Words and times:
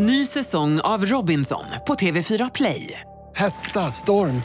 Ny 0.00 0.26
säsong 0.26 0.80
av 0.80 1.04
Robinson 1.04 1.64
på 1.86 1.94
TV4 1.94 2.50
Play. 2.54 3.00
Hetta, 3.36 3.80
storm, 3.80 4.42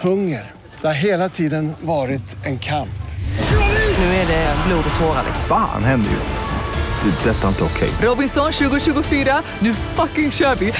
hunger. 0.00 0.50
Det 0.80 0.86
har 0.86 0.94
hela 0.94 1.28
tiden 1.28 1.72
varit 1.80 2.46
en 2.46 2.58
kamp. 2.58 3.02
Nu 3.98 4.04
är 4.04 4.26
det 4.26 4.56
blod 4.66 4.84
och 4.94 5.00
tårar. 5.00 5.24
Fan 5.48 5.84
händer 5.84 6.10
just 6.10 6.32
nu. 6.32 7.10
Det. 7.10 7.30
är 7.30 7.34
Detta 7.34 7.44
är 7.44 7.48
inte 7.48 7.64
okej. 7.64 7.90
Robinson 8.02 8.52
2024, 8.52 9.42
nu 9.58 9.74
fucking 9.74 10.30
kör 10.30 10.54
vi! 10.54 10.72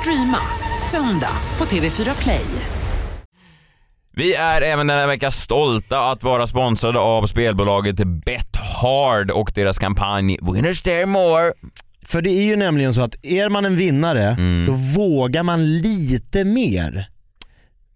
Streama 0.00 0.38
söndag 0.90 1.36
på 1.56 1.64
TV4 1.64 2.22
Play. 2.22 2.46
Vi 4.16 4.34
är 4.34 4.62
även 4.62 4.86
denna 4.86 5.06
vecka 5.06 5.30
stolta 5.30 6.10
att 6.10 6.22
vara 6.22 6.46
sponsrade 6.46 6.98
av 6.98 7.26
spelbolaget 7.26 7.96
Bet 8.26 8.56
Hard 8.82 9.30
och 9.30 9.52
deras 9.54 9.78
kampanj 9.78 10.38
Winners 10.42 10.82
Dare 10.82 11.06
More. 11.06 11.52
För 12.04 12.22
det 12.22 12.30
är 12.30 12.44
ju 12.44 12.56
nämligen 12.56 12.94
så 12.94 13.02
att 13.02 13.24
är 13.24 13.48
man 13.48 13.64
en 13.64 13.76
vinnare, 13.76 14.24
Mm. 14.24 14.66
då 14.66 14.72
vågar 15.00 15.42
man 15.42 15.78
lite 15.78 16.44
mer. 16.44 17.08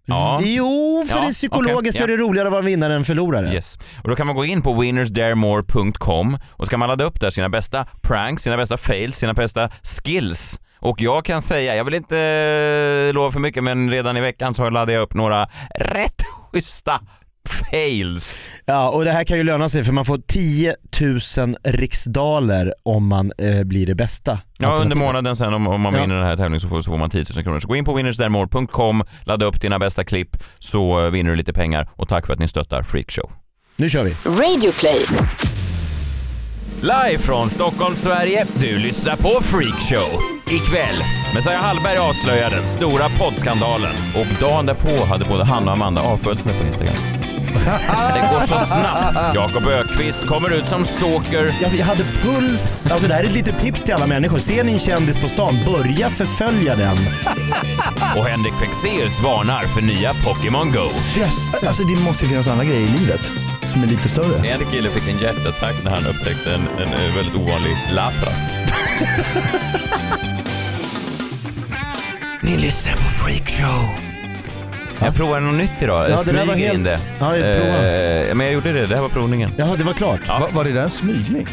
Ja. 0.05 0.39
Jo, 0.43 1.05
för 1.09 1.15
Ja, 1.19 1.25
det 1.27 1.31
psykologiskt 1.33 2.01
okej, 2.01 2.13
är 2.13 2.17
det 2.17 2.23
roligare 2.23 2.47
att 2.47 2.51
vara 2.51 2.61
vinnare 2.61 2.95
än 2.95 3.03
förlorare. 3.03 3.53
Yes. 3.53 3.79
Och 4.03 4.09
då 4.09 4.15
kan 4.15 4.27
man 4.27 4.35
gå 4.35 4.45
in 4.45 4.61
på 4.61 4.73
winnersdaremore.com 4.73 6.37
och 6.51 6.65
ska 6.65 6.77
man 6.77 6.89
ladda 6.89 7.03
upp 7.03 7.19
där 7.21 7.29
sina 7.29 7.49
bästa 7.49 7.87
pranks, 8.01 8.43
sina 8.43 8.57
bästa 8.57 8.77
fails, 8.77 9.17
sina 9.17 9.33
bästa 9.33 9.69
skills. 9.83 10.59
Och 10.79 11.01
jag 11.01 11.25
kan 11.25 11.41
säga, 11.41 11.75
jag 11.75 11.83
vill 11.83 11.93
inte 11.93 12.17
eh, 13.09 13.13
lova 13.13 13.31
för 13.31 13.39
mycket 13.39 13.63
men 13.63 13.91
redan 13.91 14.17
i 14.17 14.21
veckan 14.21 14.53
så 14.53 14.69
laddade 14.69 14.93
jag 14.93 15.01
upp 15.01 15.13
några 15.13 15.47
rätt 15.79 16.21
schyssta 16.51 16.99
fails. 17.49 18.49
Ja, 18.65 18.89
och 18.89 19.05
det 19.05 19.11
här 19.11 19.23
kan 19.23 19.37
ju 19.37 19.43
löna 19.43 19.69
sig 19.69 19.83
för 19.83 19.93
man 19.93 20.05
får 20.05 20.17
10 20.27 20.75
000 21.37 21.55
riksdaler 21.63 22.73
om 22.83 23.07
man 23.07 23.31
eh, 23.37 23.63
blir 23.63 23.85
det 23.85 23.95
bästa. 23.95 24.39
Ja, 24.59 24.69
under 24.71 24.95
månaden 24.95 25.35
sen 25.35 25.53
om, 25.53 25.67
om 25.67 25.81
man 25.81 25.93
Ja. 25.93 26.01
vinner 26.01 26.15
den 26.15 26.25
här 26.25 26.37
tävlingen 26.37 26.59
så 26.59 26.67
får, 26.67 26.81
så 26.81 26.91
får 26.91 26.97
man 26.97 27.09
10 27.09 27.25
000 27.35 27.43
kronor. 27.43 27.59
Så 27.59 27.67
gå 27.67 27.75
in 27.75 27.85
på 27.85 27.93
winnersdaremore.com, 27.93 29.03
ladda 29.23 29.45
upp 29.45 29.61
dina 29.61 29.79
bästa 29.79 30.03
klipp 30.03 30.37
så 30.59 31.05
eh, 31.05 31.11
vinner 31.11 31.29
du 31.29 31.35
lite 31.35 31.53
pengar 31.53 31.89
och 31.95 32.07
tack 32.09 32.25
för 32.25 32.33
att 32.33 32.39
ni 32.39 32.47
stöttar 32.47 32.83
Freakshow. 32.83 33.31
Nu 33.77 33.89
kör 33.89 34.03
vi. 34.03 34.15
Radioplay. 34.25 35.05
Live 36.81 37.17
från 37.19 37.49
Stockholm, 37.49 37.95
Sverige. 37.95 38.45
Du 38.55 38.77
lyssnar 38.79 39.15
på 39.15 39.29
Freakshow. 39.43 40.19
Ikväll, 40.47 40.95
Messiah 41.35 41.61
Hallberg 41.61 41.97
avslöjar 41.97 42.49
den 42.49 42.65
stora 42.67 43.09
poddskandalen 43.09 43.93
och 44.15 44.39
dagen 44.39 44.65
därpå 44.65 45.05
hade 45.05 45.25
både 45.25 45.43
han 45.45 45.67
och 45.67 45.73
Amanda 45.73 46.01
avföljt 46.01 46.45
mig 46.45 46.59
på 46.61 46.67
Instagram. 46.67 46.95
Det 48.13 48.19
går 48.31 48.39
så 48.39 48.65
snabbt. 48.65 49.35
Jakob 49.35 49.67
Ökvist 49.67 50.27
kommer 50.27 50.53
ut 50.53 50.65
som 50.67 50.85
stalker. 50.85 51.55
Jag, 51.61 51.75
jag 51.75 51.85
hade 51.85 52.03
puls, 52.03 52.87
alltså 52.87 53.07
det 53.07 53.13
här 53.13 53.23
är 53.23 53.27
ett 53.27 53.33
litet 53.33 53.59
tips 53.59 53.83
till 53.83 53.93
alla 53.93 54.07
människor. 54.07 54.39
Ser 54.39 54.63
ni 54.63 54.71
en 54.73 54.79
kändis 54.79 55.17
på 55.17 55.27
stan, 55.27 55.59
börja 55.65 56.09
förfölja 56.09 56.75
den. 56.75 56.97
Och 58.17 58.25
Henrik 58.25 58.53
Fexeus 58.53 59.23
varnar 59.23 59.63
för 59.63 59.81
nya 59.81 60.13
Pokémon 60.13 60.71
Go. 60.71 60.89
Yes. 61.17 61.63
Alltså 61.63 61.83
det 61.83 62.03
måste 62.03 62.25
ju 62.25 62.29
finnas 62.29 62.47
andra 62.47 62.65
grejer 62.65 62.81
i 62.81 62.97
livet 62.99 63.21
som 63.63 63.83
är 63.83 63.87
lite 63.87 64.09
större. 64.09 64.47
En 64.47 64.65
kille 64.71 64.89
fick 64.89 65.09
en 65.13 65.19
hjärtattack 65.19 65.75
när 65.83 65.91
han 65.91 66.05
upptäckte 66.05 66.53
en, 66.53 66.67
en, 66.67 66.93
eh, 66.93 67.15
väldigt 67.15 67.35
ovanlig 67.35 67.77
lapras. 67.91 68.51
Ni 72.41 72.57
lyssnar 72.57 72.93
på 72.93 72.99
Freakshow. 72.99 74.08
Jag 75.01 75.15
provade 75.15 75.45
något 75.45 75.55
nytt 75.55 75.71
idag. 75.81 76.09
Ja, 76.09 76.19
det 76.25 76.31
där 76.31 76.45
var 76.45 76.53
smyger 76.53 76.73
in 76.73 76.75
helt- 76.75 76.83
det. 76.83 76.99
Ja, 77.19 77.37
jag. 77.37 78.27
Eh, 78.29 78.35
men 78.35 78.45
jag 78.45 78.53
gjorde 78.53 78.71
det, 78.73 78.87
det 78.87 78.95
här 78.95 79.01
var 79.01 79.09
provningen. 79.09 79.49
Jaha, 79.57 79.75
det 79.75 79.83
var 79.83 79.93
klart. 79.93 80.19
Ja. 80.27 80.39
Va, 80.39 80.47
var 80.51 80.63
det 80.63 80.71
där 80.71 80.81
en 80.83 80.89
smygning? 80.89 81.47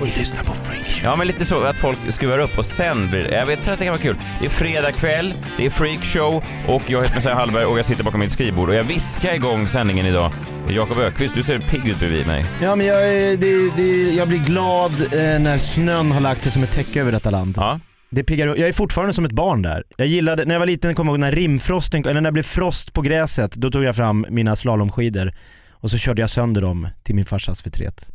Och 0.00 0.06
lyssna 0.06 0.42
på 0.42 0.54
Freak. 0.54 1.00
Ja, 1.04 1.16
men 1.16 1.26
lite 1.26 1.44
så 1.44 1.62
att 1.64 1.76
folk 1.78 1.98
skruvar 2.08 2.38
upp 2.38 2.58
och 2.58 2.64
sen 2.64 3.08
blir 3.10 3.22
det... 3.22 3.30
Jag 3.36 3.46
vet, 3.46 3.62
tror 3.62 3.72
att 3.72 3.78
det 3.78 3.84
kan 3.84 3.92
vara 3.92 4.02
kul. 4.02 4.16
Det 4.40 4.46
är 4.46 4.50
fredag 4.50 4.92
kväll, 4.92 5.34
det 5.58 5.66
är 5.66 5.70
freakshow 5.70 6.42
och 6.68 6.82
jag 6.86 7.00
heter 7.02 7.14
Messiah 7.14 7.36
Hallberg 7.38 7.64
och 7.64 7.78
jag 7.78 7.84
sitter 7.84 8.04
bakom 8.04 8.20
mitt 8.20 8.32
skrivbord 8.32 8.68
och 8.68 8.74
jag 8.74 8.84
viskar 8.84 9.34
igång 9.34 9.68
sändningen 9.68 10.06
idag. 10.06 10.32
Jakob 10.68 10.98
Ökvist, 10.98 11.34
du 11.34 11.42
ser 11.42 11.58
pigg 11.58 11.86
ut 11.88 11.98
bredvid 11.98 12.26
mig. 12.26 12.44
Ja 12.62 12.76
men 12.76 12.86
jag, 12.86 13.08
är- 13.12 13.36
det, 13.36 13.76
det, 13.76 14.14
jag 14.14 14.28
blir 14.28 14.38
glad 14.38 14.92
eh, 14.92 15.40
när 15.40 15.58
snön 15.58 16.12
har 16.12 16.20
lagt 16.20 16.42
sig 16.42 16.52
som 16.52 16.62
ett 16.62 16.72
täcke 16.72 17.00
över 17.00 17.12
detta 17.12 17.30
land. 17.30 17.54
Ja. 17.56 17.80
Det 18.10 18.24
piggar 18.24 18.46
upp. 18.46 18.58
Jag 18.58 18.68
är 18.68 18.72
fortfarande 18.72 19.12
som 19.12 19.24
ett 19.24 19.32
barn 19.32 19.62
där. 19.62 19.84
Jag 19.96 20.06
gillade, 20.06 20.44
när 20.44 20.54
jag 20.54 20.58
var 20.58 20.66
liten 20.66 20.94
kommer 20.94 21.10
jag 21.10 21.14
ihåg 21.14 21.20
när 21.20 21.32
rimfrosten, 21.32 22.00
eller 22.04 22.20
när 22.20 22.30
det 22.30 22.32
blev 22.32 22.42
frost 22.42 22.92
på 22.92 23.02
gräset, 23.02 23.52
då 23.52 23.70
tog 23.70 23.84
jag 23.84 23.96
fram 23.96 24.26
mina 24.30 24.56
slalomskidor 24.56 25.32
och 25.70 25.90
så 25.90 25.98
körde 25.98 26.20
jag 26.22 26.30
sönder 26.30 26.60
dem 26.60 26.88
till 27.02 27.14
min 27.14 27.24
farsas 27.24 27.62
förtret. 27.62 28.10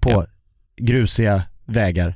På 0.00 0.10
Ja. 0.10 0.26
grusiga 0.76 1.42
vägar. 1.64 2.14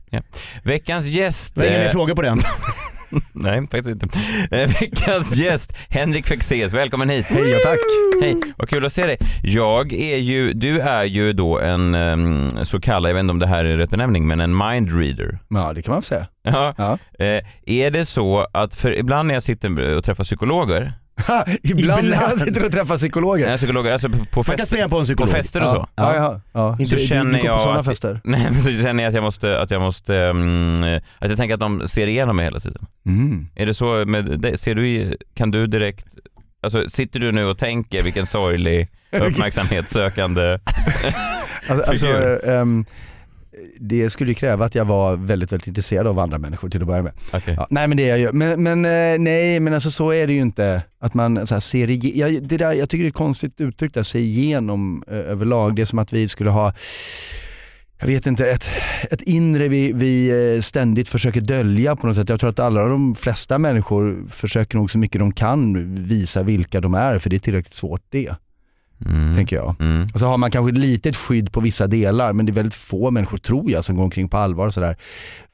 Veckans 0.64 1.06
gäst... 1.06 1.54
Det 1.54 1.68
ingen 1.68 1.82
eh, 1.86 1.90
frågor 1.92 2.14
på 2.14 2.22
den? 2.22 2.38
Nej, 3.32 3.66
faktiskt 3.70 4.02
inte. 4.02 4.18
Eh, 4.50 4.68
Veckans 4.80 5.36
gäst, 5.36 5.76
Henrik 5.88 6.26
Fexeus. 6.26 6.72
Välkommen 6.72 7.08
hit. 7.08 7.26
Hej 7.28 7.54
och 7.54 7.62
tack. 7.62 7.78
Hej, 8.22 8.36
vad 8.56 8.68
kul 8.68 8.86
att 8.86 8.92
se 8.92 9.06
dig. 9.06 9.16
Jag 9.42 9.92
är 9.92 10.16
ju, 10.16 10.52
du 10.52 10.80
är 10.80 11.04
ju 11.04 11.32
då 11.32 11.58
en 11.58 11.94
ehm, 11.94 12.48
så 12.64 12.80
kallad, 12.80 13.10
jag 13.10 13.14
vet 13.14 13.20
inte 13.20 13.30
om 13.30 13.38
det 13.38 13.46
här 13.46 13.64
är 13.64 13.76
rätt 13.76 13.90
benämning, 13.90 14.26
men 14.26 14.40
en 14.40 14.56
mindreader. 14.56 15.38
Ja 15.48 15.72
det 15.72 15.82
kan 15.82 15.94
man 15.94 16.02
säga. 16.02 16.26
Ja. 16.42 16.74
Ja. 16.78 16.98
Eh, 17.18 17.42
är 17.66 17.90
det 17.90 18.04
så 18.04 18.46
att, 18.52 18.74
för 18.74 18.98
ibland 18.98 19.26
när 19.26 19.34
jag 19.34 19.42
sitter 19.42 19.96
och 19.96 20.04
träffar 20.04 20.24
psykologer, 20.24 20.92
Ibland 21.62 22.08
när 22.08 22.16
jag 22.16 22.22
Ibland. 22.32 22.40
sitter 22.40 22.64
och 22.64 22.72
träffar 22.72 22.96
psykologer. 22.96 23.46
nej, 23.46 23.56
psykologer 23.56 23.92
alltså 23.92 24.08
på, 24.08 24.16
på, 24.24 24.24
Man 24.36 24.44
kan 24.44 24.56
fester, 24.56 24.76
på 24.76 24.82
en 24.82 24.90
på 24.90 25.02
psykolog. 25.04 25.30
fester 25.32 25.62
och 25.62 25.68
så. 25.68 25.88
Ja, 25.94 26.14
ja, 26.16 26.40
ja. 26.52 26.70
Inte- 26.80 26.82
Du- 26.94 27.00
så 27.00 27.06
känner 27.06 27.38
du, 27.38 27.44
jag 27.44 27.56
på 27.56 27.62
sådana 27.62 27.80
att- 27.80 27.86
fester? 27.86 28.20
Nej 28.24 28.48
men 28.50 28.60
så 28.60 28.72
känner 28.72 29.02
jag 29.04 29.08
att 29.08 29.14
jag 29.14 29.24
måste, 29.24 29.60
att 29.60 29.70
jag 29.70 29.82
måste, 29.82 30.16
mm, 30.16 31.00
att 31.18 31.28
jag 31.28 31.36
tänker 31.38 31.54
att 31.54 31.60
de 31.60 31.88
ser 31.88 32.06
igenom 32.06 32.36
mig 32.36 32.44
hela 32.44 32.60
tiden. 32.60 32.86
Mm. 33.06 33.48
Är 33.54 33.66
det 33.66 33.74
så 33.74 34.04
med 34.06 34.40
dig? 34.40 34.58
Ser 34.58 34.74
du, 34.74 34.88
i- 34.88 35.16
kan 35.34 35.50
du 35.50 35.66
direkt, 35.66 36.06
alltså 36.62 36.88
sitter 36.88 37.20
du 37.20 37.32
nu 37.32 37.44
och 37.44 37.58
tänker 37.58 38.02
vilken 38.02 38.26
sorglig 38.26 38.88
uppmärksamhetssökande 39.12 40.58
Alltså, 41.68 41.90
alltså, 41.90 42.06
Figur. 42.06 42.48
ehm, 42.50 42.84
det 43.80 44.10
skulle 44.10 44.30
ju 44.30 44.34
kräva 44.34 44.64
att 44.64 44.74
jag 44.74 44.84
var 44.84 45.16
väldigt, 45.16 45.52
väldigt 45.52 45.66
intresserad 45.68 46.06
av 46.06 46.18
andra 46.18 46.38
människor 46.38 46.68
till 46.70 46.80
att 46.80 46.86
börja 46.86 47.02
med. 47.02 47.12
Okej. 47.32 47.54
Ja, 47.58 47.66
nej 47.70 47.88
men 47.88 47.96
det 47.96 48.02
är 48.02 48.08
jag 48.08 48.18
ju. 48.18 48.32
Men, 48.32 48.62
men 48.62 48.84
eh, 48.84 49.18
nej 49.18 49.60
men 49.60 49.74
alltså 49.74 49.90
så 49.90 50.12
är 50.12 50.26
det 50.26 50.32
ju 50.32 50.40
inte. 50.40 50.82
Att 51.00 51.14
man 51.14 51.46
så 51.46 51.60
ser 51.60 51.88
ige- 51.90 52.12
jag, 52.14 52.42
det 52.48 52.56
där, 52.56 52.72
jag 52.72 52.88
tycker 52.88 53.04
det 53.04 53.06
är 53.06 53.10
ett 53.10 53.14
konstigt 53.14 53.60
uttryck 53.60 53.94
där, 53.94 54.02
se 54.02 54.18
igenom 54.18 55.04
eh, 55.10 55.14
överlag. 55.16 55.76
Det 55.76 55.82
är 55.82 55.86
som 55.86 55.98
att 55.98 56.12
vi 56.12 56.28
skulle 56.28 56.50
ha 56.50 56.72
jag 58.02 58.06
vet 58.06 58.26
inte, 58.26 58.50
ett, 58.50 58.68
ett 59.10 59.22
inre 59.22 59.68
vi, 59.68 59.92
vi 59.92 60.30
eh, 60.54 60.60
ständigt 60.60 61.08
försöker 61.08 61.40
dölja 61.40 61.96
på 61.96 62.06
något 62.06 62.16
sätt. 62.16 62.28
Jag 62.28 62.40
tror 62.40 62.50
att 62.50 62.58
alla 62.58 62.82
de 62.84 63.14
flesta 63.14 63.58
människor 63.58 64.26
försöker 64.30 64.76
nog 64.78 64.90
så 64.90 64.98
mycket 64.98 65.18
de 65.18 65.32
kan 65.32 65.94
visa 65.94 66.42
vilka 66.42 66.80
de 66.80 66.94
är 66.94 67.18
för 67.18 67.30
det 67.30 67.36
är 67.36 67.40
tillräckligt 67.40 67.74
svårt 67.74 68.02
det, 68.08 68.34
Mm. 69.06 69.34
tänker 69.34 69.56
jag. 69.56 69.76
Mm. 69.80 70.06
Och 70.14 70.20
så 70.20 70.26
har 70.26 70.38
man 70.38 70.50
kanske 70.50 70.72
ett 70.72 70.78
litet 70.78 71.16
skydd 71.16 71.52
på 71.52 71.60
vissa 71.60 71.86
delar 71.86 72.32
men 72.32 72.46
det 72.46 72.52
är 72.52 72.54
väldigt 72.54 72.74
få 72.74 73.10
människor 73.10 73.38
tror 73.38 73.70
jag 73.70 73.84
som 73.84 73.96
går 73.96 74.04
omkring 74.04 74.28
på 74.28 74.36
allvar 74.36 74.66
och 74.66 74.74
sådär 74.74 74.96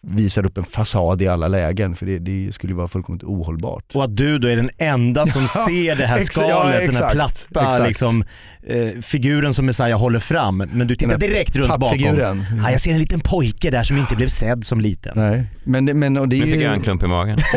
visar 0.08 0.46
upp 0.46 0.58
en 0.58 0.64
fasad 0.64 1.22
i 1.22 1.28
alla 1.28 1.48
lägen 1.48 1.96
för 1.96 2.06
det, 2.06 2.18
det 2.18 2.52
skulle 2.52 2.70
ju 2.70 2.76
vara 2.76 2.88
fullkomligt 2.88 3.24
ohållbart. 3.24 3.84
Och 3.94 4.04
att 4.04 4.16
du 4.16 4.38
då 4.38 4.48
är 4.48 4.56
den 4.56 4.70
enda 4.78 5.26
som 5.26 5.48
ser 5.48 5.96
det 5.96 6.06
här 6.06 6.20
skalet, 6.20 6.50
ja, 6.50 6.86
den 6.86 6.94
här 6.94 7.12
platta 7.12 7.60
exakt. 7.60 7.88
liksom, 7.88 8.24
eh, 8.66 9.00
figuren 9.02 9.54
som 9.54 9.66
Messiah 9.66 10.00
håller 10.00 10.18
fram. 10.18 10.56
Men 10.56 10.86
du 10.86 10.96
tittar 10.96 11.18
direkt 11.18 11.56
runt 11.56 11.68
bakom. 11.68 11.88
Pappfiguren. 11.88 12.44
Ja, 12.62 12.70
jag 12.70 12.80
ser 12.80 12.92
en 12.92 12.98
liten 12.98 13.20
pojke 13.20 13.70
där 13.70 13.82
som 13.82 13.98
inte 13.98 14.16
blev 14.16 14.28
sedd 14.28 14.64
som 14.64 14.80
liten. 14.80 15.12
Nej. 15.16 15.46
Men, 15.64 15.98
men 15.98 16.16
och 16.16 16.28
det 16.28 16.36
är 16.36 16.40
Nu 16.40 16.46
fick 16.46 16.54
ju... 16.54 16.62
jag 16.62 16.74
en 16.74 16.80
klump 16.80 17.02
i 17.02 17.06
magen. 17.06 17.38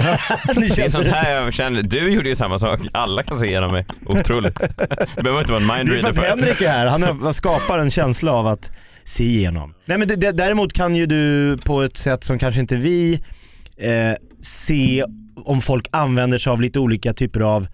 Det 0.56 0.80
är 0.80 0.90
sånt 0.90 1.08
här 1.08 1.32
jag 1.32 1.54
känner, 1.54 1.82
du 1.82 2.10
gjorde 2.10 2.30
ju 2.30 2.36
samma 2.36 2.60
sak. 2.60 2.80
Alla 2.92 3.24
kan 3.24 3.40
se 3.40 3.46
igenom 3.46 3.72
mig. 3.72 3.86
Otroligt. 4.06 4.60
Det 5.16 5.24
behöver 5.24 5.40
inte 5.40 5.52
vara 5.52 5.62
en 5.62 5.68
Det 5.86 5.96
är 5.98 6.00
för 6.00 6.10
att. 6.10 6.40
Henrik 6.40 6.62
är 6.62 6.70
här, 6.70 6.86
han 6.86 7.34
skapar 7.34 7.80
en 7.80 7.92
känsla 7.92 8.32
av 8.32 8.48
att 8.48 8.72
se 9.04 9.24
igenom. 9.24 9.74
Nej 9.86 9.98
men 9.98 10.08
däremot 10.20 10.74
kan 10.74 10.96
ju 10.96 11.06
du 11.06 11.58
på 11.58 11.82
ett 11.82 11.98
sätt 11.98 12.24
som 12.24 12.40
kanske 12.40 12.62
inte 12.62 12.76
vi 12.76 13.24
eh, 13.78 14.14
se 14.42 15.06
om 15.36 15.62
folk 15.62 15.88
använder 15.92 16.38
sig 16.38 16.52
av 16.52 16.62
lite 16.62 16.80
olika 16.80 17.14
typer 17.14 17.40
av 17.40 17.68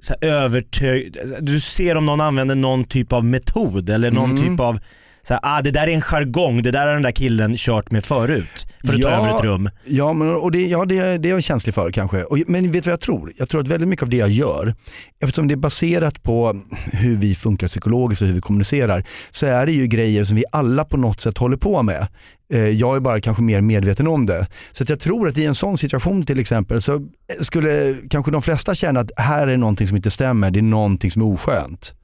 så 0.00 0.14
här, 0.20 0.28
övertö... 0.30 1.02
Du 1.40 1.60
ser 1.60 1.96
om 1.96 2.06
någon 2.06 2.20
använder 2.20 2.54
någon 2.54 2.84
typ 2.84 3.12
av 3.12 3.24
metod 3.24 3.90
eller 3.90 4.10
någon 4.10 4.30
Mm. 4.30 4.42
typ 4.42 4.60
av 4.60 4.80
så 5.22 5.34
här, 5.34 5.40
ah, 5.42 5.62
det 5.62 5.70
där 5.70 5.86
är 5.86 5.90
en 5.92 6.00
jargong, 6.02 6.62
det 6.62 6.70
där 6.70 6.86
har 6.86 6.94
den 6.94 7.02
där 7.02 7.10
killen 7.10 7.54
kört 7.56 7.90
med 7.90 8.04
förut 8.04 8.66
för 8.86 8.94
att 8.94 9.02
ta 9.02 9.08
Ja. 9.10 9.16
över 9.16 9.36
ett 9.38 9.44
rum. 9.44 9.70
Ja, 9.84 10.12
men, 10.12 10.30
och 10.36 10.50
det, 10.52 10.66
ja 10.66 10.84
det, 10.84 11.18
det 11.18 11.28
är 11.28 11.32
jag 11.32 11.42
känslig 11.42 11.74
för 11.74 11.90
kanske. 11.92 12.24
Och, 12.24 12.38
men 12.46 12.72
vet 12.72 12.84
du 12.84 12.88
vad 12.90 12.92
jag 12.92 13.00
tror? 13.00 13.32
Jag 13.36 13.48
tror 13.48 13.60
att 13.60 13.68
väldigt 13.68 13.88
mycket 13.88 14.02
av 14.02 14.08
det 14.08 14.16
jag 14.16 14.30
gör, 14.30 14.74
eftersom 15.22 15.48
det 15.48 15.54
är 15.54 15.56
baserat 15.56 16.22
på 16.22 16.60
hur 16.92 17.16
vi 17.16 17.34
funkar 17.34 17.66
psykologiskt 17.66 18.22
och 18.22 18.28
hur 18.28 18.34
vi 18.34 18.40
kommunicerar, 18.40 19.04
så 19.30 19.46
är 19.46 19.66
det 19.66 19.72
ju 19.72 19.86
grejer 19.86 20.24
som 20.24 20.36
vi 20.36 20.44
alla 20.52 20.84
på 20.84 20.96
något 20.96 21.20
sätt 21.20 21.38
håller 21.38 21.56
på 21.56 21.82
med. 21.82 22.06
Eh, 22.52 22.68
jag 22.68 22.96
är 22.96 23.00
bara 23.00 23.20
kanske 23.20 23.42
mer 23.42 23.60
medveten 23.60 24.08
om 24.08 24.26
det. 24.26 24.46
Så 24.72 24.84
jag 24.88 25.00
tror 25.00 25.28
att 25.28 25.38
i 25.38 25.44
en 25.44 25.54
sån 25.54 25.78
situation 25.78 26.26
till 26.26 26.40
exempel 26.40 26.82
så 26.82 27.00
skulle 27.40 27.96
kanske 28.10 28.30
de 28.30 28.42
flesta 28.42 28.74
känna 28.74 29.00
att 29.00 29.10
här 29.16 29.48
är 29.48 29.56
någonting 29.56 29.86
som 29.86 29.96
inte 29.96 30.10
stämmer, 30.10 30.50
det 30.50 30.60
är 30.60 30.62
någonting 30.62 31.10
som 31.10 31.22
är 31.22 31.26
oskönt. 31.26 31.94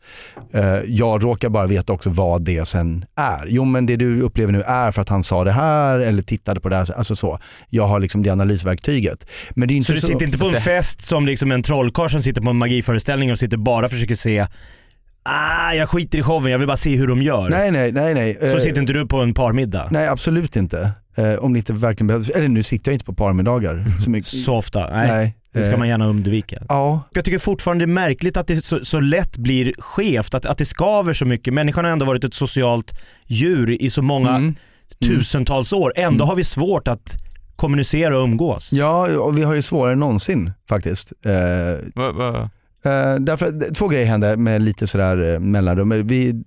Eh, 0.53 0.79
jag 0.87 1.25
råkar 1.25 1.49
bara 1.49 1.67
veta 1.67 1.93
också 1.93 2.11
vad 2.11 2.45
det 2.45 2.65
sen 2.65 3.05
är. 3.17 3.47
Jo 3.47 3.65
men 3.65 3.87
det 3.87 3.97
du 3.97 4.21
upplever 4.21 4.53
nu 4.53 4.63
är 4.63 4.91
för 4.91 5.03
att 5.03 5.09
han 5.09 5.23
sa 5.23 5.45
det 5.45 5.53
här 5.53 6.01
eller 6.01 6.23
tittade 6.23 6.61
på 6.61 6.69
det 6.69 6.77
här. 6.77 6.93
Alltså 6.97 7.17
så. 7.17 7.39
Jag 7.71 7.87
har 7.87 8.01
liksom 8.01 8.23
det 8.23 8.31
analysverktyget. 8.31 9.31
Men 9.51 9.69
det 9.69 9.75
är 9.75 9.77
inte 9.77 9.95
Så 9.95 10.01
så, 10.01 10.07
du 10.07 10.13
sitter 10.13 10.27
inte 10.27 10.39
på 10.39 10.49
en 10.49 10.61
fest 10.61 11.03
som 11.03 11.27
liksom 11.27 11.53
en 11.53 11.63
trollkarl 11.63 12.09
som 12.09 12.23
sitter 12.23 12.43
på 12.43 12.51
en 12.51 12.57
magiföreställning 12.57 13.33
och 13.33 13.39
sitter 13.39 13.57
bara 13.57 13.85
och 13.85 13.91
försöker 13.91 14.17
se 14.17 14.47
Ah, 15.27 15.73
jag 15.73 15.89
skiter 15.89 16.19
i 16.19 16.23
showen, 16.23 16.53
jag 16.53 16.59
vill 16.59 16.67
bara 16.67 16.77
se 16.77 16.97
hur 16.97 17.07
de 17.07 17.23
gör. 17.23 17.49
Nej 17.49 17.71
nej 17.71 17.93
nej. 17.93 18.15
nej. 18.15 18.37
Så 18.41 18.47
Eh, 18.47 18.59
sitter 18.59 18.81
inte 18.81 18.93
du 18.93 19.07
på 19.07 19.21
en 19.23 19.35
parmiddag? 19.35 19.89
Nej 19.91 20.09
absolut 20.09 20.57
inte. 20.57 20.91
Eh, 21.17 21.35
om 21.35 21.53
det 21.53 21.59
inte 21.59 21.73
verkligen 21.73 22.07
behövs. 22.07 22.29
Eller 22.31 22.49
nu 22.49 22.63
sitter 22.63 22.91
jag 22.91 22.95
inte 22.95 23.05
på 23.05 23.15
parmiddagar 23.15 23.85
så 24.01 24.11
mycket. 24.11 24.27
Så 24.31 24.55
ofta? 24.57 24.91
Nej. 24.91 25.09
Nej. 25.09 25.35
Det 25.53 25.65
ska 25.65 25.73
Eh, 25.73 25.79
man 25.79 25.89
gärna 25.89 26.07
undvika. 26.07 26.57
Ja, 26.69 27.01
Jag 27.13 27.25
tycker 27.25 27.39
fortfarande 27.39 27.87
det 27.87 27.91
är 27.91 27.95
märkligt 27.95 28.37
att 28.37 28.47
det 28.47 28.65
så, 28.65 28.85
så 28.85 29.01
lätt 29.01 29.37
blir 29.37 29.73
skevt, 29.79 30.35
att, 30.35 30.47
att 30.47 30.59
det 30.59 30.65
skaver 30.65 31.13
så 31.13 31.25
mycket. 31.25 31.55
Människan 31.55 31.85
har 31.85 31.93
ändå 31.93 32.07
varit 32.07 32.25
ett 32.25 32.35
socialt 32.35 33.01
djur 33.27 33.83
i 33.83 33.91
så 33.91 34.03
många 34.03 34.31
Mm. 34.37 34.55
tusentals 35.05 35.73
år. 35.73 35.93
Ändå 35.97 36.25
har 36.25 36.35
vi 36.37 36.45
svårt 36.45 36.89
att 36.89 37.17
kommunicera 37.57 38.19
och 38.19 38.25
umgås. 38.25 38.73
Ja, 38.73 39.19
och 39.19 39.39
vi 39.39 39.43
har 39.43 39.55
ju 39.55 39.63
svårare 39.63 39.93
än 39.93 39.99
någonsin 40.01 40.53
faktiskt. 40.69 41.13
Eh, 41.25 41.33
Va, 41.95 42.13
va? 42.13 42.51
Eh, 42.85 43.15
därför 43.21 43.75
två 43.75 43.89
grejer 43.89 44.07
hände 44.07 44.37
med 44.37 44.63
lite 44.63 44.87
sådär 44.87 45.35
eh, 45.35 45.41
mellanrum. 45.41 45.93
Eh, 45.93 45.99
vi, 45.99 46.45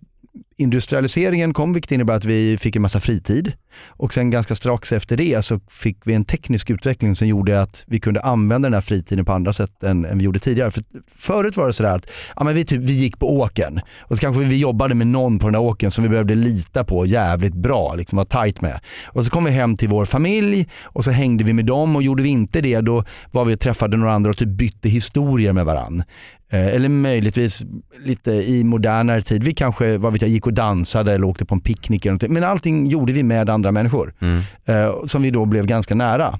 industrialiseringen 0.57 1.53
kom 1.53 1.73
vilket 1.73 1.91
innebär 1.91 2.13
att 2.13 2.25
vi 2.25 2.57
fick 2.57 2.75
en 2.75 2.81
massa 2.81 2.99
fritid 2.99 3.53
och 3.87 4.13
sen 4.13 4.29
ganska 4.29 4.55
strax 4.55 4.91
efter 4.91 5.17
det 5.17 5.45
så 5.45 5.59
fick 5.69 5.97
vi 6.03 6.13
en 6.13 6.25
teknisk 6.25 6.69
utveckling 6.69 7.15
som 7.15 7.27
gjorde 7.27 7.61
att 7.61 7.83
vi 7.87 7.99
kunde 7.99 8.21
använda 8.21 8.65
den 8.65 8.73
här 8.73 8.81
fritiden 8.81 9.25
på 9.25 9.31
andra 9.31 9.53
sätt 9.53 9.83
än, 9.83 10.05
än 10.05 10.17
vi 10.17 10.25
gjorde 10.25 10.39
tidigare. 10.39 10.71
För 10.71 10.83
förut 11.15 11.57
var 11.57 11.67
det 11.67 11.73
sådär 11.73 11.95
att 11.95 12.09
ja, 12.35 12.43
men 12.43 12.55
vi, 12.55 12.63
typ, 12.63 12.83
vi 12.83 12.93
gick 12.93 13.19
på 13.19 13.37
åken 13.37 13.79
och 13.99 14.17
så 14.17 14.21
kanske 14.21 14.43
vi 14.43 14.57
jobbade 14.57 14.95
med 14.95 15.07
någon 15.07 15.39
på 15.39 15.47
den 15.47 15.53
där 15.53 15.61
åken 15.61 15.91
som 15.91 16.03
vi 16.03 16.09
behövde 16.09 16.35
lita 16.35 16.83
på 16.83 17.05
jävligt 17.05 17.53
bra, 17.53 17.95
liksom 17.95 18.15
vara 18.15 18.43
tight 18.43 18.61
med. 18.61 18.79
Och 19.07 19.25
så 19.25 19.31
kom 19.31 19.43
vi 19.43 19.51
hem 19.51 19.77
till 19.77 19.89
vår 19.89 20.05
familj 20.05 20.67
och 20.83 21.03
så 21.03 21.11
hängde 21.11 21.43
vi 21.43 21.53
med 21.53 21.65
dem 21.65 21.95
och 21.95 22.03
gjorde 22.03 22.23
vi 22.23 22.29
inte 22.29 22.61
det 22.61 22.81
då 22.81 23.03
var 23.31 23.45
vi 23.45 23.55
och 23.55 23.59
träffade 23.59 23.97
några 23.97 24.13
andra 24.13 24.29
och 24.29 24.37
typ 24.37 24.49
bytte 24.49 24.89
historier 24.89 25.53
med 25.53 25.65
varann. 25.65 26.03
Eh, 26.51 26.67
Eller 26.75 26.89
möjligtvis 26.89 27.63
lite 27.99 28.31
i 28.31 28.63
modernare 28.63 29.21
tid. 29.21 29.43
Vi 29.43 29.53
kanske 29.53 29.97
vad 29.97 30.13
vet 30.13 30.21
jag, 30.21 30.31
gick 30.31 30.46
och 30.47 30.53
dansade 30.53 31.13
eller 31.13 31.25
åkte 31.27 31.45
på 31.45 31.55
en 31.55 31.61
picknick. 31.61 32.05
Eller 32.05 32.11
någonting. 32.11 32.33
Men 32.33 32.43
allting 32.43 32.87
gjorde 32.87 33.13
vi 33.13 33.23
med 33.23 33.49
andra 33.49 33.71
människor 33.71 34.13
Mm. 34.21 34.41
eh, 34.65 35.05
som 35.05 35.21
vi 35.21 35.31
då 35.31 35.45
blev 35.45 35.65
ganska 35.65 35.95
nära. 35.95 36.39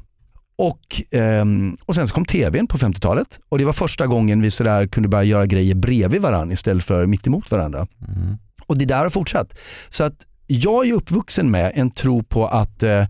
Och, 0.60 1.02
ehm, 1.12 1.78
och 1.86 1.96
sen 1.96 2.08
så 2.08 2.14
kom 2.14 2.26
tvn 2.26 2.68
på 2.68 2.78
50-talet 2.78 3.40
och 3.50 3.58
det 3.58 3.66
var 3.66 3.74
första 3.74 4.08
gången 4.08 4.42
vi 4.42 4.52
sådär 4.52 4.88
kunde 4.88 5.10
börja 5.10 5.24
göra 5.24 5.46
grejer 5.46 5.76
bredvid 5.76 6.22
varandra 6.22 6.54
istället 6.54 6.84
för 6.84 7.06
mitt 7.06 7.28
emot 7.28 7.52
varandra. 7.52 7.88
Mm. 8.08 8.38
Och 8.66 8.78
det 8.78 8.86
där 8.86 8.98
har 9.04 9.10
fortsatt. 9.10 9.60
Så 9.90 10.04
att 10.04 10.14
jag 10.48 10.88
är 10.88 10.94
uppvuxen 10.94 11.52
med 11.52 11.72
en 11.76 11.92
tro 11.92 12.24
på 12.24 12.48
att 12.48 12.84
eh, 12.84 13.06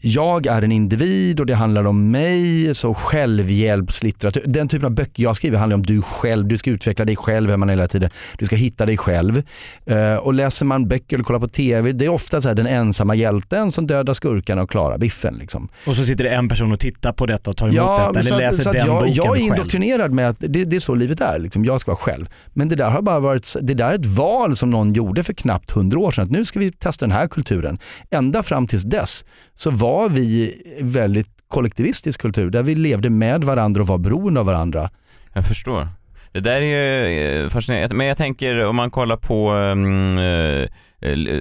jag 0.00 0.46
är 0.46 0.62
en 0.62 0.72
individ 0.72 1.40
och 1.40 1.46
det 1.46 1.54
handlar 1.54 1.84
om 1.84 2.10
mig, 2.10 2.74
så 2.74 2.94
självhjälpslitteratur. 2.94 4.42
Den 4.46 4.68
typen 4.68 4.86
av 4.86 4.92
böcker 4.94 5.22
jag 5.22 5.36
skriver 5.36 5.58
handlar 5.58 5.74
om 5.76 5.82
du 5.82 6.02
själv, 6.02 6.48
du 6.48 6.58
ska 6.58 6.70
utveckla 6.70 7.04
dig 7.04 7.16
själv 7.16 7.50
hemma 7.50 7.66
hela 7.66 7.86
tiden. 7.88 8.10
Du 8.38 8.46
ska 8.46 8.56
hitta 8.56 8.86
dig 8.86 8.96
själv. 8.96 9.42
Eh, 9.86 10.14
och 10.16 10.34
läser 10.34 10.64
man 10.66 10.88
böcker 10.88 11.16
eller 11.16 11.24
kollar 11.24 11.40
på 11.40 11.48
TV, 11.48 11.92
det 11.92 12.04
är 12.04 12.08
ofta 12.08 12.40
så 12.40 12.54
den 12.54 12.66
ensamma 12.66 13.14
hjälten 13.14 13.72
som 13.72 13.86
dödar 13.86 14.14
skurkarna 14.14 14.62
och 14.62 14.70
klarar 14.70 14.98
biffen. 14.98 15.34
Liksom. 15.40 15.68
Och 15.86 15.96
så 15.96 16.04
sitter 16.04 16.24
det 16.24 16.30
en 16.30 16.48
person 16.48 16.72
och 16.72 16.80
tittar 16.80 17.12
på 17.12 17.26
detta 17.26 17.50
och 17.50 17.56
tar 17.56 17.66
emot 17.68 17.76
detta 17.76 18.12
men 18.12 18.20
eller 18.20 18.32
att- 18.32 18.38
läser 18.56 18.72
den 18.72 18.86
jag, 18.86 18.98
boken 18.98 19.14
Jag 19.14 19.26
är 19.26 19.30
själv. 19.32 19.42
indoktrinerad 19.46 20.12
med 20.12 20.28
att 20.28 20.36
det, 20.38 20.64
det 20.64 20.76
är 20.76 20.80
så 20.80 20.94
livet 20.94 21.20
är. 21.20 21.38
Liksom. 21.38 21.64
Jag 21.64 21.80
ska 21.80 21.90
vara 21.90 21.98
själv. 22.00 22.26
Men 22.52 22.68
det 22.68 22.76
där 22.76 22.90
har 22.90 23.02
bara 23.02 23.20
varit, 23.20 23.56
det 23.62 23.74
där 23.74 23.90
är 23.90 23.94
ett 23.94 24.06
val 24.06 24.56
som 24.56 24.70
någon 24.70 24.92
gjorde 24.92 25.22
för 25.22 25.32
knappt 25.32 25.70
hundra 25.70 25.98
år 25.98 26.10
sedan. 26.10 26.24
Att 26.24 26.30
nu 26.30 26.44
ska 26.44 26.58
vi 26.58 26.70
testa 26.72 27.06
den 27.06 27.12
här 27.12 27.28
kulturen. 27.28 27.78
Ända 28.10 28.42
fram 28.42 28.66
tills 28.66 28.82
dess 28.82 29.24
så 29.54 29.70
var 29.70 29.89
vi 30.08 30.62
väldigt 30.80 31.30
kollektivistisk 31.48 32.20
kultur 32.20 32.50
där 32.50 32.62
vi 32.62 32.74
levde 32.74 33.10
med 33.10 33.44
varandra 33.44 33.80
och 33.80 33.86
var 33.86 33.98
beroende 33.98 34.40
av 34.40 34.46
varandra. 34.46 34.90
Jag 35.32 35.46
förstår. 35.46 35.88
Det 36.32 36.40
där 36.40 36.60
är 36.60 37.08
ju 37.08 37.44
eh, 37.44 37.48
fascinerande. 37.48 37.94
Men 37.94 38.06
jag 38.06 38.16
tänker 38.16 38.64
om 38.64 38.76
man 38.76 38.90
kollar 38.90 39.16
på 39.16 39.52
um, 39.52 40.16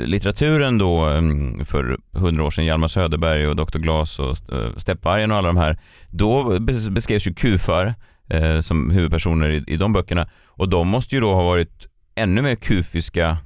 litteraturen 0.06 0.78
då 0.78 1.06
mm, 1.06 1.66
för 1.66 1.98
hundra 2.14 2.44
år 2.44 2.52
sedan, 2.52 2.66
Hjalmar 2.66 2.88
Söderberg 2.88 3.48
och 3.48 3.56
Dr. 3.56 3.80
Glas 3.80 4.20
och 4.20 4.38
Steppvargen 4.78 5.32
och 5.32 5.38
alla 5.38 5.48
de 5.48 5.58
här. 5.58 5.80
Då 6.10 6.60
beskrevs 6.92 7.28
ju 7.28 7.34
kufar 7.34 7.96
uh, 8.34 8.60
som 8.60 8.92
huvudpersoner 8.92 9.50
i, 9.50 9.64
i 9.68 9.78
de 9.78 9.94
böckerna 9.94 10.30
och 10.46 10.70
de 10.70 10.88
måste 10.88 11.16
ju 11.16 11.22
då 11.22 11.34
ha 11.34 11.44
varit 11.44 11.88
ännu 12.16 12.42
mer 12.42 12.56
kufiska 12.56 13.38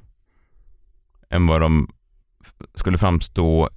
än 1.30 1.46
vad 1.46 1.60
de 1.60 1.88
skulle 2.74 2.98
framstå 2.98 3.68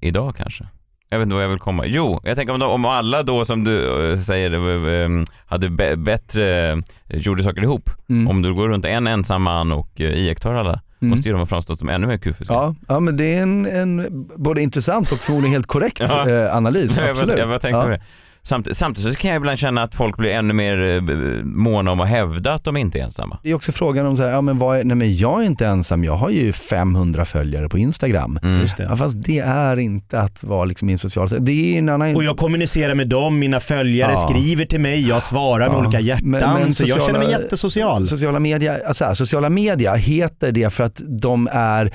idag 0.00 0.36
kanske. 0.36 0.68
Jag 1.14 1.18
vet 1.18 1.26
inte 1.26 1.34
vad 1.34 1.44
jag 1.44 1.48
vill 1.48 1.58
komma. 1.58 1.86
Jo, 1.86 2.20
jag 2.24 2.36
tänker 2.36 2.54
om, 2.54 2.60
de, 2.60 2.70
om 2.70 2.84
alla 2.84 3.22
då 3.22 3.44
som 3.44 3.64
du 3.64 4.10
eh, 4.12 4.18
säger 4.18 4.50
eh, 4.52 5.00
eh, 5.02 5.08
hade 5.46 5.70
be- 5.70 5.96
bättre, 5.96 6.72
eh, 6.72 6.78
gjorde 7.08 7.42
saker 7.42 7.62
ihop. 7.62 7.90
Mm. 8.08 8.28
Om 8.28 8.42
du 8.42 8.54
går 8.54 8.68
runt 8.68 8.84
en 8.84 9.06
ensam 9.06 9.42
man 9.42 9.72
och 9.72 10.00
iakttar 10.00 10.54
alla, 10.54 10.80
Mm. 11.02 11.10
måste 11.10 11.28
ju 11.28 11.32
de 11.32 11.38
ha 11.38 11.46
framstått 11.46 11.78
som 11.78 11.88
ännu 11.88 12.06
mer 12.06 12.16
kufiska. 12.16 12.54
Ja, 12.54 12.74
ja, 12.88 13.00
men 13.00 13.16
det 13.16 13.34
är 13.34 13.42
en, 13.42 13.66
en 13.66 14.26
både 14.36 14.62
intressant 14.62 15.12
och 15.12 15.18
förmodligen 15.18 15.52
helt 15.52 15.66
korrekt 15.66 16.00
Ja. 16.00 16.50
analys. 16.52 16.96
jag, 17.00 17.08
Absolut. 17.10 17.28
bara- 17.30 17.38
jag 17.38 17.48
bara 17.48 17.58
tänkte 17.58 17.80
ja. 17.80 17.86
det. 17.86 18.00
Samt, 18.46 18.76
samtidigt 18.76 19.14
så 19.14 19.20
kan 19.20 19.30
jag 19.30 19.36
ibland 19.36 19.58
känna 19.58 19.82
att 19.82 19.94
folk 19.94 20.16
blir 20.16 20.30
ännu 20.30 20.52
mer 20.54 20.82
eh, 20.96 21.02
måna 21.44 21.90
om 21.92 22.00
att 22.00 22.08
hävda 22.08 22.52
att 22.52 22.64
de 22.64 22.76
inte 22.76 22.98
är 22.98 23.02
ensamma. 23.02 23.38
Det 23.42 23.50
är 23.50 23.54
också 23.54 23.72
frågan 23.72 24.06
om 24.06 24.16
så 24.16 24.22
här, 24.22 24.30
ja, 24.30 24.40
men 24.40 24.58
vad 24.58 24.78
är, 24.78 24.84
nej 24.84 24.96
men 24.96 25.16
jag 25.16 25.42
är 25.42 25.46
inte 25.46 25.66
ensam, 25.66 26.04
jag 26.04 26.16
har 26.16 26.30
ju 26.30 26.52
500 26.52 27.24
följare 27.24 27.68
på 27.68 27.78
Instagram. 27.78 28.38
Mm. 28.42 28.60
Just 28.60 28.76
det. 28.76 28.82
Ja, 28.82 28.96
fast 28.96 29.22
det 29.22 29.38
är 29.38 29.78
inte 29.78 30.20
att 30.20 30.44
vara 30.44 30.64
liksom 30.64 30.88
i 30.88 30.92
en 30.92 30.98
social... 30.98 31.28
Det 31.40 31.74
är 31.74 31.78
en 31.78 31.88
annan... 31.88 32.16
Och 32.16 32.24
jag 32.24 32.36
kommunicerar 32.36 32.94
med 32.94 33.08
dem, 33.08 33.38
mina 33.38 33.60
följare 33.60 34.12
Ja. 34.12 34.28
skriver 34.28 34.64
till 34.64 34.80
mig, 34.80 35.08
jag 35.08 35.22
svarar 35.22 35.68
med 35.68 35.76
Ja. 35.76 35.80
olika 35.80 36.00
hjärtan. 36.00 36.30
Men- 36.30 36.54
men 36.60 36.72
så 36.72 36.82
jag 36.82 36.88
sociala- 36.88 37.06
känner 37.06 37.18
mig 37.18 37.30
jättesocial. 37.30 38.06
Sociala 38.06 38.38
media, 38.38 38.76
alltså, 38.86 39.04
här, 39.04 39.14
sociala 39.14 39.50
media 39.50 39.94
heter 39.94 40.52
det 40.52 40.70
för 40.72 40.84
att 40.84 41.02
de 41.22 41.48
är 41.52 41.92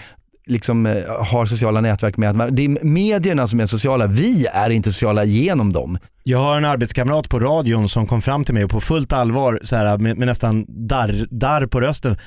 liksom 0.50 0.86
eh, 0.86 1.26
har 1.32 1.46
sociala 1.46 1.82
nätverk 1.82 2.18
med 2.18 2.36
det 2.52 2.66
är 2.66 2.86
medierna 2.86 3.48
som 3.48 3.60
är 3.60 3.66
sociala, 3.66 4.08
vi 4.08 4.46
är 4.54 4.70
inte 4.70 4.92
sociala 4.92 5.24
genom 5.24 5.74
dem. 5.74 5.98
Jag 6.24 6.40
har 6.40 6.58
en 6.58 6.66
arbetskamrat 6.66 7.30
på 7.30 7.40
radion 7.40 7.90
som 7.90 8.08
kom 8.08 8.22
fram 8.22 8.46
till 8.46 8.54
mig 8.54 8.64
och 8.64 8.70
på 8.70 8.82
fullt 8.82 9.14
allvar 9.14 9.60
så 9.64 9.76
här, 9.76 9.98
med, 9.98 10.18
med 10.18 10.28
nästan 10.28 10.66
darr, 10.68 11.28
darr 11.32 11.66
på 11.66 11.82
rösten. 11.82 12.18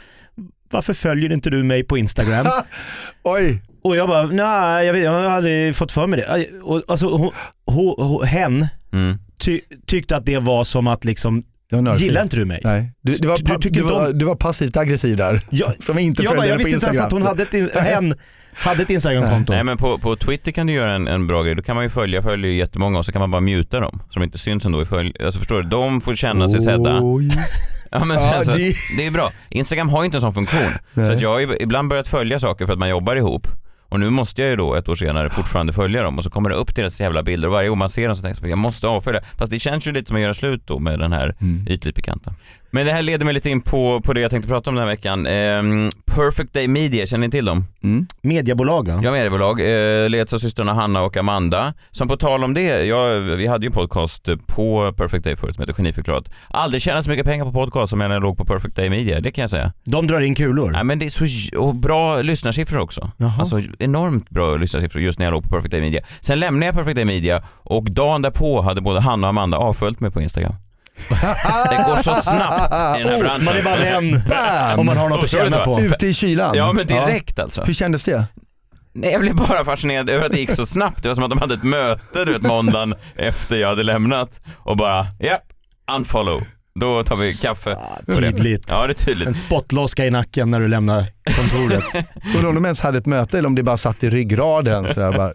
Varför 0.70 0.94
följer 0.94 1.32
inte 1.32 1.50
du 1.50 1.64
mig 1.64 1.84
på 1.84 1.98
Instagram? 1.98 2.46
Oj! 3.22 3.62
och 3.84 3.96
jag 3.96 4.08
bara, 4.08 4.26
nej 4.26 4.86
jag, 4.86 4.92
vet, 4.92 5.04
jag 5.04 5.12
har 5.12 5.22
aldrig 5.22 5.76
fått 5.76 5.92
för 5.92 6.06
mig 6.06 6.20
det. 6.20 6.46
Och, 6.62 6.82
alltså, 6.88 7.06
hon, 7.16 7.30
hon, 7.66 7.94
hon, 7.98 8.26
hen 8.26 8.66
Mm. 8.92 9.18
ty, 9.38 9.60
tyckte 9.86 10.16
att 10.16 10.26
det 10.26 10.38
var 10.38 10.64
som 10.64 10.86
att 10.86 11.04
liksom. 11.04 11.44
Gillar 11.96 12.22
inte 12.22 12.36
du 12.36 12.44
mig? 12.44 12.60
Nej. 12.64 12.92
Du, 13.02 13.14
du, 13.14 13.28
var, 13.28 13.38
Du- 13.38 13.56
du 13.60 13.68
du, 13.70 13.82
var, 13.82 14.12
du 14.12 14.24
var 14.24 14.34
passivt 14.36 14.76
aggressiv 14.76 15.16
där. 15.16 15.40
Jag, 15.50 15.72
Som 15.84 15.98
inte 15.98 16.22
jag, 16.22 16.36
bara, 16.36 16.46
jag 16.46 16.56
visste 16.56 16.72
inte 16.72 16.86
ens 16.86 17.00
att 17.00 17.12
hon 17.12 17.22
hade 17.22 17.42
ett, 17.42 17.74
hen 17.76 18.14
hade 18.54 18.82
ett 18.82 18.90
Instagramkonto. 18.90 19.52
Nej 19.52 19.64
men 19.64 19.76
på, 19.76 19.98
på 19.98 20.16
Twitter 20.16 20.52
kan 20.52 20.66
du 20.66 20.72
göra 20.72 20.92
en, 20.92 21.08
en 21.08 21.26
bra 21.26 21.42
grej. 21.42 21.54
Då 21.54 21.62
kan 21.62 21.74
man 21.76 21.84
ju 21.84 21.90
följa, 21.90 22.16
jag 22.16 22.24
följer 22.24 22.50
ju 22.50 22.56
jättemånga 22.58 22.98
och 22.98 23.06
så 23.06 23.12
kan 23.12 23.20
man 23.20 23.30
bara 23.30 23.40
muta 23.40 23.80
dem. 23.80 24.02
Så 24.10 24.18
de 24.18 24.24
inte 24.24 24.38
syns 24.38 24.66
ändå 24.66 24.82
i 24.82 24.84
följ... 24.86 25.12
Alltså 25.24 25.38
förstår 25.38 25.62
du? 25.62 25.68
De 25.68 26.00
får 26.00 26.14
känna 26.14 26.48
sig 26.48 26.60
sedda. 26.60 27.00
Ja 27.94 28.04
men 28.04 28.16
Ja, 28.22 28.32
sen 28.32 28.44
så, 28.44 28.52
det- 28.52 28.74
det... 28.96 29.06
är 29.06 29.10
bra. 29.10 29.32
Instagram 29.50 29.88
har 29.88 30.02
ju 30.02 30.04
inte 30.04 30.16
en 30.16 30.20
sån 30.20 30.34
funktion. 30.34 30.60
Så 30.94 31.00
Nej. 31.00 31.14
att 31.14 31.20
jag 31.20 31.28
har 31.32 31.62
ibland 31.62 31.88
börjat 31.88 32.08
följa 32.08 32.38
saker 32.38 32.66
för 32.66 32.72
att 32.72 32.78
man 32.78 32.88
jobbar 32.88 33.16
ihop. 33.16 33.46
Och 33.92 34.00
nu 34.00 34.10
måste 34.10 34.42
jag 34.42 34.50
ju 34.50 34.56
då 34.56 34.74
ett 34.74 34.88
år 34.88 34.94
senare 34.94 35.30
fortfarande 35.30 35.72
följa 35.72 36.02
dem 36.02 36.18
och 36.18 36.24
så 36.24 36.30
kommer 36.30 36.50
det 36.50 36.56
upp 36.56 36.74
deras 36.74 37.00
jävla 37.00 37.22
bilder 37.22 37.48
och 37.48 37.54
varje 37.54 37.68
gång 37.68 37.78
man 37.78 37.90
ser 37.90 38.06
dem 38.06 38.16
så 38.16 38.22
tänker 38.22 38.42
jag 38.42 38.50
jag 38.50 38.58
måste 38.58 38.88
avfölja. 38.88 39.20
Fast 39.38 39.52
det 39.52 39.58
känns 39.58 39.86
ju 39.86 39.92
lite 39.92 40.06
som 40.08 40.16
att 40.16 40.22
göra 40.22 40.34
slut 40.34 40.62
då 40.66 40.78
med 40.78 40.98
den 40.98 41.12
här 41.12 41.34
Mm. 41.40 41.66
ytligt 41.68 41.96
pikanta. 41.96 42.34
Men 42.74 42.86
det 42.86 42.92
här 42.92 43.02
leder 43.02 43.24
mig 43.24 43.34
lite 43.34 43.50
in 43.50 43.60
på, 43.60 44.00
på 44.00 44.12
det 44.12 44.20
jag 44.20 44.30
tänkte 44.30 44.48
prata 44.48 44.70
om 44.70 44.76
den 44.76 44.84
här 44.84 44.90
veckan. 44.90 45.26
Ehm, 45.26 45.90
Perfect 46.06 46.52
Day 46.52 46.68
Media, 46.68 47.06
känner 47.06 47.26
ni 47.26 47.30
till 47.30 47.44
dem? 47.44 47.64
Mm. 47.82 48.06
Mediebolag 48.22 48.88
ja. 48.88 48.92
Jag 48.94 49.04
är 49.04 49.10
mediebolag, 49.10 49.60
eh, 49.60 50.10
leds 50.10 50.34
av 50.34 50.38
systrarna 50.38 50.74
Hanna 50.74 51.02
och 51.02 51.16
Amanda. 51.16 51.74
Som 51.90 52.08
på 52.08 52.16
tal 52.16 52.44
om 52.44 52.54
det, 52.54 52.84
jag, 52.84 53.20
vi 53.20 53.46
hade 53.46 53.66
ju 53.66 53.68
en 53.68 53.72
podcast 53.72 54.28
på 54.46 54.92
Perfect 54.96 55.24
Day 55.24 55.36
förut 55.36 55.54
som 55.54 55.62
heter 55.62 55.72
Geniförklarat. 55.72 56.24
Aldrig 56.48 56.82
tjänat 56.82 57.04
så 57.04 57.10
mycket 57.10 57.26
pengar 57.26 57.44
på 57.44 57.52
podcast 57.52 57.90
som 57.90 58.00
jag 58.00 58.08
när 58.08 58.14
jag 58.14 58.22
låg 58.22 58.38
på 58.38 58.44
Perfect 58.44 58.76
Day 58.76 58.90
Media, 58.90 59.20
det 59.20 59.30
kan 59.30 59.42
jag 59.42 59.50
säga. 59.50 59.72
De 59.84 60.06
drar 60.06 60.20
in 60.20 60.34
kulor. 60.34 60.70
Nej 60.70 60.84
men 60.84 60.98
det 60.98 61.06
är 61.06 61.10
så 61.10 61.58
och 61.58 61.74
bra 61.74 62.22
lyssnarsiffror 62.22 62.80
också. 62.80 63.10
Jaha. 63.16 63.32
Alltså 63.40 63.60
enormt 63.78 64.30
bra 64.30 64.56
lyssnarsiffror 64.56 65.02
just 65.02 65.18
när 65.18 65.26
jag 65.26 65.32
låg 65.32 65.42
på 65.42 65.48
Perfect 65.48 65.70
Day 65.70 65.80
Media. 65.80 66.02
Sen 66.20 66.40
lämnade 66.40 66.66
jag 66.66 66.74
Perfect 66.74 66.96
Day 66.96 67.04
Media 67.04 67.42
och 67.48 67.84
dagen 67.90 68.22
därpå 68.22 68.60
hade 68.60 68.80
både 68.80 69.00
Hanna 69.00 69.26
och 69.26 69.28
Amanda 69.28 69.56
avföljt 69.58 70.00
mig 70.00 70.10
på 70.10 70.22
Instagram. 70.22 70.54
Det 71.70 71.84
går 71.86 71.96
så 72.02 72.14
snabbt 72.14 72.74
i 73.00 73.02
den 73.02 73.12
här 73.12 73.20
branschen. 73.22 73.44
Man 73.44 73.56
är 73.56 73.62
bara 73.62 73.76
vän 73.76 74.22
Bam! 74.28 74.78
om 74.80 74.86
man 74.86 74.96
har 74.96 75.08
något 75.08 75.24
att 75.24 75.30
tjäna 75.30 75.58
på. 75.58 75.80
Ute 75.80 76.06
i 76.06 76.14
kylan. 76.14 76.56
Ja 76.56 76.72
men 76.72 76.86
direkt 76.86 77.38
alltså. 77.38 77.64
Hur 77.64 77.74
kändes 77.74 78.04
det? 78.04 78.24
Nej, 78.94 79.10
jag 79.12 79.20
blev 79.20 79.34
bara 79.36 79.64
fascinerad 79.64 80.10
över 80.10 80.24
att 80.26 80.32
det 80.32 80.38
gick 80.40 80.52
så 80.52 80.66
snabbt. 80.66 81.02
Det 81.02 81.08
var 81.08 81.14
som 81.14 81.24
att 81.24 81.30
de 81.30 81.38
hade 81.38 81.54
ett 81.54 81.62
möte 81.62 82.24
du 82.24 82.32
vet, 82.32 82.42
måndagen 82.42 82.94
efter 83.16 83.56
jag 83.56 83.68
hade 83.68 83.82
lämnat 83.82 84.40
och 84.58 84.76
bara, 84.76 85.06
ja, 85.18 85.38
unfollow. 85.96 86.42
Då 86.80 87.04
tar 87.04 87.16
vi 87.16 87.34
kaffe. 87.34 87.76
det. 88.06 88.12
Tydligt. 88.14 88.66
Ja, 88.68 88.86
det 88.86 88.92
är 88.92 89.04
tydligt. 89.04 89.28
En 89.28 89.34
spottloska 89.34 90.06
i 90.06 90.10
nacken 90.10 90.50
när 90.50 90.60
du 90.60 90.68
lämnar 90.68 91.06
kontoret. 91.36 91.84
Undrar 92.34 92.48
om 92.48 92.54
de 92.54 92.64
ens 92.64 92.80
hade 92.80 92.98
ett 92.98 93.06
möte 93.06 93.38
eller 93.38 93.46
om 93.46 93.54
det 93.54 93.62
bara 93.62 93.76
satt 93.76 94.04
i 94.04 94.10
ryggraden 94.10 94.88
sådär 94.88 95.12
bara. 95.12 95.32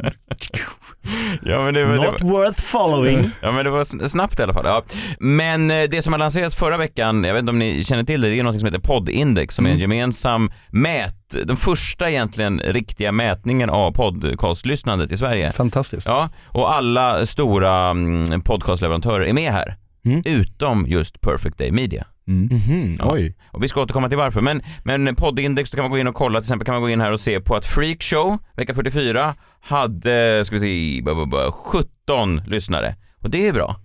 Ja, 1.41 1.63
men 1.65 1.73
det, 1.73 1.85
var- 1.85 1.91
det, 1.93 1.97
Not 2.11 2.21
var- 2.21 2.29
worth 2.29 2.61
following. 2.61 3.29
Ja 3.41 3.51
men 3.51 3.65
det 3.65 3.71
var 3.71 3.83
sn- 3.83 4.07
snabbt 4.07 4.39
i 4.39 4.43
alla 4.43 4.53
fall. 4.53 4.65
Ja. 4.65 4.83
Men 5.19 5.71
eh, 5.71 5.83
det 5.89 6.01
som 6.01 6.13
har 6.13 6.17
lanserats 6.19 6.55
förra 6.55 6.77
veckan, 6.77 7.23
jag 7.23 7.33
vet 7.33 7.39
inte 7.41 7.49
om 7.51 7.59
ni 7.59 7.83
känner 7.83 8.03
till 8.03 8.21
det, 8.21 8.29
det 8.29 8.39
är 8.39 8.43
något 8.43 8.59
som 8.59 8.65
heter 8.65 8.79
Poddindex 8.87 9.55
som 9.55 9.65
är 9.65 9.69
en 9.69 9.77
gemensam 9.79 10.51
mät, 10.69 11.15
den 11.45 11.57
första 11.57 12.09
egentligen 12.09 12.59
riktiga 12.59 13.11
mätningen 13.11 13.69
av 13.69 13.91
podcastlyssnandet 13.91 15.11
i 15.11 15.17
Sverige. 15.17 15.51
Fantastiskt. 15.51 16.07
Ja, 16.07 16.29
och 16.45 16.73
alla 16.75 17.25
stora 17.25 17.89
mm, 17.89 18.41
podcastleverantörer 18.41 19.25
är 19.25 19.33
med 19.33 19.51
här. 19.53 19.75
Mm. 20.05 20.21
Utom 20.25 20.85
just 20.87 21.21
Perfect 21.21 21.57
Day 21.57 21.71
Media. 21.71 22.05
Mhm, 22.27 22.95
Ja. 22.99 23.11
Oj. 23.13 23.35
Och 23.51 23.63
vi 23.63 23.67
ska 23.67 23.81
återkomma 23.81 24.09
till 24.09 24.17
varför. 24.17 24.41
Men, 24.41 24.61
men 24.83 25.15
poddindex, 25.15 25.71
då 25.71 25.75
kan 25.75 25.83
man 25.83 25.91
gå 25.91 25.97
in 25.97 26.07
och 26.07 26.15
kolla. 26.15 26.39
Till 26.39 26.45
exempel 26.45 26.65
kan 26.65 26.73
man 26.75 26.81
gå 26.81 26.89
in 26.89 27.01
här 27.01 27.11
och 27.11 27.19
se 27.19 27.39
på 27.41 27.55
att 27.55 27.65
Freakshow, 27.65 28.37
vecka 28.55 28.75
44, 28.75 29.35
hade, 29.61 30.43
ska 30.45 30.55
vi 30.55 30.59
se, 30.61 31.01
b- 31.05 31.13
b- 31.15 31.25
b- 31.31 31.51
17 31.51 32.41
lyssnare. 32.47 32.95
Och 33.21 33.29
det 33.29 33.47
är 33.47 33.53
bra. 33.53 33.75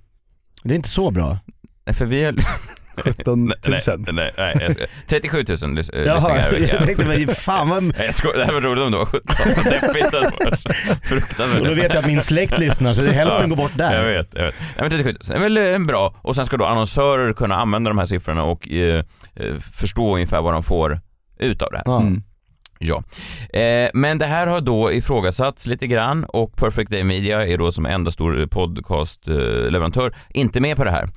Det 0.65 0.75
är 0.75 0.77
inte 0.77 0.89
så 0.89 1.11
bra. 1.11 1.39
Nej, 1.87 1.95
För 1.95 2.05
vi 2.07 2.25
har... 2.25 2.35
17 2.97 3.45
000. 3.45 3.55
Nej, 3.67 3.81
nej, 4.13 4.33
nej, 4.37 4.55
nej, 4.57 4.63
jag 4.63 4.73
skojar. 4.73 4.89
37 5.09 5.39
000 5.39 5.45
lys- 5.47 5.67
eh, 5.69 5.75
lyssningar 5.75 6.05
Jaha, 6.05 6.51
veckan. 6.51 6.69
jag 6.73 6.85
tänkte 6.85 7.05
men 7.05 7.29
fan 7.29 7.69
vad... 7.69 7.83
Nej, 7.83 7.95
jag 7.99 8.15
skojar. 8.15 8.39
Det 8.39 8.45
här 8.45 8.53
var 8.53 8.61
roligt 8.61 8.85
om 8.85 8.93
det 8.93 8.99
var 8.99 9.07
17. 9.07 9.23
Deppigt 9.65 10.11
det 10.11 10.99
fruktansvärt. 11.09 11.61
Och 11.61 11.67
då 11.67 11.75
vet 11.75 11.95
jag 11.95 11.97
att 11.97 12.07
min 12.07 12.23
släkt 12.23 12.59
lyssnar 12.59 12.95
så 12.95 13.03
det 13.03 13.09
är 13.09 13.13
hälften 13.13 13.49
går 13.49 13.57
bort 13.57 13.73
Jag 13.79 13.91
där. 13.93 14.13
vet, 14.13 14.29
jag 14.35 14.45
vet. 14.45 14.55
Nej, 14.61 14.77
men 14.77 14.91
37 14.91 15.17
000 15.29 15.37
är 15.37 15.43
väl 15.43 15.57
eh, 15.57 15.87
bra. 15.87 16.15
Och 16.23 16.37
sen 16.37 16.45
ska 16.47 16.57
då 16.57 16.65
annonsörer 16.65 17.33
kunna 17.33 17.55
använda 17.57 17.91
de 17.91 17.99
här 17.99 18.05
siffrorna 18.05 18.45
och 18.45 18.69
eh, 18.71 19.05
eh, 19.37 19.55
förstå 19.73 20.15
ungefär 20.15 20.43
vad 20.43 20.53
de 20.53 20.63
får 20.63 21.01
ut 21.39 21.63
av 21.63 21.69
det 21.71 21.77
här. 21.77 21.85
Ja. 21.87 22.01
Mm. 22.01 22.23
Ja, 22.85 23.03
eh, 23.61 23.91
men 23.95 24.19
det 24.19 24.27
här 24.27 24.47
har 24.47 24.61
då 24.61 24.93
ifrågasatts 24.93 25.67
lite 25.67 25.87
grann 25.87 26.25
och 26.25 26.57
Perfect 26.57 26.91
Day 26.91 27.03
Media 27.05 27.47
är 27.47 27.59
då 27.59 27.73
som 27.73 27.87
enda 27.87 28.11
stor 28.11 28.47
podcastleverantör 28.47 30.15
inte 30.31 30.61
med 30.61 30.77
på 30.77 30.85
det 30.85 30.91
här. 30.91 31.09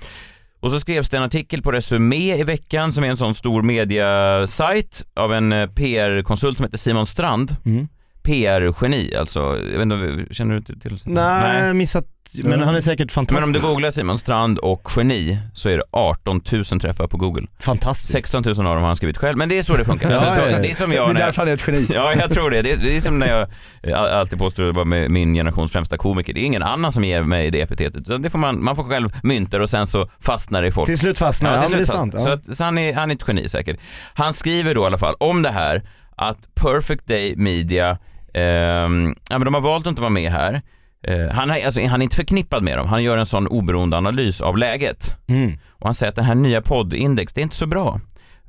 Och 0.65 0.72
så 0.72 0.79
skrevs 0.79 1.10
det 1.10 1.17
en 1.17 1.24
artikel 1.24 1.62
på 1.62 1.72
Resumé 1.72 2.39
i 2.39 2.43
veckan 2.43 2.93
som 2.93 3.03
är 3.03 3.07
en 3.07 3.17
sån 3.17 3.34
stor 3.34 3.62
mediasajt 3.62 5.05
av 5.15 5.34
en 5.34 5.51
eh, 5.53 5.69
PR-konsult 5.69 6.57
som 6.57 6.63
heter 6.63 6.77
Simon 6.77 7.05
Strand. 7.05 7.55
Mm. 7.65 7.88
PR-geni 8.25 9.15
alltså. 9.15 9.39
Jag 9.39 9.77
vet 9.77 9.82
inte, 9.82 10.34
känner 10.34 10.55
du 10.55 10.62
till? 10.62 10.79
till 10.79 10.98
Nej, 11.05 11.74
missat. 11.74 12.05
Men 12.44 12.62
han 12.62 12.75
är 12.75 12.82
säkert 12.82 13.00
Men 13.00 13.10
fantastisk. 13.10 13.48
om 13.48 13.53
du 13.53 13.60
googlar 13.60 13.91
Simon 13.91 14.17
Strand 14.17 14.58
och 14.60 14.89
geni 14.96 15.39
så 15.53 15.70
är 15.70 15.77
det 15.77 15.84
18 15.91 16.41
000 16.51 16.63
träffar 16.63 17.08
på 17.08 17.17
Google. 17.17 17.48
Fantastisk. 17.60 18.12
16 18.12 18.44
000 18.46 18.50
av 18.51 18.55
dem 18.63 18.67
har 18.67 18.82
han 18.82 18.96
skrivit 18.96 19.17
själv, 19.17 19.38
men 19.38 19.50
det 19.50 19.58
är 19.60 19.63
så 19.63 19.77
det 19.77 19.86
funkar. 19.86 20.12
Ja, 20.15 20.17
alltså, 20.17 20.41
så, 20.41 20.48
ja, 20.48 20.51
ja. 20.51 20.60
det 20.62 20.72
är 20.72 20.75
som 20.75 20.89
Det 20.89 20.96
jag 20.96 21.10
är 21.10 21.13
när 21.13 21.20
jag 21.20 21.27
därför 21.27 21.41
han 21.41 21.50
är 21.50 21.53
ett 21.53 21.67
geni. 21.67 21.88
Ja, 21.94 22.13
jag 22.15 22.32
tror 22.32 22.51
det. 22.51 22.62
Det 22.62 22.72
är, 22.72 22.77
det 22.77 22.98
är 22.98 23.01
som 23.01 23.20
när 23.20 23.48
jag 23.82 23.91
alltid 23.94 24.39
påstår 24.39 24.70
att 24.70 24.75
vara 24.75 24.86
med 24.86 25.12
min 25.12 25.34
generations 25.34 25.72
främsta 25.72 25.98
komiker. 25.98 26.34
Det 26.34 26.39
är 26.39 26.46
ingen 26.46 26.63
annan 26.63 26.91
som 26.91 27.03
ger 27.03 27.22
mig 27.24 27.51
det 27.51 27.62
epitetet. 27.62 28.01
Utan 28.01 28.22
det 28.22 28.29
får 28.29 28.39
man, 28.39 28.63
man 28.63 28.75
får 28.75 28.84
själv 28.84 29.10
mynta 29.24 29.58
det 29.58 29.63
och 29.63 29.70
sen 29.70 29.88
så 29.88 30.10
fastnar 30.20 30.62
det 30.62 30.67
i 30.67 30.72
folk. 30.72 30.88
Till 30.88 30.98
slut 31.00 31.17
fastnar 31.17 31.55
ja, 31.55 31.62
till 31.62 31.72
ja, 31.72 31.77
det 31.77 31.84
är 31.84 31.86
slut 31.86 31.98
sant. 31.98 32.13
Så, 32.13 32.29
Ja. 32.29 32.34
att, 32.34 32.55
så 32.55 32.63
han, 32.63 32.77
är, 32.77 32.94
han 32.94 33.12
är 33.12 33.15
ett 33.15 33.24
geni 33.27 33.50
säkert. 33.50 33.79
Han 34.13 34.34
skriver 34.34 34.75
då 34.75 34.82
i 34.82 34.86
alla 34.86 34.98
fall 34.98 35.15
om 35.20 35.41
det 35.41 35.51
här 35.51 35.84
att 36.17 36.55
Perfect 36.55 37.08
Day 37.08 37.36
Media, 37.36 37.98
ja 38.39 39.38
men 39.38 39.46
de 39.46 39.54
har 39.54 39.62
valt 39.62 39.86
att 39.86 39.89
inte 39.89 40.01
vara 40.01 40.10
med 40.12 40.32
här. 40.32 40.62
Eh, 41.08 41.30
han, 41.32 41.50
är, 41.51 41.65
alltså, 41.65 41.88
han 41.88 42.01
är 42.01 42.04
inte 42.04 42.15
förknippad 42.15 42.63
med 42.63 42.77
dem. 42.77 42.88
Han 42.88 43.04
gör 43.04 43.18
en 43.18 43.25
sån 43.25 43.48
oberoende 43.48 43.98
analys 43.98 44.42
av 44.42 44.58
läget. 44.58 45.15
Mm. 45.27 45.58
Och 45.70 45.88
han 45.88 45.94
säger 45.94 46.10
att 46.10 46.15
det 46.15 46.24
här 46.24 46.36
nya 46.36 46.62
poddindex, 46.62 47.34
det 47.34 47.42
är 47.42 47.44
inte 47.44 47.56
så 47.56 47.68
bra. 47.68 48.00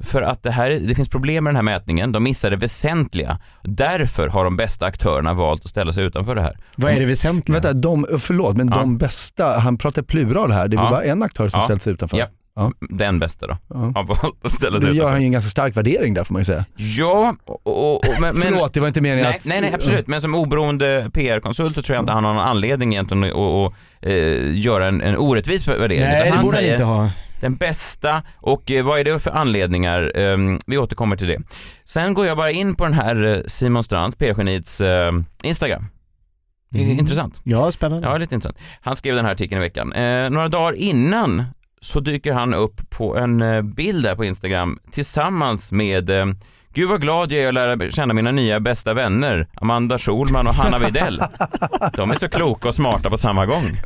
För 0.01 0.23
att 0.23 0.43
det, 0.43 0.51
här, 0.51 0.71
det 0.71 0.95
finns 0.95 1.09
problem 1.09 1.45
med 1.45 1.51
den 1.51 1.57
här 1.57 1.63
mätningen, 1.63 2.13
de 2.13 2.23
missar 2.23 2.51
det 2.51 2.57
väsentliga. 2.57 3.39
Därför 3.63 4.29
har 4.29 4.45
de 4.45 4.57
bästa 4.57 4.87
aktörerna 4.87 5.33
valt 5.33 5.65
att 5.65 5.71
ställa 5.71 5.93
sig 5.93 6.05
utanför 6.05 6.35
det 6.35 6.43
här. 6.43 6.59
Vad 6.77 6.93
är 6.93 7.01
det 7.01 7.07
väsentliga? 7.07 7.55
Vänta, 7.61 7.73
de, 7.73 8.07
förlåt 8.21 8.57
men 8.57 8.69
Ja. 8.69 8.75
de 8.77 8.99
bästa, 8.99 9.59
han 9.59 9.79
pratar 9.79 10.03
plural 10.03 10.51
här, 10.53 10.69
det 10.69 10.77
är 10.77 10.81
Ja. 10.85 10.91
bara 10.91 11.05
en 11.05 11.23
aktör 11.23 11.49
som 11.49 11.59
Ja. 11.61 11.65
ställt 11.65 11.83
sig 11.83 11.93
utanför? 11.93 12.19
Ja. 12.19 12.27
Ja. 12.57 12.73
Den 12.81 13.19
bästa 13.19 13.47
då, 13.47 13.57
Ja. 13.69 13.77
har 13.77 14.03
valt 14.05 14.45
att 14.45 14.53
ställa 14.53 14.81
sig 14.81 14.87
gör 14.89 14.95
utanför. 14.95 15.11
han 15.13 15.21
ju 15.21 15.27
en 15.27 15.33
ganska 15.33 15.49
stark 15.51 15.77
värdering 15.77 16.15
där 16.15 16.25
får 16.25 16.33
man 16.33 16.41
ju 16.41 16.45
säga. 16.45 16.65
Ja, 16.77 17.35
och, 17.45 17.67
och, 17.67 17.95
och, 17.95 18.03
men, 18.21 18.35
men, 18.35 18.43
Förlåt, 18.43 18.75
det 18.75 18.81
var 18.81 18.89
inte 18.89 19.01
meningen 19.01 19.25
nej, 19.29 19.37
att... 19.37 19.47
nej, 19.47 19.61
nej, 19.61 19.75
absolut. 19.75 20.07
Men 20.07 20.21
som 20.21 20.35
oberoende 20.35 21.11
PR-konsult 21.15 21.77
så 21.77 21.83
tror 21.83 21.95
jag 21.95 22.03
inte 22.03 22.13
han 22.13 22.25
har 22.25 22.35
någon 22.35 22.43
anledning 22.43 22.93
egentligen 22.93 23.25
att 23.25 23.31
att, 23.37 23.73
eh, 24.03 24.59
göra 24.59 24.87
en, 24.89 25.01
en 25.01 25.17
orättvis 25.17 25.69
värdering. 25.69 26.01
Nej, 26.01 26.17
Utan 26.17 26.27
det 26.27 26.37
han 26.37 26.45
borde 26.45 26.57
han 26.57 26.63
säger 26.63 26.73
inte 26.73 26.85
ha. 26.85 27.11
den 27.41 27.55
bästa 27.55 28.23
och 28.37 28.71
eh, 28.71 28.85
vad 28.85 28.99
är 29.01 29.05
det 29.05 29.19
för 29.21 29.31
anledningar? 29.31 30.13
Ehm, 30.17 30.59
vi 30.67 30.79
återkommer 30.79 31.17
till 31.17 31.29
det. 31.29 31.39
Sen 31.85 32.15
går 32.15 32.27
jag 32.27 32.37
bara 32.37 32.51
in 32.51 32.75
på 32.75 32.85
den 32.85 32.95
här 32.95 33.25
eh, 33.25 33.39
Simon 33.47 33.83
Strands, 33.83 34.17
PR-geniets 34.17 34.81
eh, 34.81 35.13
Instagram. 35.43 35.87
Mhm. 36.71 36.91
intressant. 36.91 37.41
Ja, 37.45 37.73
spännande. 37.73 38.09
Ja, 38.09 38.19
lite 38.19 38.35
intressant. 38.35 38.59
Han 38.81 38.97
skrev 38.97 39.17
den 39.17 39.25
här 39.25 39.33
artikeln 39.33 39.61
i 39.61 39.65
veckan. 39.65 39.93
Eh, 39.93 40.31
några 40.31 40.49
dagar 40.49 40.73
innan 40.73 41.45
så 41.81 42.01
dyker 42.01 42.33
han 42.33 42.55
upp 42.55 42.91
på 42.91 43.17
en 43.17 43.43
eh, 43.43 43.63
bild 43.63 44.05
där 44.05 44.15
på 44.15 44.25
Instagram 44.25 44.79
tillsammans 44.93 45.73
med 45.73 46.11
eh, 46.11 46.27
Gud 46.75 46.89
vad 46.89 47.01
glad 47.01 47.33
jag 47.33 47.43
är 47.45 47.49
att 47.49 47.55
lära 47.55 47.91
känna 47.91 48.15
mina 48.15 48.31
nya 48.31 48.61
bästa 48.61 48.95
vänner, 48.95 49.49
Amanda 49.55 49.99
Schulman 49.99 50.47
och 50.47 50.55
Hanna 50.55 50.79
Widell. 50.79 51.23
De 51.95 52.11
är 52.11 52.15
så 52.15 52.29
kloka 52.29 52.69
och 52.69 52.75
smarta 52.75 53.11
på 53.11 53.17
samma 53.19 53.47
gång. 53.47 53.81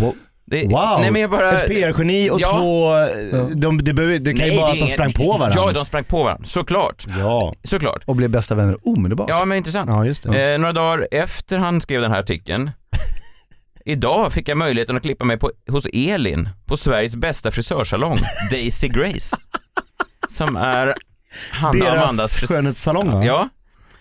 Wow. 0.00 0.14
Det, 0.46 0.62
Wow, 0.64 0.98
nej, 1.00 1.10
men 1.10 1.20
jag 1.22 1.30
bara, 1.30 1.52
ett 1.60 1.68
PR-geni 1.68 2.30
och 2.30 2.40
Ja. 2.40 2.58
två, 2.58 2.96
eh, 3.36 3.46
de, 3.46 3.78
det, 3.84 3.94
behöver, 3.94 4.18
det 4.18 4.32
kan 4.32 4.38
Nej, 4.46 4.50
ju 4.54 4.60
vara 4.60 4.72
att 4.72 4.78
de 4.78 4.86
sprang 4.86 5.12
på 5.12 5.36
varandra. 5.36 5.52
Ja, 5.66 5.72
de 5.72 5.84
sprang 5.84 6.04
på 6.04 6.24
varandra. 6.24 6.46
Såklart. 6.46 7.04
ja. 7.18 7.54
Såklart. 7.62 8.02
Och 8.04 8.16
blev 8.16 8.30
bästa 8.30 8.54
vänner 8.54 8.76
omedelbart. 8.82 9.30
Ja, 9.30 9.44
men 9.44 9.58
intressant. 9.58 9.90
ja 9.90 10.06
just 10.06 10.22
det. 10.32 10.52
Eh, 10.52 10.58
några 10.58 10.72
dagar 10.72 11.08
efter 11.10 11.58
han 11.58 11.80
skrev 11.80 12.00
den 12.00 12.10
här 12.12 12.20
artikeln, 12.20 12.70
idag 13.84 14.32
fick 14.32 14.48
jag 14.48 14.58
möjligheten 14.58 14.96
att 14.96 15.02
klippa 15.02 15.24
mig 15.24 15.36
på, 15.38 15.50
hos 15.70 15.86
Elin 15.92 16.48
på 16.66 16.76
Sveriges 16.76 17.16
bästa 17.16 17.50
frisörsalong, 17.50 18.18
Daisy 18.50 18.88
Grace. 18.88 19.36
Som 20.28 20.56
är 20.56 20.94
Hanna 21.52 21.68
och 21.70 21.76
Deras 21.84 22.02
Amandas 22.04 22.38
fris- 22.38 22.50
skönhetssalong, 22.50 23.10
va? 23.10 23.24
Ja. 23.24 23.48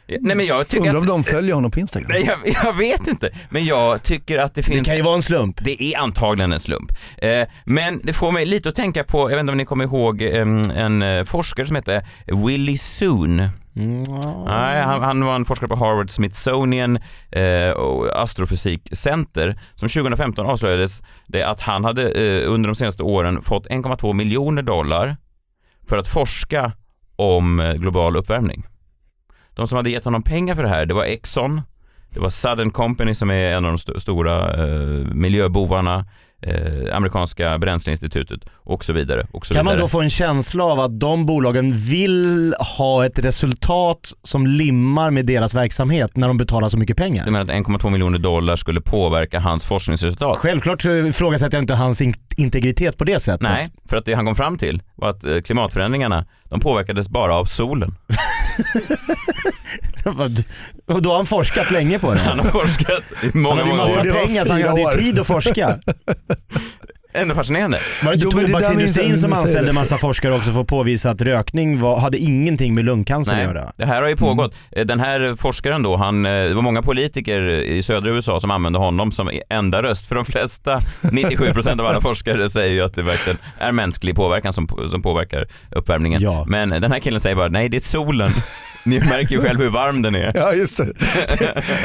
Nej 0.07 0.35
men 0.35 0.45
jag 0.45 0.67
tycker 0.67 0.85
Undrar 0.85 0.97
om 0.97 1.01
att, 1.01 1.07
de 1.07 1.23
följer 1.23 1.55
honom 1.55 1.71
på 1.71 1.79
Instagram? 1.79 2.07
nej, 2.11 2.25
jag, 2.43 2.55
jag 2.63 2.73
vet 2.73 3.07
inte, 3.07 3.29
men 3.49 3.65
jag 3.65 4.03
tycker 4.03 4.37
att 4.39 4.55
det 4.55 4.61
Det 4.61 4.65
finns 4.67 4.87
kan 4.87 4.97
ju 4.97 5.03
vara 5.03 5.15
en 5.15 5.21
slump. 5.21 5.59
det 5.63 5.83
är 5.83 5.97
antagligen 5.97 6.51
en 6.53 6.59
slump. 6.59 6.91
Eh, 7.17 7.47
men 7.65 8.01
det 8.03 8.13
får 8.13 8.31
mig 8.31 8.45
lite 8.45 8.69
att 8.69 8.75
tänka 8.75 9.03
på, 9.03 9.19
jag 9.19 9.27
vet 9.29 9.39
inte 9.39 9.51
om 9.51 9.57
ni 9.57 9.65
kommer 9.65 9.85
ihåg 9.85 10.21
em, 10.21 10.59
en 10.71 11.01
eh, 11.01 11.23
forskare 11.23 11.65
som 11.67 11.75
heter 11.75 12.07
Willie 12.47 12.77
Soon. 12.77 13.39
Mm, 13.75 14.03
Nej, 14.45 14.81
han, 14.83 15.01
han 15.01 15.25
var 15.25 15.35
en 15.35 15.45
forskare 15.45 15.67
på 15.67 15.75
Harvard 15.75 16.09
Smithsonian 16.09 16.99
eh, 17.31 17.69
och 17.69 18.21
astrofysikcenter 18.21 19.59
som 19.75 19.89
2015 19.89 20.45
avslöjades 20.45 21.01
det 21.27 21.43
att 21.43 21.61
han 21.61 21.83
hade 21.85 22.11
eh, 22.11 22.51
under 22.51 22.69
de 22.69 22.75
senaste 22.75 23.03
åren 23.03 23.41
fått 23.41 23.67
1,2 23.67 24.13
miljoner 24.13 24.61
dollar 24.61 25.17
för 25.89 25.97
att 25.97 26.07
forska 26.07 26.71
om 27.15 27.59
eh, 27.59 27.73
global 27.73 28.15
uppvärmning. 28.15 28.65
De 29.55 29.67
som 29.67 29.75
hade 29.75 29.89
gett 29.89 30.05
honom 30.05 30.21
pengar 30.21 30.55
för 30.55 30.63
det 30.63 30.69
här, 30.69 30.85
det 30.85 30.93
var 30.93 31.03
Exxon, 31.03 31.61
det 32.09 32.19
var 32.19 32.29
Southern 32.29 32.71
Company 32.71 33.13
som 33.13 33.31
är 33.31 33.51
en 33.53 33.65
av 33.65 33.71
de 33.71 33.75
st- 33.75 33.99
stora 33.99 34.53
eh, 34.63 34.69
miljöbovarna, 35.13 36.05
eh, 36.41 36.95
amerikanska 36.97 37.57
bränsleinstitutet 37.57 38.39
och 38.53 38.83
så 38.83 38.93
vidare. 38.93 39.27
Och 39.31 39.45
så 39.45 39.53
Kan 39.53 39.65
man 39.65 39.71
vidare. 39.71 39.83
då 39.83 39.87
få 39.87 40.01
en 40.01 40.09
känsla 40.09 40.63
av 40.63 40.79
att 40.79 40.99
de 40.99 41.25
bolagen 41.25 41.71
vill 41.71 42.55
ha 42.77 43.05
ett 43.05 43.19
resultat 43.19 44.11
som 44.23 44.47
limmar 44.47 45.11
med 45.11 45.25
deras 45.25 45.55
verksamhet 45.55 46.11
när 46.17 46.27
de 46.27 46.37
betalar 46.37 46.69
så 46.69 46.77
mycket 46.77 46.97
Du 46.97 47.03
pengar? 47.03 47.25
menar 47.25 47.41
att 47.41 47.47
1,2 47.49 47.89
miljoner 47.89 48.19
dollar 48.19 48.55
skulle 48.55 48.81
påverka 48.81 49.39
hans 49.39 49.65
forskningsresultat? 49.65 50.37
Självklart 50.37 50.85
ifrågasätter 50.85 51.57
jag 51.57 51.63
inte 51.63 51.75
hans 51.75 52.01
in- 52.01 52.13
integritet 52.37 52.97
på 52.97 53.03
det 53.03 53.19
sättet. 53.19 53.41
Nej, 53.41 53.67
för 53.89 53.97
att 53.97 54.05
det 54.05 54.13
han 54.13 54.25
kom 54.25 54.35
fram 54.35 54.57
till 54.57 54.81
var 54.95 55.09
att 55.09 55.25
eh, 55.25 55.39
klimatförändringarna, 55.41 56.25
de 56.43 56.59
påverkades 56.59 57.09
bara 57.09 57.33
av 57.35 57.45
solen. 57.45 57.95
Och 60.85 61.01
då 61.01 61.09
har 61.09 61.15
han 61.15 61.25
forskat 61.25 61.71
länge 61.71 61.99
på 61.99 62.13
det. 62.13 62.19
Han 62.19 62.39
har 62.39 62.45
forskat 62.45 63.03
i 63.23 63.29
Han 63.33 63.41
många, 63.41 63.55
hade 63.55 63.69
ju 63.69 63.77
många 63.77 63.83
massa 63.83 63.99
år. 63.99 64.25
Pengar 64.25 64.45
så 64.45 64.53
han 64.53 64.61
hade 64.61 64.81
ju 64.81 64.87
år. 64.87 64.91
tid 64.91 65.19
att 65.19 65.27
forska. 65.27 65.79
Ändå 67.13 67.35
fascinerande. 67.35 67.79
Var 68.03 68.11
det 68.11 68.15
inte 68.15 68.27
Jo, 68.31 68.39
det 68.39 68.47
tobaksindustrin 68.47 69.17
som 69.17 69.33
anställde 69.33 69.69
det. 69.69 69.73
massa 69.73 69.97
forskare 69.97 70.33
också 70.33 70.51
för 70.51 70.61
att 70.61 70.67
påvisa 70.67 71.09
att 71.09 71.21
rökning 71.21 71.79
var, 71.79 71.99
hade 71.99 72.17
ingenting 72.17 72.73
med 72.75 72.85
lungcancer 72.85 73.35
Nej, 73.35 73.45
att 73.45 73.53
göra? 73.55 73.71
det 73.77 73.85
här 73.85 74.01
har 74.01 74.09
ju 74.09 74.15
pågått. 74.15 74.53
Eh, 74.71 74.85
Den 74.85 74.99
här 74.99 75.35
forskaren 75.35 75.83
då, 75.83 75.95
han, 75.95 76.25
eh, 76.25 76.31
det 76.31 76.53
var 76.53 76.61
många 76.61 76.81
politiker 76.81 77.41
i 77.49 77.81
södra 77.83 78.09
USA 78.11 78.39
som 78.39 78.51
använde 78.51 78.79
honom 78.79 79.11
som 79.11 79.29
enda 79.49 79.83
röst. 79.83 80.07
För 80.07 80.15
de 80.15 80.25
flesta, 80.25 80.79
97% 81.01 81.79
av 81.81 81.87
alla 81.87 82.01
forskare 82.01 82.49
säger 82.49 82.73
ju 82.73 82.81
att 82.81 82.95
det 82.95 83.03
verkligen 83.03 83.37
är 83.59 83.71
mänsklig 83.71 84.15
påverkan 84.15 84.53
som, 84.53 84.67
som 84.91 85.01
påverkar 85.01 85.45
uppvärmningen. 85.71 86.21
Ja. 86.21 86.45
Men 86.47 86.69
den 86.69 86.91
här 86.91 86.99
killen 86.99 87.19
säger 87.19 87.35
bara, 87.35 87.47
nej 87.49 87.69
det 87.69 87.77
är 87.77 87.79
solen 87.79 88.29
Ni 88.85 88.99
märker 88.99 89.35
ju 89.35 89.41
själv 89.41 89.59
hur 89.59 89.69
varm 89.69 90.01
den 90.01 90.15
är. 90.15 90.31
Ja 90.43 90.53
just 90.53 90.77
det. 90.77 90.93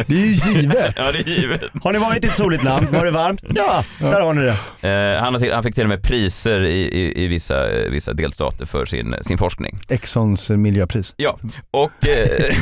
Det 0.06 0.14
är 0.14 0.26
ju 0.26 0.52
givet. 0.52 0.94
Ja, 0.96 1.12
det 1.12 1.18
är 1.18 1.28
givet. 1.28 1.62
Har 1.82 1.92
ni 1.92 1.98
varit 1.98 2.24
i 2.24 2.28
ett 2.28 2.34
soligt 2.34 2.64
land? 2.64 2.88
Var 2.90 3.04
det 3.04 3.10
varmt? 3.10 3.44
Ja, 3.48 3.84
där 3.98 4.20
har 4.20 4.34
ni 4.34 4.42
det. 4.42 4.88
Eh, 4.88 5.22
han, 5.22 5.34
har 5.34 5.40
till, 5.40 5.52
han 5.52 5.62
fick 5.62 5.74
till 5.74 5.82
och 5.82 5.88
med 5.88 6.02
priser 6.02 6.60
i, 6.60 6.80
i, 6.82 7.24
i 7.24 7.26
vissa, 7.26 7.70
eh, 7.70 7.90
vissa 7.90 8.12
delstater 8.12 8.66
för 8.66 8.86
sin, 8.86 9.14
sin 9.20 9.38
forskning. 9.38 9.78
Exxons 9.88 10.50
miljöpris. 10.50 11.14
Ja, 11.16 11.38
och 11.70 12.08
eh, 12.08 12.54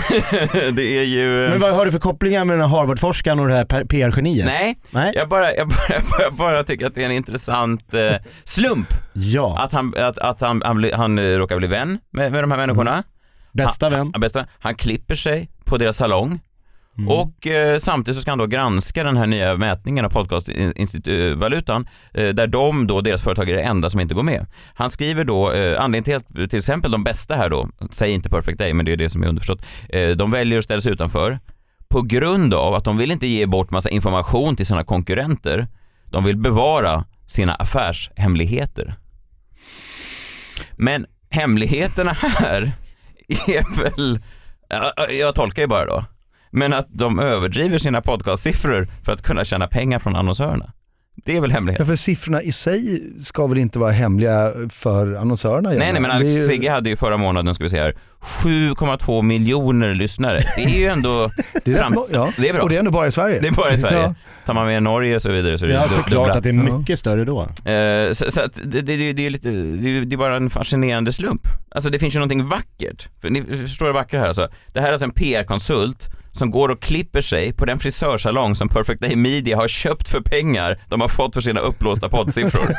det 0.73 0.99
är 0.99 1.05
ju... 1.05 1.49
Men 1.50 1.61
vad 1.61 1.75
har 1.75 1.85
du 1.85 1.93
för 1.93 1.99
kopplingar 1.99 2.45
med 2.45 2.59
den 2.59 2.69
här 2.71 2.76
Harvard-forskaren 2.78 3.40
och 3.40 3.49
det 3.49 3.55
här 3.55 3.85
PR-geniet? 3.85 4.47
Nej, 4.47 4.76
Nej? 4.90 5.12
jag 5.14 5.28
bara, 5.28 5.55
jag, 5.55 5.69
bara, 5.69 6.02
jag, 6.19 6.35
bara, 6.35 6.62
tycker 6.62 6.87
att 6.87 6.95
det 6.95 7.00
är 7.00 7.07
en 7.07 7.12
intressant 7.12 7.95
eh, 7.95 8.16
slump 8.45 8.88
Ja, 9.12 9.59
att 9.59 9.73
han, 9.73 9.95
att, 9.97 10.19
att 10.19 10.40
han, 10.40 10.62
han, 10.64 10.76
bli, 10.76 10.93
han 10.93 11.19
eh, 11.19 11.23
råkar 11.23 11.57
bli 11.57 11.66
vän 11.69 11.99
med, 12.12 12.33
med 12.33 12.43
de 12.43 12.50
här 12.50 12.59
människorna. 12.59 13.02
Bästa 13.57 13.91
vän. 13.91 14.11
Han, 14.13 14.21
bästa, 14.21 14.47
han 14.59 14.75
klipper 14.75 15.15
sig 15.15 15.49
på 15.65 15.79
deras 15.79 15.97
salong 15.97 16.41
Mm. 16.99 17.09
och 17.09 17.47
eh, 17.47 17.79
samtidigt 17.79 18.17
så 18.17 18.23
ska 18.23 18.31
han 18.31 18.39
då 18.39 18.47
granska 18.47 19.05
den 19.05 19.17
här 19.17 19.27
nya 19.27 19.57
mätningen 19.57 20.05
av 20.05 20.09
podcastvalutan 20.11 21.89
eh, 22.15 22.29
där 22.29 22.47
de 22.47 22.87
då, 22.87 23.01
deras 23.01 23.23
företag 23.23 23.49
är 23.49 23.55
det 23.55 23.63
enda 23.63 23.91
som 23.91 24.01
inte 24.01 24.15
går 24.15 24.23
med. 24.23 24.47
Han 24.75 24.91
skriver 24.91 25.25
då, 25.25 25.53
eh, 25.53 25.83
anledningen 25.85 26.23
till 26.23 26.49
till 26.49 26.59
exempel 26.59 26.91
de 26.91 27.05
bästa 27.05 27.35
här 27.35 27.51
då, 27.51 27.69
säg 27.91 28.11
inte 28.11 28.29
Perfect 28.29 28.59
Day 28.59 28.73
men 28.73 28.87
det 28.87 28.93
är 28.93 28.97
det 28.97 29.11
som 29.11 29.23
är 29.23 29.27
underförstått, 29.29 29.67
eh, 29.89 30.09
de 30.09 30.31
väljer 30.31 30.59
att 30.59 30.65
ställa 30.65 30.81
sig 30.81 30.93
utanför 30.93 31.39
på 31.89 32.03
grund 32.03 32.55
av 32.55 32.75
att 32.75 32.85
de 32.85 32.97
vill 32.97 33.11
inte 33.11 33.27
ge 33.27 33.47
bort 33.47 33.71
massa 33.71 33.91
information 33.91 34.57
till 34.57 34.67
sina 34.67 34.85
konkurrenter. 34.85 35.69
De 36.11 36.25
vill 36.25 36.37
bevara 36.37 37.05
sina 37.27 37.55
affärshemligheter. 37.55 38.95
Men 40.77 41.07
hemligheterna 41.31 42.13
här 42.13 42.73
är 43.28 43.83
väl, 43.83 44.21
jag, 44.68 45.14
jag 45.14 45.35
tolkar 45.35 45.62
ju 45.62 45.68
bara 45.68 45.87
då, 45.87 46.04
men 46.50 46.73
att 46.73 46.87
de 46.90 47.18
överdriver 47.18 47.78
sina 47.78 48.02
podcastsiffror 48.02 48.88
för 49.04 49.12
att 49.12 49.23
kunna 49.23 49.45
tjäna 49.45 49.66
pengar 49.66 49.99
från 49.99 50.16
annonsörerna. 50.16 50.73
Det 51.25 51.37
är 51.37 51.40
väl 51.40 51.50
Ja, 51.50 51.54
hemligheten. 51.54 51.87
för 51.87 51.96
siffrorna 51.96 52.42
i 52.42 52.52
sig 52.52 53.02
ska 53.20 53.46
väl 53.46 53.58
inte 53.58 53.78
vara 53.78 53.90
hemliga 53.92 54.52
för 54.70 55.14
annonsörerna? 55.14 55.68
Nej, 55.68 55.92
nej 55.92 56.00
men 56.00 56.11
Alex 56.11 56.30
ju- 56.32 56.40
Sigge 56.40 56.70
hade 56.70 56.90
ju 56.90 56.96
förra 56.96 57.16
månaden, 57.16 57.54
ska 57.54 57.64
vi 57.64 57.70
se 57.70 57.80
här, 57.80 57.94
7,2 58.20 59.23
miljoner 59.23 59.94
lyssnare. 59.94 60.38
Det 60.56 60.62
är 60.64 60.78
ju 60.78 60.87
ändå, 60.87 61.30
det 61.64 61.73
är, 61.73 61.76
fram- 61.82 62.04
ja. 62.12 62.32
det 62.37 62.49
är 62.49 62.52
bra. 62.52 62.62
Och 62.62 62.68
det 62.68 62.75
är 62.75 62.78
ändå 62.78 62.90
bara 62.90 63.06
i 63.06 63.12
Sverige. 63.12 63.40
det 63.40 63.49
är 63.49 63.52
bara 63.52 63.73
i 63.73 63.78
Sverige. 63.78 63.99
Ja. 64.02 64.14
Tar 64.46 64.54
man 64.54 64.66
med 64.66 64.82
Norge 64.82 65.16
och 65.16 65.23
så 65.23 65.30
vidare 65.30 65.58
så 65.58 65.64
är 65.64 65.68
det 65.68 65.75
Ja, 65.75 65.88
såklart 65.88 66.30
att 66.37 66.42
det 66.42 66.49
är 66.49 66.52
mycket 66.78 66.99
större 66.99 67.25
då. 67.25 67.42
Eh, 67.70 68.12
så, 68.12 68.30
så 68.30 68.40
att 68.40 68.54
det, 68.64 68.80
det, 68.80 68.96
det, 68.96 69.12
det, 69.12 69.26
är 69.26 69.30
lite, 69.30 69.49
det, 69.50 70.04
det 70.04 70.14
är 70.14 70.18
bara 70.18 70.37
en 70.37 70.50
fascinerande 70.50 71.12
slump. 71.12 71.42
Alltså 71.70 71.90
det 71.90 71.99
finns 71.99 72.14
ju 72.14 72.18
någonting 72.18 72.49
vackert. 72.49 73.08
För 73.20 73.30
ni 73.30 73.42
förstår 73.44 73.87
det 73.87 73.92
vackra 73.92 74.20
här 74.20 74.26
alltså. 74.28 74.49
Det 74.73 74.80
här 74.80 74.88
är 74.88 74.92
alltså 74.92 75.04
en 75.04 75.11
PR-konsult 75.11 76.08
som 76.37 76.50
går 76.50 76.69
och 76.69 76.81
klipper 76.81 77.21
sig 77.21 77.52
på 77.52 77.64
den 77.64 77.78
frisörsalong 77.78 78.57
som 78.57 78.69
Perfect 78.69 79.00
Day 79.00 79.16
Media 79.16 79.57
har 79.57 79.69
köpt 79.69 80.09
för 80.09 80.21
pengar 80.21 80.81
de 80.88 81.00
har 81.00 81.09
fått 81.09 81.35
för 81.35 81.40
sina 81.40 81.61
upplåsta 81.61 82.09
poddsiffror. 82.09 82.75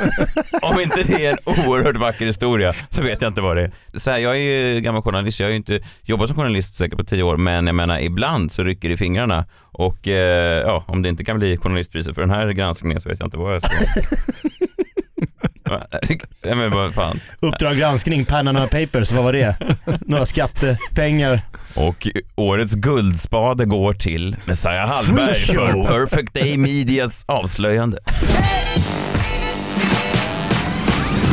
Om 0.62 0.80
inte 0.80 1.02
det 1.02 1.24
är 1.26 1.30
en 1.30 1.38
oerhört 1.44 1.96
vacker 1.96 2.26
historia 2.26 2.74
så 2.90 3.02
vet 3.02 3.22
jag 3.22 3.30
inte 3.30 3.40
vad 3.40 3.56
det 3.56 3.62
är. 3.62 3.72
Så 3.94 4.10
här, 4.10 4.18
jag 4.18 4.36
är 4.36 4.40
ju 4.40 4.80
gammal 4.80 5.02
journalist, 5.02 5.40
jag 5.40 5.46
har 5.46 5.50
ju 5.50 5.56
inte 5.56 5.80
jobbat 6.02 6.28
som 6.28 6.36
journalist 6.36 6.74
säkert 6.74 6.98
på 6.98 7.04
tio 7.04 7.22
år 7.22 7.36
men 7.36 7.66
jag 7.66 7.74
menar 7.74 8.00
ibland 8.00 8.52
så 8.52 8.64
rycker 8.64 8.88
det 8.88 8.94
i 8.94 8.96
fingrarna 8.96 9.44
och 9.72 10.08
eh, 10.08 10.62
ja, 10.62 10.84
om 10.86 11.02
det 11.02 11.08
inte 11.08 11.24
kan 11.24 11.38
bli 11.38 11.56
journalistpriser 11.56 12.12
för 12.12 12.20
den 12.20 12.30
här 12.30 12.50
granskningen 12.52 13.00
så 13.00 13.08
vet 13.08 13.20
jag 13.20 13.26
inte 13.26 13.36
vad 13.36 13.54
jag 13.54 13.62
ska 13.62 13.74
Ja, 16.42 16.54
men 16.54 16.70
vad 16.70 16.94
fan. 16.94 17.20
Uppdrag 17.40 17.76
granskning, 17.76 18.24
Panama 18.24 18.66
Papers, 18.66 19.12
vad 19.12 19.24
var 19.24 19.32
det? 19.32 19.56
Några 20.06 20.26
skattepengar. 20.26 21.42
Och 21.74 22.08
årets 22.36 22.74
guldspade 22.74 23.64
går 23.64 23.92
till 23.92 24.36
Messiah 24.44 24.88
Hallberg 24.88 25.34
för. 25.34 25.84
Perfect 25.84 26.34
Day 26.34 26.58
Medias 26.58 27.24
avslöjande. 27.28 27.98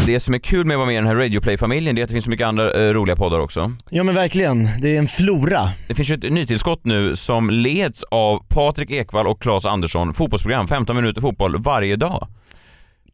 Det 0.06 0.20
som 0.20 0.34
är 0.34 0.39
kul 0.39 0.65
med 0.65 0.75
att 0.75 0.77
vara 0.77 0.86
med 0.86 0.94
i 0.94 0.98
den 0.98 1.08
här 1.08 1.15
Radio 1.15 1.42
Play-familjen 1.42 1.96
det 1.96 2.01
är 2.01 2.04
att 2.04 2.10
det 2.10 2.13
finns 2.13 2.25
så 2.25 2.30
mycket 2.32 2.48
andra 2.48 2.74
eh, 2.88 2.94
roliga 2.94 3.15
poddar 3.15 3.39
också. 3.39 3.72
Ja 3.89 4.04
men 4.04 4.15
verkligen, 4.15 4.70
det 4.82 4.96
är 4.96 5.00
en 5.00 5.08
flora. 5.08 5.70
Det 5.88 5.96
finns 5.96 6.10
ju 6.12 6.15
ett 6.15 6.32
nytillskott 6.34 6.86
nu 6.86 7.15
som 7.15 7.50
leds 7.50 8.04
av 8.04 8.44
Patrik 8.50 8.92
Ekwall 8.92 9.27
och 9.27 9.42
Claes 9.42 9.65
Andersson, 9.65 10.13
fotbollsprogram, 10.13 10.68
15 10.68 10.96
minuter 10.96 11.22
fotboll 11.22 11.62
varje 11.62 11.96
dag. 11.96 12.27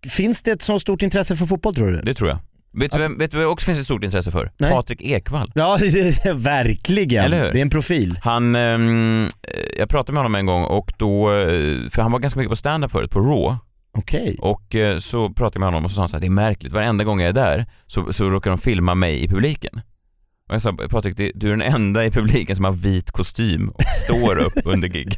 Finns 0.09 0.41
det 0.43 0.51
ett 0.51 0.61
så 0.61 0.79
stort 0.79 1.01
intresse 1.01 1.35
för 1.35 1.45
fotboll 1.45 1.75
tror 1.75 1.91
du? 1.91 2.01
Det 2.01 2.13
tror 2.13 2.29
jag. 2.29 2.39
Vet 2.73 2.91
du 2.91 2.97
vem 2.97 3.17
vet 3.17 3.31
du 3.31 3.37
vem 3.37 3.49
också 3.49 3.65
finns 3.65 3.79
ett 3.79 3.85
stort 3.85 4.03
intresse 4.03 4.31
för? 4.31 4.51
Nej. 4.57 4.71
Patrik 4.71 5.01
Ekwall. 5.01 5.51
Ja, 5.55 5.77
verkligen. 6.35 7.31
Det 7.31 7.37
är 7.37 7.55
en 7.55 7.69
profil. 7.69 8.19
Han, 8.21 8.55
ehm, 8.55 9.25
eh, 9.25 9.29
jag 9.77 9.89
pratade 9.89 10.11
med 10.13 10.19
honom 10.19 10.35
en 10.35 10.45
gång 10.45 10.63
och 10.63 10.93
då, 10.97 11.31
eh, 11.31 11.45
för 11.89 12.01
han 12.01 12.11
var 12.11 12.19
ganska 12.19 12.39
mycket 12.39 12.49
på 12.49 12.55
stand-up 12.55 12.91
förut, 12.91 13.11
på 13.11 13.19
Raw. 13.19 13.57
Okej. 13.97 14.35
Och 14.39 14.75
eh, 14.75 14.97
så 14.99 15.29
pratade 15.29 15.51
jag 15.55 15.59
med 15.59 15.67
honom 15.67 15.85
och 15.85 15.91
så 15.91 15.95
sa 15.95 16.01
han 16.01 16.09
så 16.09 16.15
här, 16.15 16.21
det 16.21 16.27
är 16.27 16.31
märkligt, 16.31 16.71
varenda 16.73 17.03
gång 17.03 17.19
jag 17.21 17.29
är 17.29 17.33
där 17.33 17.65
så, 17.87 18.13
så 18.13 18.29
råkar 18.29 18.51
de 18.51 18.57
filma 18.59 18.95
mig 18.95 19.23
i 19.23 19.27
publiken. 19.27 19.81
Och 20.49 20.55
jag 20.55 20.61
sa, 20.61 20.73
Patrik, 20.89 21.17
det- 21.17 21.31
du 21.35 21.47
är 21.47 21.51
den 21.51 21.61
enda 21.61 22.05
i 22.05 22.11
publiken 22.11 22.55
som 22.55 22.65
har 22.65 22.71
vit 22.71 23.11
kostym 23.11 23.69
och 23.69 23.83
står 24.05 24.37
upp 24.39 24.53
under 24.65 24.87
gig. 24.87 25.17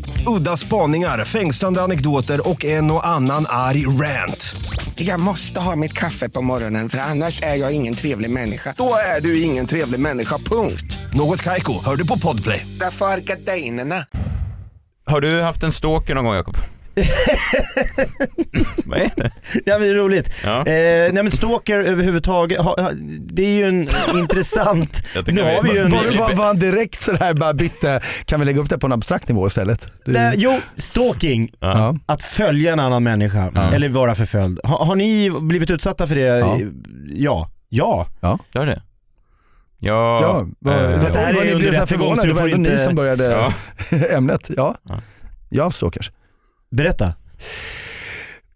Udda 0.27 0.57
spaningar, 0.57 1.25
fängslande 1.25 1.81
anekdoter 1.81 2.49
och 2.49 2.65
en 2.65 2.91
och 2.91 3.07
annan 3.07 3.45
arg 3.49 3.85
rant. 3.85 4.55
Jag 4.95 5.19
måste 5.19 5.59
ha 5.59 5.75
mitt 5.75 5.93
kaffe 5.93 6.29
på 6.29 6.41
morgonen 6.41 6.89
för 6.89 6.97
annars 6.97 7.41
är 7.41 7.55
jag 7.55 7.71
ingen 7.71 7.95
trevlig 7.95 8.29
människa. 8.29 8.73
Då 8.77 8.93
är 9.17 9.21
du 9.21 9.41
ingen 9.41 9.65
trevlig 9.65 9.99
människa, 9.99 10.37
punkt. 10.37 10.97
Något 11.13 11.41
Kaiko, 11.41 11.83
hör 11.85 11.95
du 11.95 12.07
på 12.07 12.17
Podplay. 12.19 12.67
Därför 12.79 13.05
är 13.05 13.17
gardinerna. 13.17 14.05
Har 15.05 15.21
du 15.21 15.41
haft 15.41 15.63
en 15.63 15.71
stalker 15.71 16.15
någon 16.15 16.25
gång 16.25 16.35
Jakob? 16.35 16.55
Vad 18.85 18.99
är 18.99 19.11
det? 19.15 19.31
Ja 19.65 19.77
men 19.77 19.81
det 19.81 19.87
är 19.89 19.95
roligt. 19.95 20.33
Ja. 20.43 20.57
Eh, 20.57 20.63
nej 20.65 21.23
men 21.23 21.31
stalker 21.31 21.77
överhuvudtaget, 21.79 22.57
ha, 22.59 22.81
ha, 22.81 22.91
det 23.19 23.43
är 23.43 23.57
ju 23.57 23.67
en 23.67 23.89
intressant... 24.19 25.03
Nu 25.27 25.41
har 25.41 25.63
vi 25.63 25.71
ju 25.73 25.79
en... 25.79 25.91
Var, 25.91 26.17
var, 26.17 26.33
var 26.35 26.45
han 26.45 26.59
direkt 26.59 27.01
sådär 27.01 27.33
bara 27.33 27.53
bytte, 27.53 28.01
kan 28.25 28.39
vi 28.39 28.45
lägga 28.45 28.61
upp 28.61 28.69
det 28.69 28.77
på 28.77 28.87
en 28.87 28.93
abstrakt 28.93 29.27
nivå 29.27 29.47
istället? 29.47 29.91
Du, 30.05 30.11
Nej, 30.11 30.33
jo, 30.37 30.59
stalking. 30.75 31.51
ja. 31.59 31.95
Att 32.05 32.23
följa 32.23 32.73
en 32.73 32.79
annan 32.79 33.03
människa, 33.03 33.51
eller 33.73 33.89
vara 33.89 34.15
förföljd. 34.15 34.59
Ha, 34.63 34.85
har 34.85 34.95
ni 34.95 35.31
blivit 35.41 35.71
utsatta 35.71 36.07
för 36.07 36.15
det? 36.15 36.59
Ja. 37.13 37.49
Ja. 37.69 38.07
Ja. 38.19 38.39
Gör 38.53 38.65
det? 38.65 38.81
Ja. 39.79 40.21
Ja, 40.21 40.71
eh, 40.71 40.99
det 40.99 41.19
här 41.19 41.33
är 41.33 41.45
ni 41.45 41.51
under 41.53 41.73
så 41.73 41.81
rättegång, 41.81 42.15
så 42.15 42.21
du 42.21 42.27
det 42.27 42.33
var 42.33 42.41
får 42.41 42.47
ändå 42.47 42.57
ni 42.57 42.69
inte- 42.69 42.77
som 42.83 42.95
började 42.95 43.23
Ja. 43.25 43.53
ämnet. 44.09 44.49
Ja, 44.57 44.75
Ja. 44.89 44.99
jag 45.49 45.73
stalkers. 45.73 46.11
Berätta. 46.71 47.13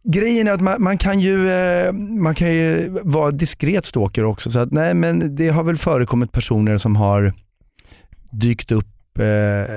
Grejen 0.04 0.47
är 0.47 0.51
att 0.51 0.62
man, 0.62 0.84
man, 0.84 0.97
kan 0.97 1.19
ju, 1.19 1.49
eh, 1.51 1.91
man 1.93 2.36
kan 2.36 2.54
ju 2.54 2.89
vara 3.04 3.32
diskret 3.32 3.86
stalker 3.86 4.23
också. 4.23 4.51
Så 4.51 4.60
att, 4.60 4.71
nej, 4.71 4.93
men 4.93 5.36
det 5.36 5.49
har 5.49 5.63
väl 5.63 5.78
förekommit 5.78 6.32
personer 6.32 6.78
som 6.78 6.95
har 6.95 7.34
dykt 8.32 8.71
upp 8.71 9.19
eh, 9.19 9.75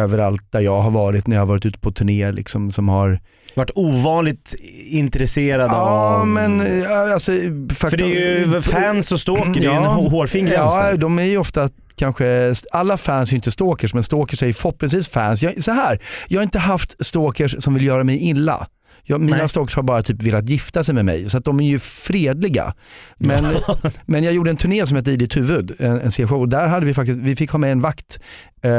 överallt 0.00 0.52
där 0.52 0.60
jag 0.60 0.80
har 0.80 0.90
varit 0.90 1.26
när 1.26 1.36
jag 1.36 1.40
har 1.40 1.46
varit 1.46 1.66
ute 1.66 1.78
på 1.78 1.92
turné. 1.92 2.32
Liksom, 2.32 2.70
som 2.70 2.88
har, 2.88 3.20
Vart 3.54 3.70
ovanligt 3.74 4.54
intresserad 4.84 5.70
ja 5.70 6.20
av... 6.20 6.26
men 6.26 6.60
eh, 6.60 7.12
alltså, 7.12 7.32
För 7.74 7.96
det 7.96 8.04
är 8.04 8.38
ju 8.38 8.62
fans 8.62 9.12
och 9.12 9.20
stalker, 9.20 9.60
det 9.60 9.66
är 9.66 9.70
ju 9.70 9.76
en 9.76 9.82
hå- 9.82 10.08
hårfin 10.10 10.44
gräns 10.46 10.74
Ja, 10.74 10.82
där. 10.82 10.96
de 10.96 11.18
är 11.18 11.22
ju 11.22 11.38
ofta 11.38 11.68
kanske, 11.98 12.54
alla 12.72 12.96
fans 12.96 13.32
är 13.32 13.36
inte 13.36 13.50
stalkers 13.50 13.94
men 13.94 14.02
stalkers 14.02 14.42
är 14.42 14.46
ju 14.46 14.52
förhoppningsvis 14.52 15.08
fans. 15.08 15.42
Jag, 15.42 15.62
så 15.62 15.72
här, 15.72 15.98
jag 16.28 16.38
har 16.38 16.42
inte 16.42 16.58
haft 16.58 17.06
stalkers 17.06 17.56
som 17.58 17.74
vill 17.74 17.84
göra 17.84 18.04
mig 18.04 18.28
illa. 18.28 18.66
Jag, 19.02 19.20
mina 19.20 19.36
Nej. 19.36 19.48
stalkers 19.48 19.76
har 19.76 19.82
bara 19.82 20.02
typ 20.02 20.22
velat 20.22 20.48
gifta 20.48 20.84
sig 20.84 20.94
med 20.94 21.04
mig 21.04 21.30
så 21.30 21.38
att 21.38 21.44
de 21.44 21.60
är 21.60 21.68
ju 21.68 21.78
fredliga. 21.78 22.74
Men, 23.18 23.44
men 24.06 24.24
jag 24.24 24.34
gjorde 24.34 24.50
en 24.50 24.56
turné 24.56 24.86
som 24.86 24.96
hette 24.96 25.10
I 25.10 25.16
ditt 25.16 25.36
huvud, 25.36 25.76
en, 25.78 26.00
en 26.00 26.10
C-show 26.10 26.40
och 26.40 26.48
där 26.48 26.66
hade 26.66 26.86
vi 26.86 26.94
faktiskt, 26.94 27.18
vi 27.18 27.36
fick 27.36 27.50
ha 27.50 27.58
med 27.58 27.72
en 27.72 27.80
vakt 27.80 28.20
eh, 28.62 28.72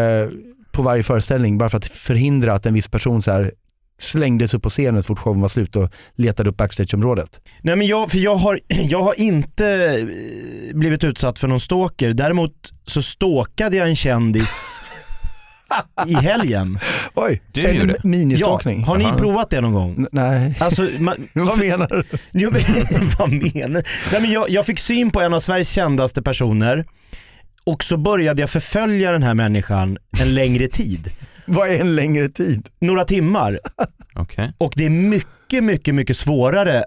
på 0.72 0.82
varje 0.82 1.04
föreställning 1.04 1.58
bara 1.58 1.70
för 1.70 1.78
att 1.78 1.86
förhindra 1.86 2.54
att 2.54 2.66
en 2.66 2.74
viss 2.74 2.88
person 2.88 3.22
så 3.22 3.32
här 3.32 3.52
slängdes 4.02 4.54
upp 4.54 4.64
på 4.64 4.70
scenen 4.70 5.04
så 5.04 5.08
fort 5.08 5.20
showen 5.20 5.42
var 5.42 5.48
slut 5.48 5.76
och 5.76 5.90
letade 6.16 6.50
upp 6.50 6.58
backstageområdet. 6.58 7.42
Nej 7.62 7.76
men 7.76 7.88
jag, 7.88 8.12
för 8.12 8.18
jag 8.18 8.36
har, 8.36 8.60
jag 8.68 9.02
har 9.02 9.20
inte 9.20 9.68
eh, 9.68 10.76
blivit 10.76 11.04
utsatt 11.04 11.40
för 11.40 11.48
någon 11.48 11.60
stalker. 11.60 12.14
Däremot 12.14 12.54
så 12.86 13.02
stalkade 13.02 13.78
jag 13.78 13.90
en 13.90 13.96
kändis 13.96 14.82
i 16.08 16.14
helgen. 16.14 16.80
Oj, 17.16 17.42
Du 17.52 17.66
en 17.68 17.76
gjorde? 17.76 17.96
mini-stalkning. 18.04 18.80
Ja, 18.80 18.86
har 18.86 18.98
ni 18.98 19.04
Jaha. 19.04 19.18
provat 19.18 19.50
det 19.50 19.62
någon 19.62 19.74
gång? 19.74 19.96
N- 19.98 20.08
Nej, 20.12 20.58
Alltså, 20.60 20.88
man, 21.00 21.16
vad 21.34 21.60
menar 21.60 21.88
du? 21.88 22.04
Vad 23.20 23.32
menar 23.32 23.84
Nej, 24.12 24.22
men 24.22 24.32
jag, 24.32 24.50
jag 24.50 24.66
fick 24.66 24.80
syn 24.80 25.12
på 25.12 25.22
en 25.22 25.34
av 25.34 25.40
Sveriges 25.40 25.70
kändaste 25.70 26.22
personer 26.22 26.86
och 27.64 27.84
så 27.84 27.98
började 27.98 28.42
jag 28.42 28.50
förfölja 28.50 29.12
den 29.12 29.24
här 29.24 29.34
människan 29.34 29.98
en 30.22 30.34
längre 30.34 30.68
tid. 30.68 31.10
Vad 31.50 31.70
är 31.70 31.80
en 31.82 31.96
längre 31.96 32.28
tid? 32.30 32.70
Några 32.82 33.04
timmar. 33.06 33.60
Okej. 34.16 34.54
Och 34.58 34.74
det 34.76 34.86
är 34.86 34.90
mycket, 34.90 35.64
mycket, 35.64 35.96
mycket 35.96 36.18
svårare. 36.18 36.84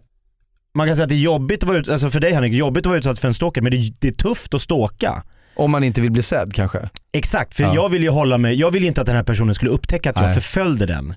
Man 0.74 0.86
kan 0.86 0.96
säga 0.96 1.02
att 1.04 1.08
det 1.08 1.14
är 1.14 1.18
jobbigt 1.18 1.62
att 1.62 1.68
vara 1.68 1.78
ut, 1.78 1.88
alltså 1.88 2.10
för 2.10 2.20
dig 2.20 2.32
Henrik, 2.32 2.52
jobbigt 2.52 2.80
att 2.86 2.90
vara 2.90 2.98
utsatt 2.98 3.18
för 3.18 3.28
en 3.28 3.34
stalker 3.34 3.62
men 3.62 3.72
det, 3.72 3.92
det 3.98 4.08
är 4.08 4.12
tufft 4.12 4.54
att 4.54 4.60
stalka. 4.62 5.22
Om 5.56 5.70
man 5.70 5.84
inte 5.84 6.00
vill 6.00 6.10
bli 6.12 6.22
sedd 6.22 6.54
kanske? 6.54 6.88
Exakt, 7.12 7.54
för 7.54 7.62
Ja. 7.62 7.74
jag 7.74 7.88
vill 7.88 8.02
ju 8.02 8.08
hålla 8.08 8.38
mig, 8.38 8.54
jag 8.54 8.70
vill 8.70 8.84
inte 8.84 9.00
att 9.00 9.06
den 9.06 9.16
här 9.16 9.22
personen 9.22 9.54
skulle 9.54 9.70
upptäcka 9.70 10.10
att 10.10 10.16
jag 10.16 10.24
Nej. 10.24 10.34
förföljde 10.34 10.86
den. 10.86 11.10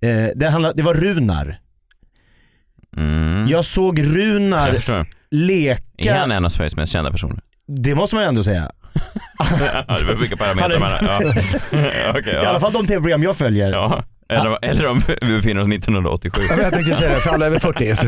Eh, 0.00 0.28
det, 0.36 0.48
handlade, 0.48 0.74
det 0.76 0.82
var 0.82 0.94
Runar. 0.94 1.60
Mm. 2.96 3.46
Jag 3.48 3.64
såg 3.64 4.00
Runar 4.02 4.66
Jag 4.66 4.76
förstår. 4.76 4.94
Är 4.94 5.06
leka, 5.30 6.18
han 6.18 6.32
en 6.32 6.44
av 6.44 6.48
Sveriges 6.48 6.76
mest 6.76 6.92
kända 6.92 7.10
personer? 7.10 7.40
det 7.66 7.94
måste 7.94 8.16
man 8.16 8.24
ju 8.24 8.28
ändå 8.28 8.44
säga. 8.44 8.72
Ja, 9.88 9.98
det 9.98 10.04
var 10.04 10.14
vilka 10.14 10.36
parametrar 10.36 10.78
man 10.78 10.88
har. 10.90 11.22
Ja. 12.04 12.10
Okej, 12.18 12.32
I 12.32 12.36
alla 12.36 12.52
ja. 12.52 12.60
fall 12.60 12.72
de 12.72 12.86
tv-program 12.86 13.22
jag 13.22 13.36
följer. 13.36 13.72
ja. 13.72 14.04
Eller, 14.40 14.58
eller 14.64 14.86
om 14.86 15.02
vi 15.20 15.36
befinner 15.36 15.60
oss 15.62 15.68
1987. 15.68 16.42
Ja, 16.48 16.54
men 16.56 16.64
Jag 16.64 16.72
tänkte 16.72 16.94
säga 16.94 17.14
det, 17.14 17.20
för 17.20 17.30
alla 17.30 17.46
över 17.46 17.58
40. 17.58 17.96
Så. 17.96 18.06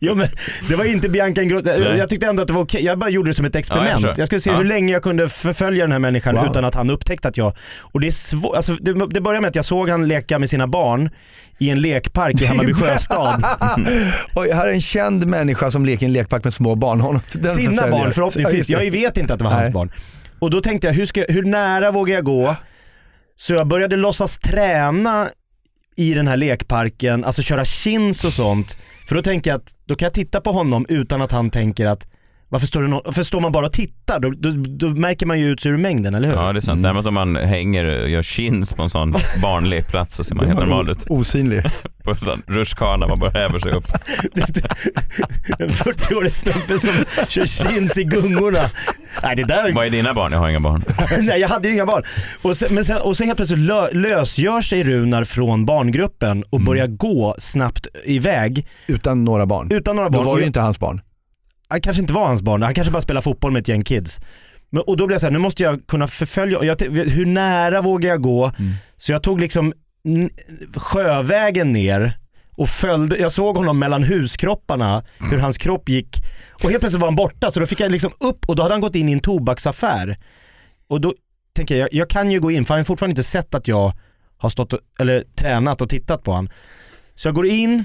Jo, 0.00 0.14
men 0.14 0.28
det 0.68 0.76
var 0.76 0.84
inte 0.84 1.08
Bianca 1.08 1.42
Ingrosso, 1.42 1.70
jag 1.98 2.08
tyckte 2.08 2.26
ändå 2.26 2.42
att 2.42 2.48
det 2.48 2.54
var 2.54 2.62
okej, 2.62 2.84
jag 2.84 2.98
bara 2.98 3.10
gjorde 3.10 3.30
det 3.30 3.34
som 3.34 3.44
ett 3.44 3.54
Ja, 3.54 3.58
experiment. 3.58 3.90
jag 4.02 4.10
jag, 4.10 4.16
förstår. 4.16 4.26
skulle 4.26 4.40
se 4.40 4.50
Ja. 4.50 4.56
hur 4.56 4.64
länge 4.64 4.92
jag 4.92 5.02
kunde 5.02 5.28
förfölja 5.28 5.84
den 5.84 5.92
här 5.92 5.98
människan 5.98 6.34
Wow. 6.34 6.46
utan 6.50 6.64
att 6.64 6.74
han 6.74 6.90
upptäckte 6.90 7.28
att 7.28 7.36
jag, 7.36 7.52
och 7.80 8.00
det 8.00 8.06
är 8.06 8.10
svårt, 8.10 8.56
alltså 8.56 8.72
det, 8.72 9.06
det 9.10 9.20
började 9.20 9.40
med 9.40 9.48
att 9.48 9.54
jag 9.54 9.64
såg 9.64 9.88
han 9.90 10.08
leka 10.08 10.38
med 10.38 10.50
sina 10.50 10.66
barn 10.66 11.10
i 11.58 11.70
en 11.70 11.80
lekpark 11.80 12.42
i 12.42 12.46
Hammarby 12.46 12.74
sjöstad. 12.74 13.44
Oj, 14.34 14.50
här 14.52 14.66
är 14.68 14.72
en 14.72 14.80
känd 14.80 15.26
människa 15.26 15.70
som 15.70 15.86
leker 15.86 16.02
i 16.02 16.06
en 16.06 16.12
lekpark 16.12 16.44
med 16.44 16.52
små 16.52 16.74
barn. 16.74 17.00
Honom, 17.00 17.20
den 17.32 17.50
Sina 17.50 17.70
förföljer. 17.70 17.90
barn 17.90 18.02
Ja, 18.06 18.10
förhoppningsvis, 18.10 18.66
det. 18.66 18.72
jag 18.84 18.90
vet 18.90 19.16
inte 19.16 19.32
att 19.32 19.38
det 19.38 19.44
var 19.44 19.52
hans 19.52 19.64
Nej. 19.64 19.72
barn. 19.72 19.90
Och 20.38 20.50
då 20.50 20.60
tänkte 20.60 20.86
jag, 20.86 20.94
hur, 20.94 21.06
ska, 21.06 21.24
hur 21.28 21.42
nära 21.42 21.90
vågar 21.90 22.14
jag 22.14 22.24
gå? 22.24 22.56
Så 23.36 23.52
jag 23.52 23.66
började 23.66 23.96
låtsas 23.96 24.38
träna 24.38 25.28
i 25.96 26.14
den 26.14 26.28
här 26.28 26.36
lekparken, 26.36 27.24
alltså 27.24 27.42
köra 27.42 27.64
chins 27.64 28.24
och 28.24 28.32
sånt. 28.32 28.76
För 29.08 29.14
då 29.14 29.22
tänker 29.22 29.50
jag 29.50 29.58
att 29.58 29.74
då 29.84 29.94
kan 29.94 30.06
jag 30.06 30.12
titta 30.14 30.40
på 30.40 30.52
honom 30.52 30.86
utan 30.88 31.22
att 31.22 31.32
han 31.32 31.50
tänker 31.50 31.86
att 31.86 32.06
varför 32.48 32.66
står, 32.66 32.82
det 32.82 32.88
nå- 32.88 33.02
varför 33.04 33.22
står 33.22 33.40
man 33.40 33.52
bara 33.52 33.66
och 33.66 33.72
tittar? 33.72 34.20
Då, 34.20 34.30
då, 34.30 34.50
då 34.66 34.86
märker 34.88 35.26
man 35.26 35.40
ju 35.40 35.46
ut 35.50 35.60
sig 35.60 35.70
ur 35.72 35.76
mängden, 35.76 36.14
eller 36.14 36.28
hur? 36.28 36.34
Ja 36.34 36.52
det 36.52 36.58
är 36.58 36.60
sant. 36.60 36.82
Däremot 36.82 37.06
om 37.06 37.14
man 37.14 37.36
hänger 37.36 37.84
och 38.02 38.08
gör 38.10 38.22
chins 38.22 38.74
på 38.74 38.82
en 38.82 38.90
sån 38.90 39.12
barnlekplats 39.42 40.14
så 40.14 40.24
ser 40.24 40.34
man 40.34 40.46
helt 40.46 40.58
normal 40.60 40.90
ut. 40.90 41.06
Osynlig. 41.08 41.62
På 42.04 42.10
en 42.12 42.16
sån 42.20 42.42
rutschkana, 42.46 43.06
man 43.08 43.18
bara 43.18 43.30
häver 43.30 43.58
sig 43.58 43.72
upp. 43.72 43.84
en 45.58 45.70
40-årig 45.70 46.32
snubbe 46.32 46.78
som 46.78 47.04
kör 47.28 47.46
chins 47.46 47.98
i 47.98 48.04
gungorna. 48.04 48.58
Nej 49.22 49.36
det 49.36 49.44
där, 49.44 49.72
Vad 49.72 49.86
är 49.86 49.90
dina 49.90 50.14
barn? 50.14 50.32
Jag 50.32 50.38
har 50.38 50.48
inga 50.48 50.60
barn. 50.60 50.84
nej 51.20 51.40
jag 51.40 51.48
hade 51.48 51.68
ju 51.68 51.74
inga 51.74 51.86
barn. 51.86 52.02
Och 52.42 52.56
sen, 52.56 52.74
men 52.74 52.84
sen, 52.84 52.98
och 53.02 53.16
sen 53.16 53.26
helt 53.26 53.36
plötsligt 53.36 53.58
lö, 53.60 53.90
lösgör 53.92 54.62
sig 54.62 54.84
Runar 54.84 55.24
från 55.24 55.66
barngruppen 55.66 56.42
och 56.50 56.60
börjar 56.60 56.86
gå 56.86 57.34
snabbt 57.38 57.86
iväg 58.04 58.66
Utan 58.86 59.24
några 59.24 59.46
barn. 59.46 59.68
utan 59.70 59.96
några 59.96 60.08
Då 60.08 60.18
barn. 60.18 60.24
var 60.24 60.32
Och 60.32 60.38
det 60.38 60.42
ju 60.42 60.46
inte 60.46 60.60
hans 60.60 60.80
barn. 60.80 61.00
Han 61.68 61.80
kanske 61.80 62.00
inte 62.00 62.12
var 62.12 62.26
hans 62.26 62.42
barn, 62.42 62.62
han 62.62 62.74
kanske 62.74 62.92
bara 62.92 63.02
spelar 63.02 63.20
fotboll 63.20 63.52
med 63.52 63.60
ett 63.60 63.68
gäng 63.68 63.82
kids. 63.82 64.20
Men, 64.70 64.82
och 64.86 64.96
då 64.96 65.06
blev 65.06 65.14
jag 65.14 65.20
såhär, 65.20 65.32
nu 65.32 65.38
måste 65.38 65.62
jag 65.62 65.86
kunna 65.86 66.06
förfölja, 66.06 66.64
jag, 66.64 66.82
hur 66.90 67.26
nära 67.26 67.80
vågar 67.80 68.08
jag 68.08 68.22
gå? 68.22 68.52
Så 68.96 69.12
jag 69.12 69.22
tog 69.22 69.40
liksom 69.40 69.72
sjövägen 70.76 71.72
ner 71.72 72.18
och 72.56 72.68
följde, 72.68 73.16
jag 73.16 73.32
såg 73.32 73.56
honom 73.56 73.78
mellan 73.78 74.04
huskropparna, 74.04 75.04
hur 75.30 75.38
hans 75.38 75.58
kropp 75.58 75.88
gick 75.88 76.16
och 76.62 76.70
helt 76.70 76.80
plötsligt 76.80 77.00
var 77.00 77.08
han 77.08 77.16
borta 77.16 77.50
så 77.50 77.60
då 77.60 77.66
fick 77.66 77.80
jag 77.80 77.90
liksom 77.90 78.12
upp 78.20 78.48
och 78.48 78.56
då 78.56 78.62
hade 78.62 78.74
han 78.74 78.80
gått 78.80 78.94
in 78.94 79.08
i 79.08 79.12
en 79.12 79.20
tobaksaffär. 79.20 80.16
Och 80.88 81.00
då 81.00 81.14
tänker 81.56 81.76
jag, 81.76 81.88
jag, 81.92 82.10
kan 82.10 82.30
ju 82.30 82.40
gå 82.40 82.50
in 82.50 82.64
för 82.64 82.74
han 82.74 82.78
har 82.78 82.84
fortfarande 82.84 83.12
inte 83.12 83.22
sett 83.22 83.54
att 83.54 83.68
jag 83.68 83.92
har 84.36 84.50
stått 84.50 84.74
eller 85.00 85.24
tränat 85.36 85.80
och 85.80 85.88
tittat 85.88 86.22
på 86.22 86.32
han. 86.32 86.50
Så 87.14 87.28
jag 87.28 87.34
går 87.34 87.46
in 87.46 87.84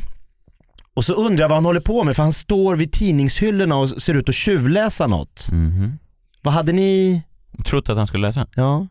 och 0.96 1.06
så 1.06 1.14
undrar 1.14 1.44
jag 1.44 1.50
vad 1.50 1.58
han 1.58 1.66
håller 1.66 1.80
på 1.82 2.04
med 2.04 2.16
för 2.16 2.24
han 2.24 2.34
står 2.34 2.76
vid 2.76 2.92
tidningshyllorna 2.92 3.76
och 3.76 3.90
ser 3.90 4.14
ut 4.14 4.30
att 4.30 4.36
tjuvläsa 4.36 5.08
något. 5.08 5.48
Mhm. 5.52 6.00
Vad 6.42 6.54
hade 6.54 6.72
ni? 6.72 7.22
Trott 7.66 7.90
att 7.90 7.98
han 7.98 8.08
skulle 8.08 8.28
läsa? 8.28 8.48
Ja. 8.56 8.88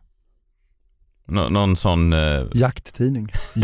Nå- 1.27 1.49
någon 1.49 1.75
sån... 1.75 2.13
eh, 2.13 2.41
Jakttidning. 2.53 3.27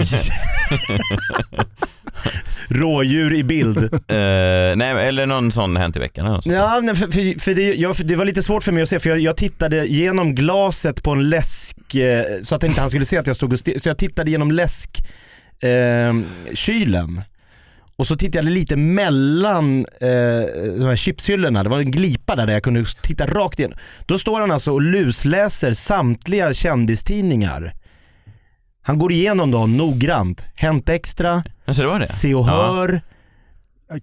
Rådjur 2.69 3.33
i 3.35 3.43
bild. 3.43 3.77
eh, 3.93 4.75
nej, 4.75 5.07
eller 5.07 5.25
någon 5.25 5.51
sån 5.51 5.77
Hänt 5.77 5.95
i 5.95 5.99
veckan 5.99 6.25
eller. 6.27 6.53
Ja, 6.53 6.79
nej, 6.83 6.95
för, 6.95 7.05
för, 7.07 7.39
för, 7.39 7.53
det, 7.53 7.73
jag, 7.75 7.97
för 7.97 8.03
det 8.03 8.15
var 8.15 8.25
lite 8.25 8.43
svårt 8.43 8.63
för 8.63 8.71
mig 8.71 8.83
att 8.83 8.89
se 8.89 8.99
för 8.99 9.09
jag, 9.09 9.19
jag 9.19 9.37
tittade 9.37 9.85
genom 9.87 10.35
glaset 10.35 11.03
på 11.03 11.11
en 11.11 11.29
läsk 11.29 11.95
eh, 11.95 12.23
så 12.41 12.55
att 12.55 12.63
inte 12.63 12.81
han 12.81 12.89
skulle 12.89 13.05
se 13.05 13.17
att 13.17 13.27
jag 13.27 13.35
stod 13.35 13.53
och 13.53 13.59
så 13.59 13.89
jag 13.89 13.97
tittade 13.97 14.31
genom 14.31 14.51
läsk 14.51 15.01
eh, 15.59 16.13
kylen. 16.53 17.21
Och 17.97 18.07
så 18.07 18.15
tittade 18.15 18.37
jag 18.45 18.53
lite 18.53 18.75
mellan 18.75 19.79
eh, 19.79 20.07
de 20.79 20.85
här 20.85 20.95
chipshyllorna, 20.95 21.63
det 21.63 21.69
var 21.69 21.79
en 21.79 21.91
glipa 21.91 22.35
där, 22.35 22.45
där 22.45 22.53
jag 22.53 22.63
kunde 22.63 22.85
titta 23.01 23.25
rakt 23.25 23.59
in. 23.59 23.73
Då 24.05 24.17
står 24.17 24.39
han 24.41 24.51
alltså 24.51 24.71
och 24.71 24.81
lusläser 24.81 25.73
samtliga 25.73 26.53
kändistidningar. 26.53 27.73
Han 28.81 28.97
går 28.99 29.11
igenom 29.11 29.51
dem 29.51 29.77
noggrant. 29.77 30.45
Hänt 30.57 30.89
Extra, 30.89 31.43
Ja, 31.65 31.73
så 31.73 31.81
det 31.81 31.87
var 31.87 31.99
det? 31.99 32.07
Se 32.07 32.35
och 32.35 32.47
Ja. 32.47 32.73
Hör, 32.73 33.01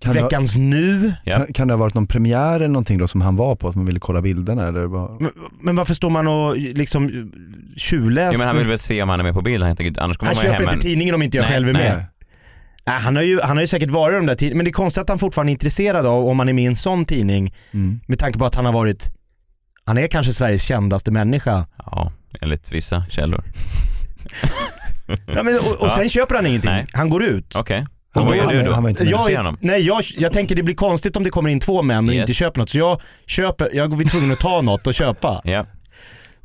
Kan 0.01 0.13
det, 0.15 0.21
ha, 0.21 0.27
Veckans 0.27 0.57
Nu. 0.57 1.13
Ja. 1.25 1.37
kan, 1.37 1.53
kan 1.53 1.69
det 1.69 1.75
ha 1.75 1.79
varit 1.79 1.95
någon 1.95 2.07
premiär 2.07 2.57
eller 2.57 2.69
någonting 2.69 2.99
då 2.99 3.07
som 3.07 3.21
han 3.21 3.37
var 3.37 3.57
på, 3.57 3.69
att 3.69 3.75
man 3.75 3.87
ville 3.87 4.01
kolla 4.01 4.23
bilderna 4.23 4.69
eller? 4.69 4.87
Bara... 4.89 5.17
Men, 5.21 5.31
men 5.61 5.77
varför 5.77 5.95
står 5.95 6.11
man 6.11 6.27
och 6.29 6.57
liksom 6.57 7.33
tjuvläser? 7.77 8.33
Ja, 8.33 8.39
men 8.39 8.47
han 8.47 8.57
vill 8.57 8.67
väl 8.67 8.79
se 8.79 9.03
om 9.03 9.09
han 9.09 9.21
är 9.21 9.25
med 9.25 9.35
på 9.35 9.43
bild, 9.43 9.65
han 9.65 9.77
tänker 9.77 10.03
annars 10.03 10.17
kommer 10.17 10.35
Han 10.35 10.37
man 10.37 10.45
ju 10.45 10.51
köper 10.51 10.65
hem 10.65 10.75
inte 10.75 10.87
en... 10.87 10.91
tidningen 10.91 11.15
om 11.15 11.23
inte 11.23 11.37
jag 11.37 11.45
Nej, 11.45 11.53
själv 11.53 11.69
är 11.69 11.73
nej. 11.73 11.83
med. 11.83 12.05
Nej, 12.87 13.01
han, 13.01 13.17
har 13.17 13.23
ju, 13.23 13.41
han 13.41 13.57
har 13.57 13.61
ju 13.63 13.67
säkert 13.67 13.91
varit 13.91 14.13
i 14.15 14.17
de 14.17 14.27
där 14.27 14.35
tidningarna, 14.35 14.57
men 14.57 14.65
det 14.65 14.71
är 14.71 14.73
konstigt 14.73 15.03
att 15.03 15.09
han 15.09 15.19
fortfarande 15.19 15.51
är 15.51 15.53
intresserad 15.53 16.07
av 16.07 16.27
om 16.29 16.39
han 16.39 16.49
är 16.49 16.53
med 16.53 16.65
i 16.65 16.67
en 16.67 16.77
sån 16.77 17.05
tidning 17.05 17.55
Mm. 17.73 18.01
med 18.07 18.19
tanke 18.19 18.39
på 18.39 18.45
att 18.45 18.55
han 18.55 18.65
har 18.65 18.73
varit, 18.73 19.11
han 19.85 19.99
är 19.99 20.07
kanske 20.07 20.33
Sveriges 20.33 20.63
kändaste 20.63 21.11
människa. 21.11 21.67
Ja, 21.87 22.13
enligt 22.41 22.73
vissa 22.73 23.05
källor. 23.11 23.45
Ja, 25.27 25.43
men, 25.43 25.55
och, 25.59 25.67
och 25.71 25.77
Ja. 25.81 25.91
sen 25.97 26.09
köper 26.09 26.35
han 26.35 26.47
ingenting, 26.47 26.71
Nej. 26.71 26.87
han 26.93 27.09
går 27.09 27.25
ut. 27.25 27.55
Okej. 27.59 27.87
Han 28.11 28.23
Och 28.23 28.29
vad 28.29 28.39
var- 28.39 28.53
gör 28.53 28.63
du 28.63 28.69
då? 28.69 28.73
han 28.73 28.83
var 28.83 28.91
inte 28.91 29.05
Jag, 29.05 29.19
honom? 29.37 29.59
nej, 29.61 29.81
jag, 29.81 30.03
jag 30.19 30.33
tänker 30.33 30.55
det 30.57 30.63
blir 30.63 30.75
konstigt 30.75 31.17
om 31.17 31.25
det 31.25 31.31
kommer 31.31 31.51
in 31.51 31.61
två 31.61 31.83
män 31.83 32.09
och 32.09 32.15
Yes. 32.15 32.21
inte 32.21 32.35
köper 32.35 32.59
något, 32.61 32.71
så 32.71 32.79
jag 32.79 33.01
köper, 33.27 33.71
jag 33.73 33.91
går 33.91 34.05
tvungen 34.05 34.33
att 34.33 34.39
ta 34.39 34.61
något 34.61 34.87
och 34.87 34.95
köpa. 34.95 35.41
Ja, 35.45 35.67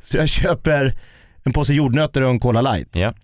Så 0.00 0.16
jag 0.16 0.28
köper 0.28 0.94
en 1.44 1.52
påse 1.52 1.74
jordnötter 1.74 2.22
och 2.22 2.30
en 2.30 2.40
Cola 2.40 2.60
light. 2.60 2.96
ja. 2.96 3.14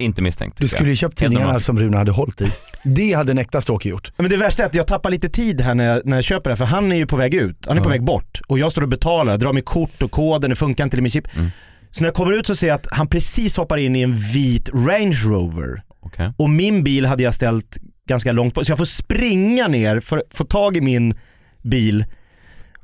Inte 0.00 0.22
misstänkt. 0.22 0.58
Du 0.58 0.68
skulle 0.68 0.88
ju 0.90 0.96
köpt 0.96 1.18
tidningarna 1.18 1.60
som 1.60 1.78
Rune 1.78 1.96
hade 1.96 2.10
hållit 2.12 2.40
i. 2.40 2.52
Det 2.84 3.12
hade 3.12 3.30
en 3.32 3.38
äkta 3.38 3.60
stalker 3.60 3.90
gjort. 3.90 4.12
Men 4.16 4.30
det 4.30 4.36
värsta 4.36 4.62
är 4.62 4.66
att 4.66 4.74
jag 4.74 4.86
tappar 4.86 5.10
lite 5.10 5.28
tid 5.28 5.60
här 5.60 5.74
när 5.74 5.84
jag, 5.84 6.06
när 6.06 6.16
jag 6.16 6.24
köper 6.24 6.50
det 6.50 6.50
här, 6.50 6.56
för 6.56 6.64
han 6.64 6.92
är 6.92 6.96
ju 6.96 7.06
på 7.06 7.16
väg 7.16 7.34
ut, 7.34 7.64
han 7.68 7.76
är 7.76 7.80
på 7.80 7.86
Ja. 7.88 7.90
väg 7.90 8.04
bort 8.04 8.40
och 8.46 8.58
jag 8.58 8.72
står 8.72 8.82
och 8.82 8.88
betalar, 8.88 9.38
drar 9.38 9.52
med 9.52 9.64
kort 9.64 10.02
och 10.02 10.10
koden, 10.10 10.50
det 10.50 10.56
funkar 10.56 10.84
inte 10.84 10.96
i 10.96 11.00
min 11.00 11.10
chip. 11.10 11.36
Mm. 11.36 11.50
Så 11.90 12.00
när 12.02 12.08
jag 12.08 12.14
kommer 12.14 12.32
ut 12.32 12.46
så 12.46 12.54
ser 12.56 12.68
jag 12.68 12.74
att 12.74 12.86
han 12.90 13.06
precis 13.08 13.56
hoppar 13.56 13.76
in 13.78 13.96
i 13.96 14.00
en 14.02 14.16
vit 14.16 14.68
Range 14.74 15.16
Rover 15.24 15.82
Okej. 16.00 16.32
och 16.36 16.50
min 16.50 16.84
bil 16.84 17.06
hade 17.06 17.22
jag 17.22 17.34
ställt 17.34 17.78
ganska 18.08 18.32
långt 18.32 18.54
på, 18.54 18.64
så 18.64 18.70
jag 18.70 18.78
får 18.78 18.84
springa 18.84 19.68
ner 19.68 20.00
för 20.00 20.16
att 20.18 20.24
få 20.34 20.44
tag 20.44 20.76
i 20.76 20.80
min 20.80 21.14
bil 21.62 22.04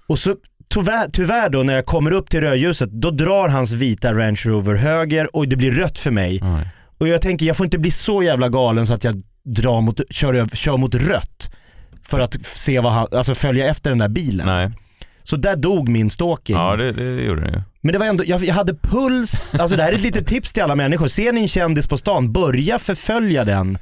och 0.06 0.18
så 0.18 0.36
tyvärr, 0.68 1.10
tyvärr 1.12 1.48
då 1.48 1.62
när 1.62 1.74
jag 1.74 1.86
kommer 1.86 2.10
upp 2.10 2.30
till 2.30 2.40
rödljuset, 2.40 2.90
då 2.90 3.10
drar 3.10 3.48
hans 3.48 3.72
vita 3.72 4.12
Range 4.14 4.40
Rover 4.44 4.74
höger 4.74 5.36
och 5.36 5.48
det 5.48 5.56
blir 5.56 5.72
rött 5.72 5.98
för 5.98 6.10
mig. 6.10 6.40
Oj. 6.42 6.68
Och 7.04 7.08
jag 7.08 7.22
tänker 7.22 7.46
jag 7.46 7.56
får 7.56 7.66
inte 7.66 7.78
bli 7.78 7.90
så 7.90 8.22
jävla 8.22 8.48
galen 8.48 8.86
så 8.86 8.94
att 8.94 9.04
jag 9.04 9.22
drar 9.44 9.80
mot, 9.80 10.00
kör, 10.10 10.56
kör 10.56 10.76
mot 10.76 10.94
rött. 10.94 11.50
För 12.02 12.20
att 12.20 12.46
se 12.46 12.80
vad 12.80 12.92
han, 12.92 13.06
alltså 13.12 13.34
följa 13.34 13.68
efter 13.68 13.90
den 13.90 13.98
där 13.98 14.08
bilen. 14.08 14.46
Nej. 14.46 14.70
Så 15.22 15.36
där 15.36 15.56
dog 15.56 15.88
min 15.88 16.10
stalking. 16.10 16.56
Ja, 16.56 16.76
det, 16.76 16.92
det 16.92 17.24
gjorde 17.24 17.40
den 17.40 17.52
ju. 17.54 17.62
Men 17.80 17.92
det 17.92 17.98
var 17.98 18.06
ändå, 18.06 18.24
jag, 18.26 18.44
jag 18.44 18.54
hade 18.54 18.74
puls, 18.74 19.54
alltså 19.54 19.76
det 19.76 19.82
här 19.82 19.90
är 19.92 19.94
ett 19.94 20.00
litet 20.00 20.26
tips 20.26 20.52
till 20.52 20.62
alla 20.62 20.76
människor. 20.76 21.06
Ser 21.06 21.32
ni 21.32 21.40
en 21.40 21.48
kändis 21.48 21.86
på 21.86 21.98
stan, 21.98 22.32
börja 22.32 22.78
förfölja 22.78 23.44
den. 23.44 23.78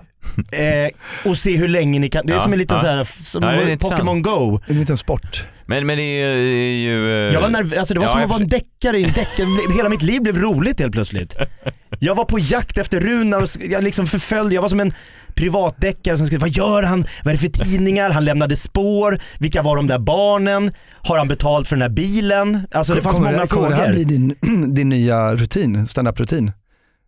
eh, 0.52 1.30
och 1.30 1.36
se 1.36 1.56
hur 1.56 1.68
länge 1.68 1.98
ni 1.98 2.08
kan, 2.08 2.26
det 2.26 2.32
är 2.32 2.34
Ja, 2.34 2.40
som 2.40 2.52
en 2.52 2.58
liten 2.58 2.76
ja. 2.76 2.80
så 2.80 2.86
här, 2.86 3.04
som 3.04 3.42
Ja, 3.42 3.48
det 3.48 3.56
är 3.56 3.68
intressant. 3.68 4.00
Pokémon 4.00 4.22
Go. 4.22 4.60
En 4.66 4.78
liten 4.78 4.96
sport. 4.96 5.48
Men, 5.66 5.86
men 5.86 5.96
det 5.96 6.02
är 6.02 6.34
ju... 6.72 7.26
eh, 7.28 7.34
Jag 7.34 7.40
var 7.40 7.48
nerv- 7.48 7.78
alltså 7.78 7.94
det 7.94 8.00
var 8.00 8.06
ja, 8.06 8.10
som 8.12 8.20
jag 8.20 8.24
att 8.26 8.30
vara 8.32 8.42
en 8.42 8.48
deckare 8.48 8.98
i 8.98 9.04
en 9.04 9.12
deckare. 9.12 9.46
Hela 9.76 9.88
mitt 9.88 10.02
liv 10.02 10.22
blev 10.22 10.38
roligt 10.38 10.80
helt 10.80 10.92
plötsligt. 10.92 11.36
Jag 11.98 12.14
var 12.14 12.24
på 12.24 12.38
jakt 12.38 12.78
efter 12.78 13.00
Runar 13.00 13.42
och 13.42 13.48
jag 13.70 13.84
liksom 13.84 14.06
förföljde, 14.06 14.54
jag 14.54 14.62
var 14.62 14.68
som 14.68 14.80
en 14.80 14.92
privatdeckare 15.34 16.16
som 16.18 16.26
skulle, 16.26 16.40
vad 16.40 16.48
gör 16.50 16.82
han? 16.82 17.06
Vad 17.24 17.34
är 17.34 17.38
det 17.38 17.52
för 17.52 17.64
tidningar? 17.64 18.10
Han 18.10 18.24
lämnade 18.24 18.56
spår. 18.56 19.18
Vilka 19.38 19.62
var 19.62 19.76
de 19.76 19.86
där 19.86 19.98
barnen? 19.98 20.72
Har 20.92 21.18
han 21.18 21.28
betalt 21.28 21.68
för 21.68 21.76
den 21.76 21.82
här 21.82 21.88
bilen? 21.88 22.66
Alltså 22.72 22.94
det 22.94 23.00
fanns 23.02 23.16
kommer 23.16 23.30
många 23.32 23.42
det, 23.42 23.48
kommer 23.48 23.68
frågor. 23.68 23.82
det 23.82 23.86
här 23.86 23.92
bli 23.94 24.04
din, 24.04 24.74
din 24.74 24.88
nya 24.88 25.34
rutin, 25.34 25.86
standup-rutin? 25.86 26.52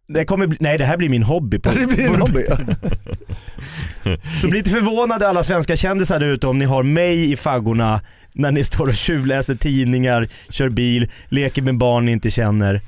Det 0.09 0.25
kommer 0.25 0.47
bli, 0.47 0.59
nej 0.61 0.79
det 0.79 0.85
här 0.85 0.97
blir 0.97 1.09
min 1.09 1.23
hobby. 1.23 1.59
På, 1.59 1.71
Det 1.71 1.87
blir 1.87 1.97
din 1.97 2.21
hobby. 2.21 2.45
Så 4.41 4.49
bli 4.49 4.59
inte 4.59 4.71
förvånade 4.71 5.29
alla 5.29 5.43
svenska 5.43 5.77
kändisar 5.77 6.21
där 6.21 6.27
ute 6.27 6.47
om 6.47 6.59
ni 6.59 6.65
har 6.65 6.83
mig 6.83 7.33
i 7.33 7.37
faggorna 7.37 8.01
när 8.33 8.53
ni 8.53 8.65
står 8.65 8.87
och 8.87 8.95
tjuvläser 8.95 9.55
tidningar, 9.55 10.29
kör 10.51 10.69
bil, 10.69 11.11
leker 11.29 11.63
med 11.63 11.79
barn 11.79 12.07
ni 12.07 12.13
inte 12.13 12.31
känner. 12.31 12.81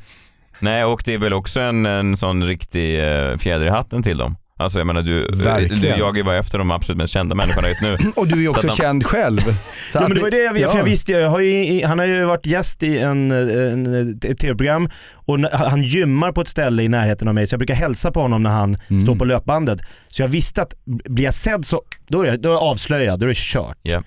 Nej, 0.60 0.84
och 0.84 1.02
det 1.04 1.14
är 1.14 1.18
väl 1.18 1.32
också 1.32 1.60
en, 1.60 1.86
en 1.86 2.16
sån 2.16 2.46
riktig 2.46 2.98
eh, 2.98 3.36
fjäder 3.36 3.66
i 3.66 3.70
hatten 3.70 4.02
till 4.02 4.18
dem. 4.18 4.36
Alltså 4.60 4.78
jag 4.78 4.86
menar 4.86 5.02
du, 5.02 5.26
Verkligen. 5.32 5.80
du 5.82 5.88
jagar 5.88 6.14
ju 6.16 6.22
bara 6.24 6.36
efter 6.36 6.58
de 6.58 6.70
absolut 6.70 6.96
mest 6.98 7.12
kända 7.12 7.34
människorna 7.34 7.68
just 7.68 7.80
nu. 7.82 7.96
Och 8.16 8.26
du 8.28 8.34
är 8.34 8.40
ju 8.40 8.48
också 8.48 8.66
de- 8.66 8.72
känd 8.76 9.06
själv. 9.06 9.40
Så 9.92 9.98
Ja, 9.98 10.00
men 10.00 10.14
det 10.14 10.20
var 10.20 10.30
det 10.30 10.36
jag, 10.38 10.58
ja. 10.58 10.68
för 10.70 10.78
jag 10.78 10.84
visste, 10.84 11.12
jag 11.12 11.28
har 11.30 11.40
ju, 11.40 11.84
han 11.86 11.98
har 11.98 12.06
ju 12.06 12.24
varit 12.24 12.46
gäst 12.46 12.82
i 12.82 12.98
en, 12.98 13.30
en, 13.30 14.10
ett 14.24 14.38
tv-program 14.38 14.88
och 15.14 15.38
han 15.52 15.82
gymmar 15.82 16.32
på 16.32 16.40
ett 16.40 16.48
ställe 16.48 16.82
i 16.82 16.88
närheten 16.88 17.28
av 17.28 17.34
mig 17.34 17.46
så 17.46 17.54
jag 17.54 17.58
brukar 17.58 17.74
hälsa 17.74 18.10
på 18.10 18.20
honom 18.20 18.42
när 18.42 18.50
han 18.50 18.76
Mm. 18.90 19.02
står 19.02 19.16
på 19.16 19.24
löpbandet. 19.24 19.80
Så 20.08 20.22
jag 20.22 20.28
visste 20.28 20.62
att 20.62 20.74
blir 20.84 21.24
jag 21.24 21.34
sedd 21.34 21.64
så, 21.64 21.82
då 22.08 22.22
är 22.22 22.26
jag, 22.26 22.40
då 22.40 22.48
är 22.48 22.52
jag 22.52 22.62
avslöjad, 22.62 23.20
då 23.20 23.26
är 23.26 23.28
det 23.28 23.36
kört. 23.36 23.78
Ja. 23.82 24.02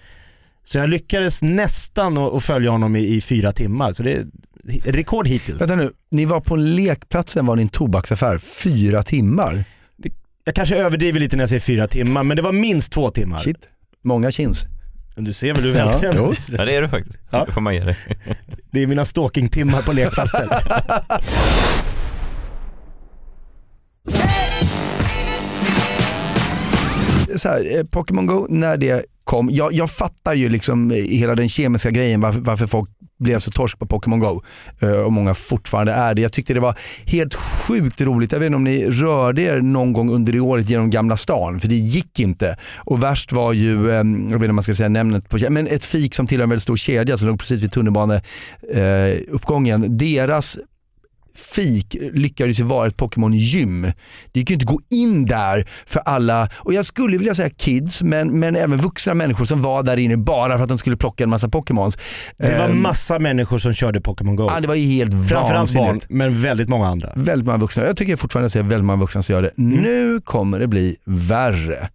Så 0.63 0.77
jag 0.77 0.89
lyckades 0.89 1.41
nästan 1.41 2.17
att 2.17 2.33
att 2.33 2.43
följa 2.43 2.71
honom 2.71 2.95
i, 2.95 3.15
i 3.15 3.21
fyra 3.21 3.51
timmar, 3.51 3.91
så 3.93 4.03
det 4.03 4.11
är 4.13 4.25
rekord 4.91 5.27
hittills. 5.27 5.61
Vänta 5.61 5.75
nu, 5.75 5.91
ni 6.11 6.25
var 6.25 6.39
på 6.39 6.55
lekplatsen 6.55 7.45
var 7.45 7.55
din 7.55 7.69
tobaksaffär 7.69 8.37
fyra 8.37 9.03
timmar. 9.03 9.63
Jag 10.43 10.55
kanske 10.55 10.75
överdriver 10.77 11.19
lite 11.19 11.35
när 11.35 11.41
jag 11.43 11.49
säger 11.49 11.59
fyra 11.59 11.87
timmar, 11.87 12.23
men 12.23 12.37
det 12.37 12.43
var 12.43 12.51
minst 12.51 12.91
två 12.91 13.11
timmar. 13.11 13.37
Shit, 13.39 13.57
många 14.03 14.31
chins. 14.31 14.65
Men 15.15 15.23
Du 15.23 15.33
ser 15.33 15.53
väl, 15.53 15.63
du 15.63 15.69
Ja, 15.69 15.85
verkligen. 15.85 16.15
jo. 16.17 16.33
Ja 16.47 16.65
det 16.65 16.75
är 16.75 16.81
du 16.81 16.89
faktiskt. 16.89 17.19
Ja. 17.31 17.45
Det 17.45 17.51
får 17.51 17.61
man 17.61 17.73
ge 17.75 17.83
dig. 17.83 17.97
Det 18.71 18.83
är 18.83 18.87
mina 18.87 19.05
stalkingtimmar 19.05 19.81
på 19.81 19.93
lekplatser. 19.93 20.47
så 27.35 27.49
här, 27.49 27.77
eh, 27.77 27.83
Pokémon 27.83 28.25
Go, 28.25 28.47
när 28.49 28.77
det 28.77 29.05
kom, 29.23 29.49
jag, 29.51 29.73
jag 29.73 29.91
fattar 29.91 30.33
ju 30.33 30.49
liksom 30.49 30.91
eh, 30.91 30.97
hela 30.97 31.35
den 31.35 31.49
kemiska 31.49 31.91
grejen 31.91 32.21
varför, 32.21 32.39
varför 32.39 32.67
folk 32.67 32.89
blev 33.21 33.39
så 33.39 33.51
torsk 33.51 33.79
på 33.79 33.85
Pokémon 33.85 34.19
Go 34.19 34.41
eh, 34.81 34.91
och 34.91 35.13
många 35.13 35.33
fortfarande 35.33 35.91
är 35.91 36.15
det. 36.15 36.21
Jag 36.21 36.33
tyckte 36.33 36.53
det 36.53 36.59
var 36.59 36.77
helt 37.05 37.35
sjukt 37.35 38.01
roligt. 38.01 38.31
Jag 38.31 38.39
vet 38.39 38.45
inte 38.45 38.55
om 38.55 38.63
ni 38.63 38.89
rörde 38.89 39.41
er 39.41 39.61
någon 39.61 39.93
gång 39.93 40.09
under 40.09 40.33
det 40.33 40.39
året 40.39 40.69
genom 40.69 40.89
Gamla 40.89 41.15
stan, 41.15 41.59
för 41.59 41.67
det 41.67 41.75
gick 41.75 42.19
inte. 42.19 42.57
Och 42.77 43.03
värst 43.03 43.31
var 43.31 43.53
ju, 43.53 43.91
ehm, 43.91 44.23
jag 44.23 44.39
vet 44.39 44.43
inte 44.43 44.49
om 44.49 44.55
man 44.55 44.63
ska 44.63 44.75
säga 44.75 44.89
nämnet 44.89 45.29
på 45.29 45.37
men 45.49 45.67
ett 45.67 45.85
fik 45.85 46.15
som 46.15 46.27
tillhör 46.27 46.43
en 46.43 46.49
väldigt 46.49 46.63
stor 46.63 46.75
kedja 46.75 47.17
som 47.17 47.27
låg 47.27 47.39
precis 47.39 47.61
vid 47.61 47.71
tunnelbaneuppgången. 47.71 49.97
Deras 49.97 50.57
fik 51.35 51.95
lyckades 52.13 52.59
ju 52.59 52.63
vara 52.63 52.87
ett 52.87 52.97
Pokémon-gym. 52.97 53.81
Det 54.31 54.39
gick 54.39 54.49
ju 54.49 54.53
inte 54.53 54.63
att 54.63 54.69
gå 54.71 54.79
in 54.89 55.25
där 55.25 55.67
för 55.85 55.99
alla, 55.99 56.49
och 56.57 56.73
jag 56.73 56.85
skulle 56.85 57.17
vilja 57.17 57.35
säga 57.35 57.49
kids, 57.49 58.01
men, 58.01 58.39
men 58.39 58.55
även 58.55 58.77
vuxna 58.77 59.13
människor 59.13 59.45
som 59.45 59.61
var 59.61 59.83
där 59.83 59.97
inne 59.99 60.17
bara 60.17 60.57
för 60.57 60.63
att 60.63 60.69
de 60.69 60.77
skulle 60.77 60.97
plocka 60.97 61.23
en 61.23 61.29
massa 61.29 61.49
Pokémons. 61.49 61.97
Det 62.37 62.57
var 62.57 62.65
Ehm, 62.69 62.81
massa 62.81 63.19
människor 63.19 63.57
som 63.57 63.73
körde 63.73 64.01
Pokémon 64.01 64.35
Go. 64.35 64.49
ja, 64.53 64.59
det 64.59 64.67
var 64.67 64.75
ju 64.75 64.87
helt 64.87 65.29
Framförallt 65.29 65.73
barn, 65.73 66.01
men 66.09 66.41
väldigt 66.41 66.69
många 66.69 66.87
andra. 66.87 67.13
Väldigt 67.15 67.45
många 67.45 67.57
vuxna. 67.57 67.83
Jag 67.83 67.97
tycker 67.97 68.15
fortfarande 68.15 68.45
att 68.45 68.55
jag 68.55 68.65
ser 68.65 68.69
väldigt 68.69 68.85
många 68.85 68.99
vuxna 68.99 69.21
som 69.21 69.33
gör 69.35 69.41
det. 69.41 69.51
Mm. 69.57 69.77
Nu 69.81 70.21
kommer 70.23 70.59
det 70.59 70.67
bli 70.67 70.95
värre. 71.05 71.89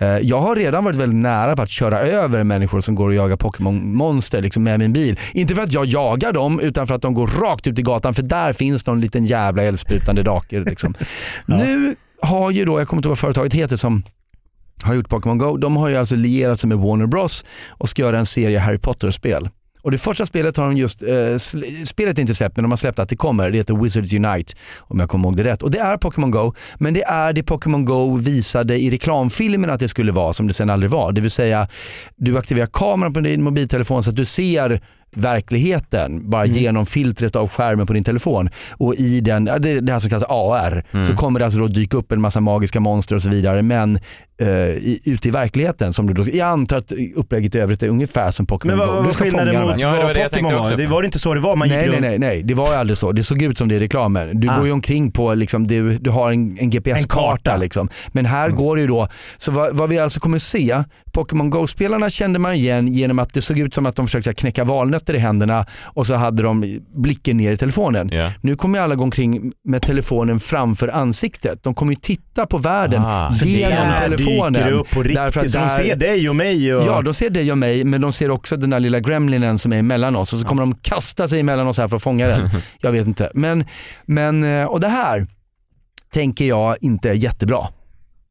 Eh, 0.00 0.06
Jag 0.18 0.40
har 0.40 0.56
redan 0.56 0.84
varit 0.84 0.96
väldigt 0.96 1.18
nära 1.22 1.56
på 1.56 1.62
att 1.62 1.70
köra 1.70 2.00
över 2.00 2.44
människor 2.44 2.80
som 2.80 2.94
går 2.94 3.08
och 3.08 3.14
jagar 3.14 3.36
Pokémon-monster 3.36 4.42
liksom 4.42 4.62
med 4.62 4.78
min 4.80 4.92
bil. 4.92 5.18
Inte 5.32 5.54
för 5.54 5.62
att 5.62 5.72
jag 5.72 5.86
jagar 5.86 6.32
dem 6.32 6.60
utan 6.60 6.86
för 6.86 6.94
att 6.94 7.02
de 7.02 7.14
går 7.14 7.26
rakt 7.26 7.66
ut 7.66 7.78
i 7.78 7.82
gatan 7.82 8.14
för 8.14 8.22
där 8.22 8.52
finns 8.52 8.86
någon 8.86 9.00
liten 9.00 9.24
jävla 9.24 9.62
eldsprutande 9.62 10.22
drake. 10.22 10.60
Liksom. 10.60 10.94
Nu 11.46 11.94
har 12.22 12.50
ju 12.50 12.64
då, 12.64 12.80
jag 12.80 12.88
kommer 12.88 12.98
inte 12.98 13.06
ihåg 13.06 13.10
vad 13.10 13.18
företaget 13.18 13.54
heter 13.54 13.76
som 13.76 14.02
har 14.82 14.94
gjort 14.94 15.08
Pokémon 15.08 15.38
Go. 15.38 15.56
De 15.56 15.76
har 15.76 15.88
ju 15.88 15.96
alltså 15.96 16.14
lierat 16.16 16.60
sig 16.60 16.68
med 16.68 16.78
Warner 16.78 17.06
Bros 17.06 17.44
och 17.68 17.88
ska 17.88 18.02
göra 18.02 18.18
en 18.18 18.26
serie 18.26 18.58
Harry 18.58 18.78
Potter-spel. 18.78 19.48
Och 19.82 19.90
det 19.90 19.98
första 19.98 20.26
spelet 20.26 20.56
har 20.56 20.64
de 20.64 20.76
just, 20.76 21.02
eh, 21.02 21.36
spelet 21.84 22.18
är 22.18 22.20
inte 22.20 22.34
släppt 22.34 22.56
men 22.56 22.62
de 22.62 22.72
har 22.72 22.76
släppt 22.76 22.98
att 22.98 23.08
det 23.08 23.16
kommer. 23.16 23.50
Det 23.50 23.56
heter 23.56 23.74
Wizards 23.74 24.12
Unite 24.12 24.54
om 24.80 25.00
jag 25.00 25.08
kommer 25.08 25.28
ihåg 25.28 25.36
det 25.36 25.44
rätt. 25.44 25.62
Och 25.62 25.70
det 25.70 25.78
är 25.78 25.96
Pokémon 25.96 26.30
Go, 26.30 26.54
men 26.78 26.94
det 26.94 27.02
är 27.02 27.32
det 27.32 27.42
Pokémon 27.42 27.84
Go 27.84 28.16
visade 28.16 28.78
i 28.78 28.90
reklamfilmen 28.90 29.70
att 29.70 29.80
det 29.80 29.88
skulle 29.88 30.12
vara 30.12 30.32
som 30.32 30.46
det 30.46 30.52
sen 30.52 30.70
aldrig 30.70 30.90
var. 30.90 31.12
Det 31.12 31.20
vill 31.20 31.30
säga, 31.30 31.68
du 32.16 32.38
aktiverar 32.38 32.66
kameran 32.66 33.12
på 33.12 33.20
din 33.20 33.42
mobiltelefon 33.42 34.02
så 34.02 34.10
att 34.10 34.16
du 34.16 34.24
ser 34.24 34.82
verkligheten 35.16 36.30
bara 36.30 36.46
genom 36.46 36.86
filtret 36.86 37.36
av 37.36 37.48
skärmen 37.48 37.86
på 37.86 37.92
din 37.92 38.04
telefon. 38.04 38.48
Och 38.72 38.94
i 38.94 39.20
den, 39.20 39.44
det, 39.44 39.80
det 39.80 39.92
här 39.92 39.98
som 40.00 40.10
kallas 40.10 40.24
AR, 40.28 41.04
så 41.04 41.16
kommer 41.16 41.38
det 41.38 41.44
alltså 41.44 41.60
då 41.60 41.66
dyka 41.66 41.96
upp 41.96 42.12
en 42.12 42.20
massa 42.20 42.40
magiska 42.40 42.80
monster 42.80 43.14
och 43.14 43.22
så 43.22 43.30
vidare. 43.30 43.62
Men 43.62 43.98
eh, 44.40 44.48
i, 44.48 45.00
ute 45.04 45.28
i 45.28 45.30
verkligheten, 45.30 45.92
som 45.92 46.06
du 46.06 46.12
då, 46.14 46.24
jag 46.32 46.48
antar 46.48 46.76
att 46.76 46.92
upplägget 47.16 47.54
i 47.54 47.58
övrigt 47.58 47.82
är 47.82 47.88
ungefär 47.88 48.30
som 48.30 48.46
Pokémon 48.46 48.78
Go. 48.78 48.84
vad 48.86 49.02
Du 49.02 49.06
var 49.06 49.12
ska 49.12 49.24
skillnaden 49.24 49.62
mot. 49.66 49.78
Ja, 49.78 49.92
det 49.96 50.02
var 50.04 50.14
det 50.14 50.20
jag 50.20 50.30
Pokémon 50.30 50.52
var? 50.52 50.60
också. 50.60 50.76
Det 50.76 50.86
var 50.86 51.02
inte 51.02 51.18
så 51.18 51.34
det 51.34 51.40
var, 51.40 51.56
man 51.56 51.68
gick 51.68 51.76
Nej, 51.76 51.88
nej, 51.90 52.00
nej, 52.00 52.18
nej, 52.18 52.42
det 52.42 52.54
var 52.54 52.68
ju 52.68 52.74
aldrig 52.74 52.98
så. 52.98 53.12
Det 53.12 53.22
såg 53.22 53.42
ut 53.42 53.58
som 53.58 53.68
det 53.68 53.74
i 53.74 53.80
reklamen. 53.80 54.40
Du 54.40 54.48
Ah. 54.50 54.56
går 54.56 54.66
ju 54.66 54.72
omkring 54.72 55.12
på, 55.12 55.34
liksom, 55.34 55.64
du, 55.66 55.98
du 55.98 56.10
har 56.10 56.32
en, 56.32 56.58
en 56.58 56.70
GPS-karta. 56.70 56.98
En 57.02 57.08
karta. 57.36 57.56
Liksom. 57.56 57.88
Men 58.08 58.26
här 58.26 58.50
går 58.50 58.76
det 58.76 58.82
ju 58.82 58.88
då, 58.88 59.08
så 59.36 59.50
vad, 59.52 59.76
vad 59.76 59.88
vi 59.88 59.98
alltså 59.98 60.20
kommer 60.20 60.38
se, 60.38 60.82
Pokémon 61.12 61.50
Go-spelarna 61.50 62.10
kände 62.10 62.38
man 62.38 62.54
igen 62.54 62.88
genom 62.88 63.18
att 63.18 63.34
det 63.34 63.40
såg 63.42 63.58
ut 63.58 63.74
som 63.74 63.86
att 63.86 63.96
de 63.96 64.06
försökte 64.06 64.32
knäcka 64.34 64.64
valnötter 65.02 65.14
i 65.14 65.18
händerna 65.18 65.66
och 65.94 66.06
så 66.06 66.14
hade 66.14 66.42
de 66.42 66.80
blicken 66.94 67.36
ner 67.36 67.52
i 67.52 67.56
telefonen. 67.56 68.08
Ja. 68.12 68.30
Nu 68.42 68.56
kommer 68.56 68.78
alla 68.78 68.94
gå 68.94 69.02
omkring 69.04 69.52
med 69.64 69.82
telefonen 69.82 70.40
framför 70.40 70.88
ansiktet. 70.88 71.62
De 71.62 71.74
kommer 71.74 71.92
ju 71.92 71.96
titta 72.00 72.46
på 72.46 72.58
världen 72.58 73.02
Ah. 73.02 73.30
Genom 73.44 73.70
där 73.88 73.98
telefonen. 74.00 74.52
dyker 74.52 74.72
upp 74.72 74.90
på 74.90 75.02
Därför 75.02 75.40
riktigt, 75.40 75.42
att 75.44 75.50
så 75.50 75.58
de 75.58 75.64
där- 75.64 75.76
ser 75.76 75.96
dig 75.96 76.28
och 76.28 76.36
mig 76.36 76.74
och... 76.74 76.86
Ja, 76.86 77.02
de 77.02 77.14
ser 77.14 77.30
dig 77.30 77.52
och 77.52 77.58
mig, 77.58 77.84
men 77.84 78.00
de 78.00 78.12
ser 78.12 78.30
också 78.30 78.56
den 78.56 78.70
där 78.70 78.80
lilla 78.80 79.00
gremlinen 79.00 79.58
som 79.58 79.72
är 79.72 79.78
emellan 79.78 80.16
oss 80.16 80.32
och 80.32 80.38
så 80.38 80.46
kommer 80.46 80.62
de 80.62 80.74
kasta 80.74 81.28
sig 81.28 81.40
emellan 81.40 81.66
oss 81.66 81.78
här 81.78 81.88
för 81.88 81.96
att 81.96 82.02
fånga 82.02 82.28
den. 82.28 82.50
Jag 82.80 82.92
vet 82.92 83.06
inte. 83.06 83.30
Men, 83.34 83.64
men, 84.06 84.44
eh, 84.44 84.64
och 84.64 84.80
det 84.80 84.88
här 84.88 85.26
tänker 86.12 86.44
jag 86.44 86.76
inte 86.80 87.10
är 87.10 87.14
jättebra. 87.14 87.66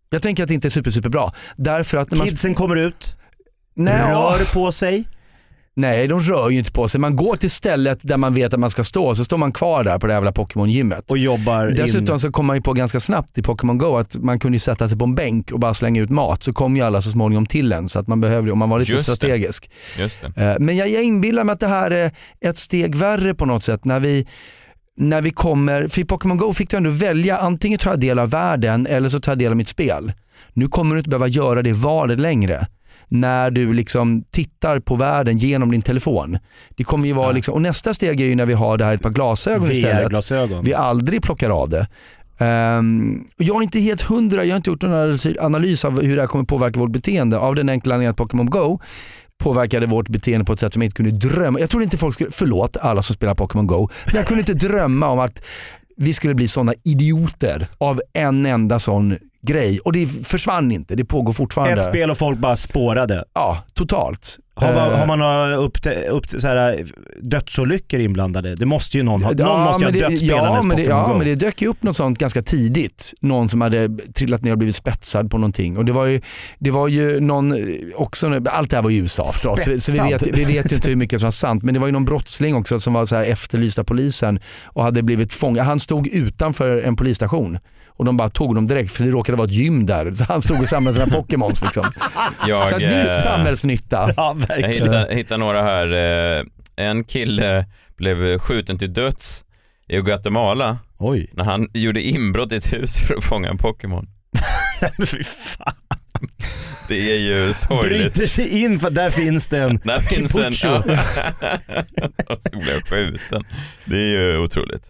Jag 0.09 0.21
tänker 0.21 0.43
att 0.43 0.49
det 0.49 0.55
inte 0.55 0.67
är 0.67 0.69
super, 0.69 0.91
superbra. 0.91 1.31
Därför 1.57 1.97
att 1.97 2.11
när 2.11 2.17
man... 2.17 2.27
Kidsen 2.27 2.53
kommer 2.55 2.75
ut, 2.75 3.15
Nej, 3.75 3.93
rör 4.13 4.53
på 4.53 4.71
sig. 4.71 5.07
Nej, 5.75 6.07
de 6.07 6.19
rör 6.19 6.49
ju 6.49 6.57
inte 6.59 6.71
på 6.71 6.87
sig. 6.87 6.99
Man 7.01 7.15
går 7.15 7.35
till 7.35 7.51
stället 7.51 7.99
där 8.01 8.17
man 8.17 8.33
vet 8.33 8.53
att 8.53 8.59
man 8.59 8.69
ska 8.69 8.83
stå, 8.83 9.15
så 9.15 9.25
står 9.25 9.37
man 9.37 9.51
kvar 9.51 9.83
där 9.83 9.99
på 9.99 10.07
det 10.07 10.13
jävla 10.13 10.31
Pokémon-gymmet. 10.31 11.11
och 11.11 11.17
jobbar 11.17 11.67
Dessutom 11.67 12.13
in. 12.15 12.19
så 12.19 12.31
kom 12.31 12.45
man 12.45 12.55
ju 12.55 12.61
på 12.61 12.73
ganska 12.73 12.99
snabbt 12.99 13.37
i 13.37 13.41
Pokémon 13.41 13.77
Go 13.77 13.97
att 13.97 14.15
man 14.17 14.39
kunde 14.39 14.55
ju 14.55 14.59
sätta 14.59 14.89
sig 14.89 14.97
på 14.97 15.05
en 15.05 15.15
bänk 15.15 15.51
och 15.51 15.59
bara 15.59 15.73
slänga 15.73 16.01
ut 16.01 16.09
mat 16.09 16.43
så 16.43 16.53
kom 16.53 16.75
ju 16.75 16.81
alla 16.83 17.01
så 17.01 17.09
småningom 17.11 17.45
till 17.45 17.71
en 17.71 17.89
så 17.89 17.99
att 17.99 18.07
man 18.07 18.21
behövde, 18.21 18.51
om 18.51 18.59
man 18.59 18.69
var 18.69 18.79
lite 18.79 18.91
Just 18.91 19.05
det. 19.05 19.15
strategisk. 19.15 19.69
Just 19.99 20.21
det. 20.35 20.41
Eh, 20.51 20.55
Men 20.59 20.77
jag, 20.77 20.89
jag 20.89 21.03
inbillar 21.03 21.43
mig 21.43 21.53
att 21.53 21.59
det 21.59 21.67
här 21.67 21.91
är 21.91 22.11
ett 22.45 22.57
steg 22.57 22.95
värre 22.95 23.33
på 23.35 23.45
något 23.45 23.63
sätt 23.63 23.85
när 23.85 23.99
vi 23.99 24.27
när 24.97 25.21
vi 25.21 25.29
kommer, 25.31 25.87
för 25.87 26.01
i 26.01 26.05
Pokémon 26.05 26.37
Go 26.37 26.53
fick 26.53 26.69
du 26.69 26.77
ändå 26.77 26.89
välja 26.89 27.37
antingen 27.37 27.79
tar 27.79 27.89
jag 27.91 27.99
del 27.99 28.19
av 28.19 28.29
världen 28.29 28.87
eller 28.87 29.09
så 29.09 29.19
tar 29.19 29.31
jag 29.31 29.39
del 29.39 29.51
av 29.51 29.57
mitt 29.57 29.67
spel. 29.67 30.11
Nu 30.53 30.67
kommer 30.67 30.95
du 30.95 30.99
inte 30.99 31.09
behöva 31.09 31.27
göra 31.27 31.61
det 31.61 31.73
valet 31.73 32.19
längre. 32.19 32.67
När 33.13 33.51
du 33.51 33.73
liksom 33.73 34.23
tittar 34.31 34.79
på 34.79 34.95
världen 34.95 35.37
genom 35.37 35.71
din 35.71 35.81
telefon. 35.81 36.37
Det 36.69 36.83
kommer 36.83 37.05
ju 37.05 37.13
vara 37.13 37.31
liksom, 37.31 37.53
och 37.53 37.61
nästa 37.61 37.93
steg 37.93 38.21
är 38.21 38.25
ju 38.25 38.35
när 38.35 38.45
vi 38.45 38.53
har 38.53 38.77
det 38.77 38.85
här 38.85 38.93
ett 38.95 39.01
par 39.01 39.09
glasögon 39.09 39.71
istället. 39.71 40.05
VR-glasögon. 40.05 40.63
Vi 40.63 40.73
aldrig 40.73 41.21
plockar 41.21 41.49
av 41.49 41.69
det. 41.69 41.87
Och 43.37 43.43
jag 43.43 43.57
är 43.57 43.61
inte 43.61 43.79
helt 43.79 44.01
hundra, 44.01 44.43
jag 44.43 44.51
har 44.51 44.57
inte 44.57 44.69
gjort 44.69 44.81
någon 44.81 44.91
analys- 44.91 45.37
analys 45.39 45.85
av 45.85 46.01
hur 46.01 46.15
det 46.15 46.21
här 46.21 46.27
kommer 46.27 46.45
påverka 46.45 46.79
vårt 46.79 46.91
beteende 46.91 47.37
av 47.37 47.55
den 47.55 47.69
enkla 47.69 47.93
anledningen 47.93 48.11
att 48.11 48.17
Pokémon 48.17 48.49
Go 48.49 48.79
påverkade 49.43 49.85
vårt 49.85 50.09
beteende 50.09 50.45
på 50.45 50.53
ett 50.53 50.59
sätt 50.59 50.73
som 50.73 50.81
jag 50.81 50.87
inte 50.87 50.95
kunde 50.95 51.11
drömma. 51.11 51.59
Jag 51.59 51.69
trodde 51.69 51.83
inte 51.83 51.97
folk 51.97 52.13
skulle, 52.13 52.31
förlåt 52.31 52.77
alla 52.77 53.01
som 53.01 53.15
spelar 53.15 53.35
Pokémon 53.35 53.67
Go, 53.67 53.89
men 54.05 54.15
jag 54.15 54.27
kunde 54.27 54.39
inte 54.39 54.67
drömma 54.67 55.07
om 55.07 55.19
att 55.19 55.43
vi 55.97 56.13
skulle 56.13 56.33
bli 56.33 56.47
sådana 56.47 56.73
idioter 56.83 57.67
av 57.77 58.01
en 58.13 58.45
enda 58.45 58.79
sån 58.79 59.17
grej 59.41 59.79
och 59.79 59.93
det 59.93 60.07
försvann 60.07 60.71
inte, 60.71 60.95
det 60.95 61.05
pågår 61.05 61.33
fortfarande. 61.33 61.81
Ett 61.81 61.89
spel 61.89 62.09
och 62.11 62.17
folk 62.17 62.39
bara 62.39 62.55
spårade. 62.55 63.23
Ja, 63.33 63.63
totalt. 63.73 64.39
Har 64.55 64.73
man, 64.73 64.91
Eh, 64.91 64.99
har 64.99 65.07
man 65.17 65.53
upp, 65.53 65.77
upp, 66.09 66.29
så 66.29 66.47
här, 66.47 66.85
dödsolyckor 67.21 67.99
inblandade? 67.99 68.55
Det 68.55 68.65
måste 68.65 68.97
ju 68.97 69.03
någon 69.03 69.23
ha. 69.23 69.31
Någon 69.31 69.61
måste 69.61 69.83
ju 69.83 69.85
ha 69.85 70.09
dött 70.09 70.19
spelandes 70.19 70.55
ja, 70.55 70.61
men 70.63 70.77
det, 70.77 70.83
ja, 70.83 71.15
men 71.17 71.27
det 71.27 71.35
dök 71.35 71.61
ju 71.61 71.67
upp 71.67 71.83
något 71.83 71.95
sånt 71.95 72.17
ganska 72.17 72.41
tidigt. 72.41 73.13
Någon 73.19 73.49
som 73.49 73.61
hade 73.61 73.89
trillat 74.13 74.41
ner 74.41 74.51
och 74.51 74.57
blivit 74.57 74.75
spetsad 74.75 75.31
på 75.31 75.37
någonting. 75.37 75.77
Och 75.77 75.85
det 75.85 75.91
var 75.91 76.05
ju, 76.05 76.21
det 76.59 76.71
var 76.71 76.87
ju 76.87 77.19
någon, 77.19 77.51
eh, 77.51 77.59
också, 77.95 78.41
allt 78.49 78.69
det 78.69 78.75
här 78.75 78.83
var 78.83 78.89
i 78.89 78.97
USA 78.97 79.25
förstås, 79.25 79.63
så, 79.63 79.79
så 79.79 79.91
vi, 79.91 80.09
vet, 80.09 80.27
vi 80.27 80.45
vet 80.45 80.71
ju 80.71 80.75
inte 80.75 80.89
hur 80.89 80.95
mycket 80.95 81.19
som 81.19 81.25
var 81.25 81.31
sant. 81.31 81.63
Men 81.63 81.73
det 81.73 81.79
var 81.79 81.87
ju 81.87 81.93
någon 81.93 82.05
brottsling 82.05 82.55
också 82.55 82.79
som 82.79 82.93
var 82.93 83.05
så 83.05 83.15
här 83.15 83.23
efterlyst 83.23 83.79
av 83.79 83.83
polisen 83.83 84.39
och 84.65 84.83
hade 84.83 85.03
blivit 85.03 85.33
fångad. 85.33 85.65
Han 85.65 85.79
stod 85.79 86.07
utanför 86.07 86.81
en 86.81 86.95
polisstation 86.95 87.59
och 88.01 88.05
de 88.05 88.17
bara 88.17 88.29
tog 88.29 88.47
honom 88.47 88.67
direkt 88.67 88.91
för 88.91 89.03
det 89.03 89.11
råkade 89.11 89.37
vara 89.37 89.47
ett 89.47 89.53
gym 89.53 89.85
där. 89.85 90.11
Så 90.13 90.23
han 90.23 90.41
stod 90.41 90.61
och 90.61 90.67
samlade 90.67 90.95
sina 90.95 91.07
Pokémons. 91.07 91.61
Liksom. 91.61 91.91
Jag, 92.47 92.69
Så 92.69 92.75
att 92.75 92.81
eh, 92.81 92.87
viss 92.89 93.21
samhällsnytta. 93.23 94.13
Ja, 94.17 94.35
Jag 94.39 94.47
verkligen. 94.47 94.71
hittade, 94.71 95.15
hittade 95.15 95.37
några 95.37 95.61
här. 95.63 95.91
Eh, 96.37 96.43
En 96.75 97.03
kille 97.03 97.65
blev 97.97 98.39
skjuten 98.39 98.77
till 98.79 98.93
döds 98.93 99.43
i 99.89 99.97
Guatemala 100.01 100.77
Oj. 100.97 101.29
när 101.33 101.43
han 101.43 101.67
gjorde 101.73 102.01
inbrott 102.01 102.51
i 102.51 102.55
ett 102.55 102.73
hus 102.73 102.97
för 102.99 103.15
att 103.15 103.23
fånga 103.23 103.49
en 103.49 103.57
Pokémon. 103.57 104.07
Fy 105.07 105.23
fan. 105.23 105.73
Det 106.87 107.11
är 107.15 107.19
ju 107.19 107.53
sorgligt. 107.53 108.01
Bryter 108.13 108.25
sig 108.25 108.61
in 108.63 108.79
för 108.79 108.89
där 108.89 109.09
finns 109.09 109.47
det 109.47 109.57
en 109.59 109.77
Där 109.83 109.99
finns 110.01 110.35
en... 110.35 110.53
Kipucho. 110.53 110.77
och 112.33 112.41
så 112.41 112.49
blev 112.57 112.81
skjuten. 112.89 113.43
Det 113.85 113.97
är 113.97 114.09
ju 114.09 114.37
otroligt. 114.37 114.83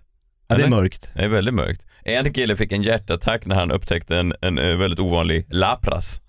Ja, 0.52 0.58
det 0.58 0.64
är 0.64 0.70
mörkt. 0.70 1.12
Det 1.16 1.22
är 1.24 1.28
väldigt 1.28 1.54
mörkt. 1.54 1.86
En 2.04 2.34
kille 2.34 2.56
fick 2.56 2.72
en 2.72 2.84
hjärtattack 2.84 3.46
när 3.46 3.56
han 3.56 3.72
upptäckte 3.72 4.18
en, 4.18 4.34
en, 4.42 4.58
eh, 4.58 4.78
väldigt 4.78 5.00
ovanlig 5.00 5.46
lapras. 5.50 6.22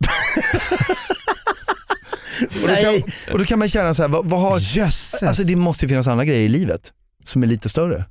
Nej. 2.66 3.04
Och 3.32 3.38
då 3.38 3.44
kan 3.44 3.58
man 3.58 3.68
känna 3.68 3.94
så 3.94 4.02
här, 4.02 4.08
vad, 4.08 4.26
vad 4.26 4.40
har, 4.40 4.58
Jösses. 4.76 5.22
alltså 5.22 5.42
det 5.42 5.56
måste 5.56 5.84
ju 5.84 5.88
finnas 5.88 6.06
andra 6.08 6.24
grejer 6.24 6.40
i 6.42 6.48
livet 6.48 6.92
som 7.24 7.42
är 7.42 7.46
lite 7.46 7.68
större. 7.68 8.04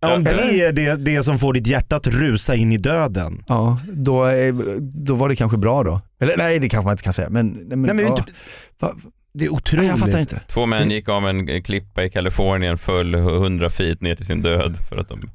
Ja, 0.00 0.14
om 0.14 0.24
det 0.24 0.30
är 0.62 0.72
det, 0.72 0.96
det 0.96 1.22
som 1.22 1.38
får 1.38 1.52
ditt 1.52 1.66
hjärta 1.66 1.96
att 1.96 2.06
rusa 2.06 2.54
in 2.54 2.72
i 2.72 2.76
döden. 2.78 3.44
Ja, 3.48 3.80
då, 3.92 4.24
är- 4.24 4.80
då 4.80 5.14
var 5.14 5.28
det 5.28 5.36
kanske 5.36 5.56
bra 5.58 5.82
då. 5.82 6.00
Eller 6.20 6.36
nej, 6.36 6.58
det 6.58 6.68
kanske 6.68 6.84
man 6.84 6.92
inte 6.92 7.02
kan 7.04 7.12
säga. 7.12 7.28
Men, 7.30 7.46
nej, 7.48 7.64
men, 7.68 7.82
Nej, 7.82 7.94
men 7.94 8.04
ja. 8.04 8.10
inte, 8.18 8.32
Va- 8.80 8.94
det 9.34 9.44
är 9.44 9.48
nej, 9.48 9.56
otroligt. 9.58 9.86
jag 9.88 9.98
fattar 9.98 10.18
inte. 10.20 10.40
Två 10.48 10.66
män 10.66 10.90
gick 10.90 11.08
av 11.08 11.28
en 11.28 11.48
eh, 11.48 11.62
klippa 11.62 12.04
i 12.04 12.10
Kalifornien, 12.10 12.78
föll 12.78 13.14
100 13.14 13.70
feet 13.70 14.00
ner 14.00 14.14
till 14.14 14.26
sin 14.26 14.42
död 14.42 14.76
för 14.88 14.96
att 14.96 15.08
de... 15.08 15.30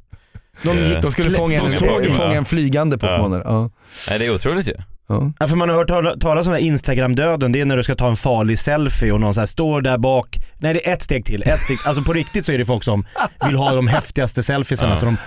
De 0.63 0.69
Eh, 0.77 0.89
gick 0.89 1.01
De 1.01 1.11
skulle 1.11 1.31
fånga 1.31 1.61
en, 1.61 1.69
Fånga 1.71 2.11
fånga 2.13 2.33
en 2.35 2.45
flygande 2.45 2.97
Pokémon. 2.97 3.41
Ja. 3.45 3.69
Nej 4.09 4.19
det 4.19 4.25
är 4.25 4.35
otroligt 4.35 4.67
ju. 4.67 4.73
Ja. 5.11 5.31
Ja, 5.39 5.47
för 5.47 5.55
man 5.55 5.69
har 5.69 5.75
hört 5.75 5.87
tala- 5.89 6.15
talas 6.19 6.47
om 6.47 6.55
Instagram-döden, 6.57 7.51
det 7.51 7.61
är 7.61 7.65
när 7.65 7.77
du 7.77 7.83
ska 7.83 7.95
ta 7.95 8.09
en 8.09 8.15
farlig 8.15 8.59
selfie 8.59 9.11
och 9.11 9.19
någon 9.19 9.33
så 9.33 9.39
här 9.41 9.47
står 9.47 9.81
där 9.81 9.97
bak. 9.97 10.37
Nej 10.57 10.73
det 10.73 10.87
är 10.89 10.93
ett 10.93 11.01
steg 11.01 11.25
till, 11.25 11.43
ett 11.43 11.59
steg. 11.59 11.77
Alltså 11.85 12.03
på 12.03 12.13
riktigt 12.13 12.45
så 12.45 12.51
är 12.51 12.57
det 12.57 12.65
folk 12.65 12.83
som 12.83 13.05
vill 13.47 13.55
ha 13.55 13.73
de 13.73 13.87
häftigaste 13.87 14.43
selfiesarna. 14.43 14.91
Ja. 14.93 14.97
Så 14.97 15.05
de, 15.05 15.17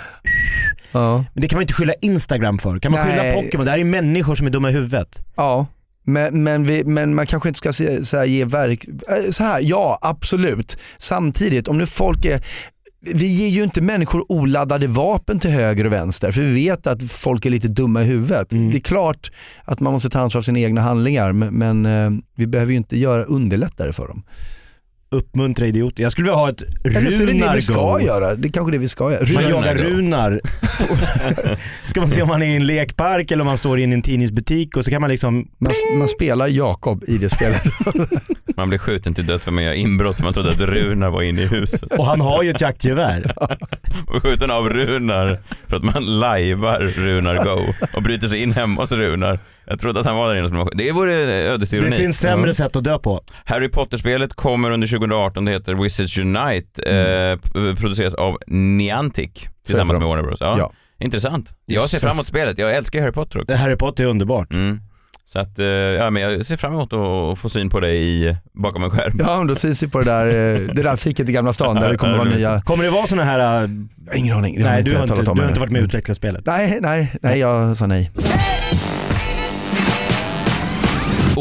Ja. 0.92 1.24
men 1.34 1.40
det 1.42 1.48
kan 1.48 1.56
man 1.56 1.62
inte 1.62 1.74
skylla 1.74 1.92
Instagram 2.00 2.58
för. 2.58 2.78
Kan 2.78 2.92
man 2.92 3.04
skylla 3.04 3.22
Nej. 3.22 3.34
Pokémon? 3.42 3.64
Det 3.66 3.70
här 3.72 3.78
är 3.78 3.84
människor 3.84 4.34
som 4.34 4.46
är 4.46 4.50
dumma 4.50 4.70
i 4.70 4.72
huvudet. 4.72 5.08
ja. 5.36 5.66
Men, 6.04 6.42
men, 6.42 6.64
vi, 6.64 6.84
men 6.84 7.14
man 7.14 7.26
kanske 7.26 7.48
inte 7.48 7.58
ska 7.58 7.72
se, 7.72 8.04
så 8.04 8.16
här, 8.16 8.24
ge 8.24 8.44
verk... 8.44 8.84
äh, 8.88 9.30
Så 9.30 9.42
här, 9.44 9.60
ja 9.62 9.98
absolut. 10.02 10.76
Samtidigt, 10.98 11.68
om 11.68 11.78
nu 11.78 11.86
folk 11.86 12.24
är... 12.24 12.40
Vi 13.04 13.26
ger 13.26 13.48
ju 13.48 13.62
inte 13.62 13.80
människor 13.80 14.32
oladdade 14.32 14.86
vapen 14.86 15.38
till 15.38 15.50
höger 15.50 15.84
och 15.84 15.92
vänster 15.92 16.32
för 16.32 16.40
vi 16.40 16.54
vet 16.54 16.86
att 16.86 17.10
folk 17.10 17.46
är 17.46 17.50
lite 17.50 17.68
dumma 17.68 18.02
i 18.02 18.04
huvudet. 18.04 18.52
Mm. 18.52 18.70
Det 18.70 18.78
är 18.78 18.80
klart 18.80 19.32
att 19.64 19.80
man 19.80 19.92
måste 19.92 20.10
ta 20.10 20.20
ansvar 20.20 20.40
för 20.40 20.44
sina 20.44 20.58
egna 20.58 20.80
handlingar 20.80 21.32
men, 21.32 21.54
men 21.54 21.86
eh, 21.86 22.22
vi 22.36 22.46
behöver 22.46 22.72
ju 22.72 22.76
inte 22.76 22.98
göra 22.98 23.24
underlättare 23.24 23.92
för 23.92 24.08
dem. 24.08 24.22
Uppmuntra 25.12 25.66
idioter. 25.66 26.02
Jag 26.02 26.12
skulle 26.12 26.24
vilja 26.24 26.36
ha 26.36 26.50
ett 26.50 26.62
Eller 26.84 27.10
så 27.10 27.22
är 27.22 27.26
det 27.26 27.32
det 27.32 27.38
vi 27.38 27.38
Runar 27.40 27.60
ska 27.60 27.92
Go. 27.92 28.00
göra. 28.00 28.34
Det 28.34 28.48
är 28.48 28.52
kanske 28.52 28.72
det 28.72 28.78
vi 28.78 28.88
ska 28.88 29.12
göra. 29.12 29.20
Man 29.34 29.42
Runar 29.42 29.50
jagar 29.50 29.74
Go. 29.74 29.82
runar. 29.82 30.40
ska 31.84 32.00
man 32.00 32.08
se 32.08 32.22
om 32.22 32.28
man 32.28 32.42
är 32.42 32.46
i 32.46 32.56
en 32.56 32.66
lekpark 32.66 33.30
eller 33.30 33.40
om 33.40 33.46
man 33.46 33.58
står 33.58 33.80
i 33.80 33.84
en 33.84 34.02
tidningsbutik 34.02 34.76
och 34.76 34.84
så 34.84 34.90
kan 34.90 35.00
man 35.00 35.10
liksom 35.10 35.48
Man, 35.58 35.72
man 35.98 36.08
spelar 36.08 36.48
Jakob 36.48 37.04
i 37.06 37.18
det 37.18 37.30
spelet. 37.30 37.62
Man 38.56 38.68
blev 38.68 38.78
skjuten 38.78 39.14
till 39.14 39.26
döds 39.26 39.44
för 39.44 39.50
man 39.50 39.64
gör 39.64 39.72
inbrott 39.72 40.16
för 40.16 40.22
man 40.22 40.32
trodde 40.32 40.50
att 40.50 40.60
Runar 40.60 41.10
var 41.10 41.22
inne 41.22 41.42
i 41.42 41.46
huset. 41.46 41.92
Och 41.98 42.06
han 42.06 42.20
har 42.20 42.42
ju 42.42 42.50
ett 42.50 42.60
jaktgevär. 42.60 43.34
Och 44.06 44.22
skjuten 44.22 44.50
av 44.50 44.68
Runar 44.68 45.38
för 45.68 45.76
att 45.76 45.82
man 45.84 46.20
lajvar 46.20 46.80
Runar 46.80 47.44
Go 47.44 47.74
och 47.92 48.02
bryter 48.02 48.28
sig 48.28 48.42
in 48.42 48.52
hemma 48.52 48.80
hos 48.80 48.92
Runar. 48.92 49.38
Jag 49.66 49.80
trodde 49.80 50.00
att 50.00 50.06
han 50.06 50.16
var 50.16 50.28
där 50.28 50.36
inne 50.40 50.48
som 50.48 50.56
en 50.60 50.66
Det 50.74 50.92
vore 50.92 51.14
ödesironi. 51.24 51.90
Det 51.90 51.96
finns 51.96 52.18
sämre 52.18 52.54
sätt 52.54 52.76
att 52.76 52.84
dö 52.84 52.98
på. 52.98 53.24
Harry 53.44 53.68
Potter-spelet 53.68 54.34
kommer 54.34 54.70
under 54.70 54.86
2018, 54.86 55.44
det 55.44 55.52
heter 55.52 55.74
Wizards 55.74 56.18
Unite, 56.18 56.82
eh, 56.82 57.38
p- 57.38 57.76
produceras 57.80 58.14
av 58.14 58.38
Niantic 58.46 59.30
tillsammans 59.66 59.98
med 59.98 60.08
Warner 60.08 60.22
Bros. 60.22 60.40
Ja. 60.40 60.54
Ja. 60.58 60.72
Intressant. 61.00 61.54
Jag 61.66 61.88
ser 61.90 61.98
fram 61.98 62.12
emot 62.12 62.26
spelet, 62.26 62.58
jag 62.58 62.74
älskar 62.76 63.00
Harry 63.00 63.12
Potter 63.12 63.40
också. 63.42 63.54
Harry 63.56 63.76
Potter 63.76 64.04
är 64.04 64.08
underbart. 64.08 64.52
Mm. 64.52 64.80
Så 65.24 65.38
att, 65.38 65.58
eh, 65.58 65.66
ja 65.66 66.10
men 66.10 66.22
jag 66.22 66.46
ser 66.46 66.56
fram 66.56 66.72
emot 66.72 66.92
att 66.92 67.38
få 67.38 67.48
syn 67.48 67.70
på 67.70 67.80
dig 67.80 67.96
i, 68.02 68.36
bakom 68.54 68.84
en 68.84 68.90
skärm. 68.90 69.16
Ja, 69.18 69.38
men 69.38 69.46
då 69.46 69.54
syns 69.54 69.82
vi 69.82 69.88
på 69.88 69.98
det 69.98 70.04
där, 70.04 70.26
eh, 70.26 70.60
det 70.74 70.82
där 70.82 70.96
fiket 70.96 71.28
i 71.28 71.32
Gamla 71.32 71.52
stan 71.52 71.74
där 71.76 71.88
det 71.90 71.96
kommer 71.96 72.16
vara 72.18 72.28
nya... 72.28 72.60
Kommer 72.60 72.84
det 72.84 72.90
vara 72.90 73.06
såna 73.06 73.24
här... 73.24 73.62
äh, 73.64 73.70
Ingen 74.18 74.36
aning. 74.36 74.58
det 74.58 74.64
har 74.64 74.70
nej, 74.70 74.82
du 74.82 74.94
har, 74.96 75.02
inte, 75.02 75.14
om 75.30 75.36
du 75.36 75.42
har 75.42 75.48
inte 75.48 75.60
varit 75.60 75.72
med 75.72 75.80
och 75.82 75.86
utvecklat 75.86 76.16
spelet. 76.16 76.42
Nej, 76.46 76.78
nej, 76.80 77.12
nej, 77.22 77.38
jag 77.38 77.76
sa 77.76 77.86
nej. 77.86 78.10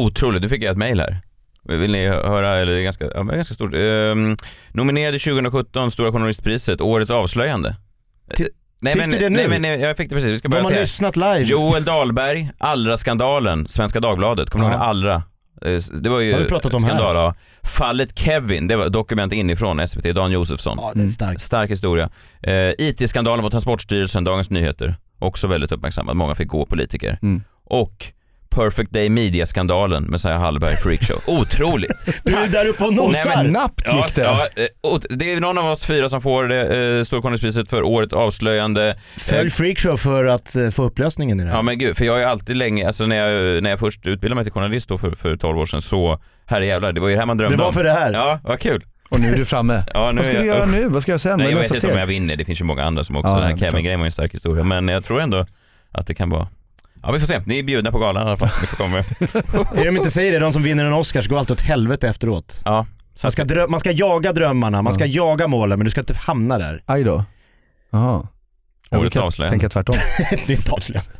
Otroligt, 0.06 0.42
nu 0.42 0.50
fick 0.50 0.64
jag 0.64 0.72
ett 0.72 0.78
mail 0.78 1.00
här. 1.00 1.22
Vill 1.64 1.92
ni 1.92 2.08
höra, 2.08 2.56
eller 2.56 2.72
det 2.74 2.80
är 2.80 2.84
ganska, 2.84 3.06
ja, 3.16 3.24
ganska 3.24 3.54
stort. 3.54 3.74
Um, 3.74 4.38
nominerade 4.72 5.20
2017 5.20 5.92
Stora 5.92 6.12
Journalistpriset, 6.12 6.82
Årets 6.82 7.12
avslöjande. 7.12 7.76
Nej, 8.84 8.94
fick 8.94 9.02
men, 9.02 9.10
du 9.10 9.18
det 9.20 9.30
nu? 9.30 9.38
Nej 9.38 9.48
men 9.48 9.62
nej, 9.62 9.80
jag 9.80 9.98
fick 9.98 10.10
det 10.10 10.16
precis, 10.16 10.32
vi 10.32 10.38
ska 10.38 10.48
De 10.48 10.52
börja 10.52 10.64
har 10.64 10.70
se. 10.70 10.76
här. 10.76 10.82
lyssnat 10.82 11.16
live. 11.16 11.42
Joel 11.44 11.84
Dahlberg, 11.84 12.50
Allra-skandalen, 12.58 13.68
Svenska 13.68 14.00
Dagbladet. 14.00 14.50
Kommer 14.50 14.66
du 14.66 14.72
ihåg? 14.72 14.82
Allra? 14.82 15.16
Eh, 15.66 15.82
Det 16.02 16.10
var 16.10 16.20
ju 16.20 16.34
Har 16.34 16.40
vi 16.40 16.46
pratat 16.48 16.74
om 16.74 16.82
skandal, 16.82 17.16
här? 17.16 17.24
ja. 17.24 17.36
Fallet 17.64 18.20
Kevin, 18.20 18.68
det 18.68 18.76
var 18.76 18.90
dokument 18.90 19.34
inifrån 19.34 19.88
SVT, 19.88 20.16
Dan 20.16 20.32
Josefsson. 20.32 20.78
Ja, 20.82 20.92
det 20.96 21.04
är 21.04 21.08
starkt. 21.10 21.42
Stark 21.42 21.72
historia. 21.72 22.10
Eh, 22.44 22.54
IT-skandalen 22.78 23.44
på 23.44 23.50
Transportstyrelsen, 23.50 24.24
Dagens 24.24 24.50
Nyheter. 24.50 24.96
Också 25.20 25.48
väldigt 25.48 25.72
uppmärksammad, 25.72 26.16
många 26.16 26.36
fick 26.36 26.48
gå 26.48 26.66
politiker. 26.66 27.20
Mm. 27.22 27.44
Och 27.64 28.06
Perfect 28.56 28.92
Day 28.92 29.10
Media-skandalen 29.10 30.04
med 30.04 30.12
Messiah 30.12 30.40
Hallberg 30.40 30.78
Freakshow. 30.78 31.18
Otroligt! 31.28 32.06
Du 32.24 32.36
är 32.36 32.48
där 32.48 32.68
uppe 32.68 32.84
och 32.84 32.94
nosar. 32.94 33.50
snabbt 33.50 33.94
gick 33.94 34.16
det. 34.16 34.22
ja, 34.22 34.48
eh, 34.56 35.00
det 35.10 35.34
är 35.34 35.40
någon 35.40 35.58
av 35.58 35.66
oss 35.66 35.86
fyra 35.86 36.10
som 36.10 36.22
får 36.22 36.48
det 36.48 36.98
eh, 36.98 37.04
Stora 37.04 37.22
Journalistpriset 37.22 37.70
för 37.70 37.84
året 37.84 38.14
avslöjande. 38.14 38.96
Följ 39.18 39.50
Freakshow 39.50 39.98
för 39.98 40.26
att 40.26 40.56
eh, 40.56 40.70
få 40.70 40.84
upplösningen 40.84 41.40
i 41.40 41.44
det 41.44 41.50
här. 41.50 41.56
Ja 41.58 41.62
men 41.62 41.78
gud, 41.80 41.98
för 41.98 42.06
jag 42.06 42.14
har 42.14 42.20
ju 42.20 42.26
alltid 42.26 42.58
länge, 42.58 42.88
alltså 42.88 43.06
när 43.06 43.16
jag, 43.16 43.64
när 43.64 43.70
jag 43.70 43.80
först 43.80 44.06
utbildade 44.08 44.36
mig 44.36 44.44
till 44.46 44.54
journalist 44.54 44.90
då 44.90 44.98
för, 44.98 45.12
för 45.12 45.38
12 45.38 45.58
år 45.60 45.66
sedan 45.66 45.82
så, 45.82 46.20
herre 46.46 46.66
jävlar, 46.66 46.94
det 46.94 47.02
var 47.02 47.08
ju 47.08 47.14
det 47.14 47.20
här 47.20 47.26
man 47.28 47.38
drömde 47.38 47.56
det 47.58 47.60
var 47.62 47.68
om. 47.68 47.74
för 47.74 47.84
det 47.84 47.94
här. 47.94 48.14
Ja, 48.14 48.40
vad 48.44 48.60
kul. 48.60 48.86
Och 49.10 49.20
nu 49.20 49.34
är 49.34 49.38
du 49.38 49.46
framme. 49.46 49.84
Ja, 49.94 50.12
nu 50.12 50.18
Vad 50.18 50.26
ska 50.26 50.40
du 50.40 50.46
jag- 50.48 50.58
göra 50.58 50.66
nu? 50.66 50.88
Vad 50.88 51.02
ska 51.02 51.12
jag 51.12 51.22
sen? 51.22 51.40
Nej 51.40 51.52
jag 51.52 51.58
vet 51.58 51.76
inte 51.76 51.92
om 51.94 51.98
jag 52.00 52.08
vinner, 52.08 52.36
det 52.36 52.46
finns 52.46 52.62
ju 52.62 52.66
många 52.66 52.84
andra 52.84 53.04
som 53.04 53.16
också, 53.16 53.30
Ja, 53.32 53.40
den 53.40 53.44
här 53.44 53.58
Kevin-grejen 53.58 54.00
var 54.00 54.06
ju 54.06 54.08
en 54.08 54.12
stark 54.12 54.34
historia, 54.34 54.64
men 54.64 54.88
jag 54.88 55.04
tror 55.06 55.22
ändå 55.22 55.46
att 55.92 56.08
det 56.08 56.14
kan 56.14 56.30
vara 56.30 56.48
Ja 57.04 57.12
vi 57.12 57.20
får 57.20 57.28
se, 57.28 57.42
ni 57.46 57.60
är 57.60 57.64
bjudna 57.64 57.92
på 57.92 58.00
galan 58.00 58.24
i 58.24 58.30
alla 58.30 58.38
fall, 58.38 58.50
ni 58.62 58.68
får 58.68 58.78
komma. 58.78 58.98
Är 59.82 59.86
de 59.92 59.98
inte 59.98 60.12
säger 60.12 60.32
det, 60.32 60.40
de 60.40 60.54
som 60.54 60.64
vinner 60.64 60.86
en 60.86 60.94
Oscars 60.94 61.28
går 61.28 61.40
alltid 61.40 61.52
åt 61.54 61.62
helvete 61.62 62.08
efteråt. 62.10 62.62
Ja, 62.66 62.86
Man 63.24 63.32
ska, 63.32 63.44
drö- 63.44 63.68
man 63.68 63.80
ska 63.80 63.92
jaga 63.92 64.34
drömmarna, 64.34 64.82
man 64.82 64.94
ska 64.94 65.06
jaga 65.06 65.48
målen 65.48 65.80
men 65.80 65.86
du 65.86 65.92
ska 65.92 66.02
inte 66.02 66.14
hamna 66.14 66.58
där. 66.58 66.84
Aj 66.86 67.04
då. 67.04 67.24
Jaha. 67.90 68.28
Jag 68.90 69.00
Årets 69.00 69.14
brukar 69.14 69.28
avslöjande. 69.28 69.52
tänka 69.60 69.70
tvärtom. 69.70 69.96
det 70.48 70.54
är 70.54 70.58
inte 70.58 70.72
avslöjande. 70.72 71.12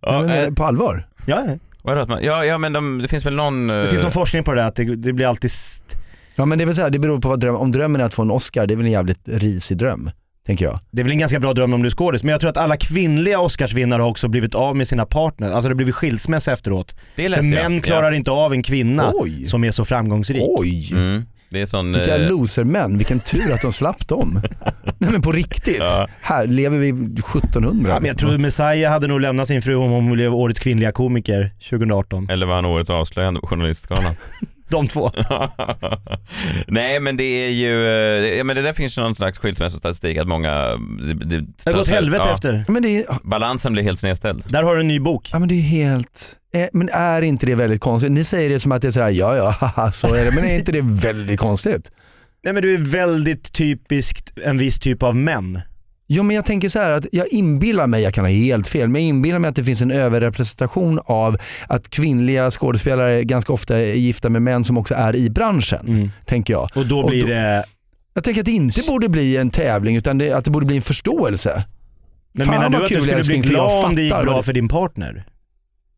ja, 0.00 0.12
Nej, 0.22 0.26
men, 0.40 0.48
eh, 0.48 0.54
på 0.54 0.64
allvar? 0.64 1.08
Ja, 1.26 1.44
ja. 1.48 1.56
vadå, 1.82 2.00
att 2.00 2.08
man, 2.08 2.24
ja, 2.24 2.44
ja 2.44 2.58
men 2.58 2.72
de, 2.72 2.98
det 3.02 3.08
finns 3.08 3.26
väl 3.26 3.34
någon... 3.34 3.66
det 3.66 3.82
eh, 3.82 3.88
finns 3.88 4.02
någon 4.02 4.12
forskning 4.12 4.44
på 4.44 4.52
det 4.54 4.60
där 4.60 4.68
att 4.68 4.76
det, 4.76 4.96
det 4.96 5.12
blir 5.12 5.26
alltid... 5.26 5.50
St- 5.50 5.98
Ja 6.36 6.44
men 6.44 6.58
det 6.58 6.64
är 6.64 6.66
väl 6.66 6.74
så 6.74 6.82
här, 6.82 6.90
det 6.90 6.98
beror 6.98 7.20
på 7.20 7.28
vad 7.28 7.40
dröm, 7.40 7.54
om 7.56 7.72
drömmen 7.72 8.00
är 8.00 8.04
att 8.04 8.14
få 8.14 8.22
en 8.22 8.30
Oscar, 8.30 8.66
det 8.66 8.74
är 8.74 8.76
väl 8.76 8.86
en 8.86 8.92
jävligt 8.92 9.20
risig 9.28 9.76
dröm. 9.76 10.10
Tänker 10.46 10.64
jag. 10.64 10.78
det 10.90 11.00
är 11.00 11.04
väl 11.04 11.12
en 11.12 11.18
ganska 11.18 11.40
bra 11.40 11.52
dröm 11.52 11.72
om 11.74 11.82
du 11.82 11.86
är 11.86 11.90
skådis, 11.90 12.22
men 12.22 12.30
jag 12.32 12.40
tror 12.40 12.50
att 12.50 12.56
alla 12.56 12.76
kvinnliga 12.76 13.40
Oscarsvinnare 13.40 14.02
har 14.02 14.08
också 14.08 14.28
blivit 14.28 14.54
av 14.54 14.76
med 14.76 14.88
sina 14.88 15.06
partners. 15.06 15.52
Alltså 15.52 15.68
det 15.68 15.72
har 15.72 15.76
blivit 15.76 15.94
skilsmässa 15.94 16.52
efteråt. 16.52 16.94
det 17.16 17.22
För 17.22 17.28
läste 17.28 17.46
jag. 17.46 17.70
män 17.70 17.80
klarar 17.80 18.12
inte 18.12 18.30
av 18.30 18.52
en 18.52 18.62
kvinna 18.62 19.12
Oj. 19.14 19.44
som 19.46 19.64
är 19.64 19.70
så 19.70 19.84
framgångsrik. 19.84 20.42
Oj! 20.46 20.92
Mm, 20.92 21.24
det 21.50 21.60
är 21.60 21.66
sån... 21.66 21.92
Vilka 21.92 22.16
eh, 22.16 22.30
losermän, 22.30 22.98
vilken 22.98 23.20
tur 23.20 23.52
att 23.52 23.62
de 23.62 23.72
slapp 23.72 24.08
dem. 24.08 24.42
Nej 24.98 25.10
men 25.10 25.22
på 25.22 25.32
riktigt. 25.32 25.76
Ja. 25.80 26.08
Här 26.20 26.46
lever 26.46 26.78
vi 26.78 26.88
1700. 26.88 27.90
Ja, 27.92 28.00
men 28.00 28.08
jag 28.08 28.18
tror 28.18 28.38
Messiah 28.38 28.92
hade 28.92 29.06
nog 29.06 29.20
lämnat 29.20 29.48
sin 29.48 29.62
fru 29.62 29.74
om 29.74 29.90
hon 29.90 30.10
blev 30.12 30.34
årets 30.34 30.60
kvinnliga 30.60 30.92
komiker 30.92 31.50
2018. 31.70 32.28
Eller 32.30 32.46
var 32.46 32.54
han 32.54 32.64
årets 32.64 32.90
avslöjande 32.90 33.40
på 33.40 33.46
Journalistgalan? 33.46 34.14
De 34.72 34.88
två. 34.88 35.10
Nej 36.66 37.00
men 37.00 37.16
det 37.16 37.24
är 37.24 37.48
ju, 37.50 37.86
eh, 37.86 38.36
ja, 38.38 38.44
men 38.44 38.56
det 38.56 38.62
där 38.62 38.72
finns 38.72 38.98
ju 38.98 39.02
någon 39.02 39.14
slags 39.14 39.38
skilsmässostatistik 39.38 40.18
att 40.18 40.28
många... 40.28 40.52
Det, 40.98 41.14
det, 41.14 41.40
Det 41.40 41.46
har 41.64 41.72
gått 41.72 41.88
helvete 41.88 42.22
ja, 42.26 42.34
efter. 42.34 42.64
Men 42.68 42.82
det 42.82 42.88
är, 42.98 43.04
Balansen 43.22 43.72
blir 43.72 43.82
helt 43.82 43.98
snedställd. 44.00 44.44
Där 44.48 44.62
har 44.62 44.74
du 44.74 44.80
en 44.80 44.88
ny 44.88 45.00
bok. 45.00 45.30
ja, 45.32 45.38
men 45.38 45.48
det 45.48 45.54
är 45.54 45.60
helt... 45.62 46.36
eh, 46.54 46.68
Men 46.72 46.88
är 46.92 47.22
inte 47.22 47.46
det 47.46 47.54
väldigt 47.54 47.80
konstigt? 47.80 48.12
Ni 48.12 48.24
säger 48.24 48.50
det 48.50 48.60
som 48.60 48.72
att 48.72 48.82
det 48.82 48.88
är 48.88 48.92
sådär, 48.92 49.10
ja 49.10 49.36
ja, 49.36 49.50
haha, 49.60 49.92
så 49.92 50.14
är 50.14 50.24
det. 50.24 50.30
Men 50.34 50.44
är 50.44 50.54
inte 50.54 50.72
det 50.72 50.82
väldigt 50.84 51.40
konstigt? 51.40 51.90
Nej 52.44 52.52
men 52.54 52.62
du 52.62 52.74
är 52.74 52.78
väldigt 52.78 53.52
typiskt 53.52 54.32
en 54.44 54.58
viss 54.58 54.78
typ 54.78 55.02
av 55.02 55.16
män. 55.16 55.60
Jo 56.14 56.22
men 56.22 56.36
jag 56.36 56.44
tänker 56.44 56.68
så 56.68 56.78
här 56.78 56.90
att 56.90 57.06
jag 57.12 57.28
inbillar 57.32 57.86
mig, 57.86 58.02
jag 58.02 58.14
kan 58.14 58.24
ha 58.24 58.30
helt 58.32 58.68
fel, 58.68 58.88
men 58.88 59.02
jag 59.02 59.08
inbillar 59.08 59.38
mig 59.38 59.48
att 59.48 59.56
det 59.56 59.64
finns 59.64 59.82
en 59.82 59.90
överrepresentation 59.90 61.00
av 61.04 61.36
att 61.68 61.90
kvinnliga 61.90 62.50
skådespelare 62.50 63.24
ganska 63.24 63.52
ofta 63.52 63.78
är 63.78 63.94
gifta 63.94 64.28
med 64.28 64.42
män 64.42 64.64
som 64.64 64.78
också 64.78 64.94
är 64.94 65.16
i 65.16 65.30
branschen. 65.30 66.10
Tänker 66.24 66.52
jag. 66.54 66.68
Och 66.74 66.86
då 66.86 67.00
Och 67.00 67.10
blir 67.10 67.20
då- 67.22 67.26
det... 67.28 67.64
Jag 68.14 68.24
tänker 68.24 68.40
att 68.40 68.46
det 68.46 68.52
inte 68.52 68.80
borde 68.88 69.08
bli 69.08 69.36
en 69.36 69.50
tävling 69.50 69.96
utan 69.96 70.18
det, 70.18 70.32
att 70.32 70.44
det 70.44 70.50
borde 70.50 70.66
bli 70.66 70.76
en 70.76 70.82
förståelse. 70.82 71.64
Men 72.32 72.46
Fan, 72.46 72.54
menar 72.54 72.70
du 72.70 72.76
att 72.76 72.88
du 72.88 72.94
kul, 72.94 73.02
skulle 73.02 73.22
bli 73.24 73.38
glad 73.50 73.84
om 73.84 73.94
det 73.94 74.02
gick 74.02 74.12
bra 74.22 74.42
för 74.42 74.52
din 74.52 74.68
partner? 74.68 75.24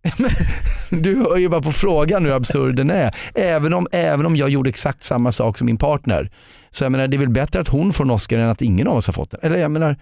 Du 0.90 1.16
hör 1.16 1.36
ju 1.36 1.48
bara 1.48 1.62
på 1.62 1.72
frågan 1.72 2.24
hur 2.24 2.32
absurd 2.32 2.76
den 2.76 2.90
är. 2.90 3.14
Även 3.34 3.74
om, 3.74 3.86
även 3.92 4.26
om 4.26 4.36
jag 4.36 4.48
gjorde 4.48 4.70
exakt 4.70 5.02
samma 5.02 5.32
sak 5.32 5.58
som 5.58 5.66
min 5.66 5.78
partner. 5.78 6.30
Så 6.70 6.84
jag 6.84 6.92
menar, 6.92 7.06
det 7.06 7.16
är 7.16 7.18
väl 7.18 7.28
bättre 7.28 7.60
att 7.60 7.68
hon 7.68 7.92
får 7.92 8.04
en 8.04 8.10
Oscar 8.10 8.38
än 8.38 8.48
att 8.48 8.62
ingen 8.62 8.88
av 8.88 8.96
oss 8.96 9.06
har 9.06 9.14
fått 9.14 9.30
den. 9.30 9.40
Eller 9.42 9.58
jag 9.58 9.70
menar, 9.70 9.96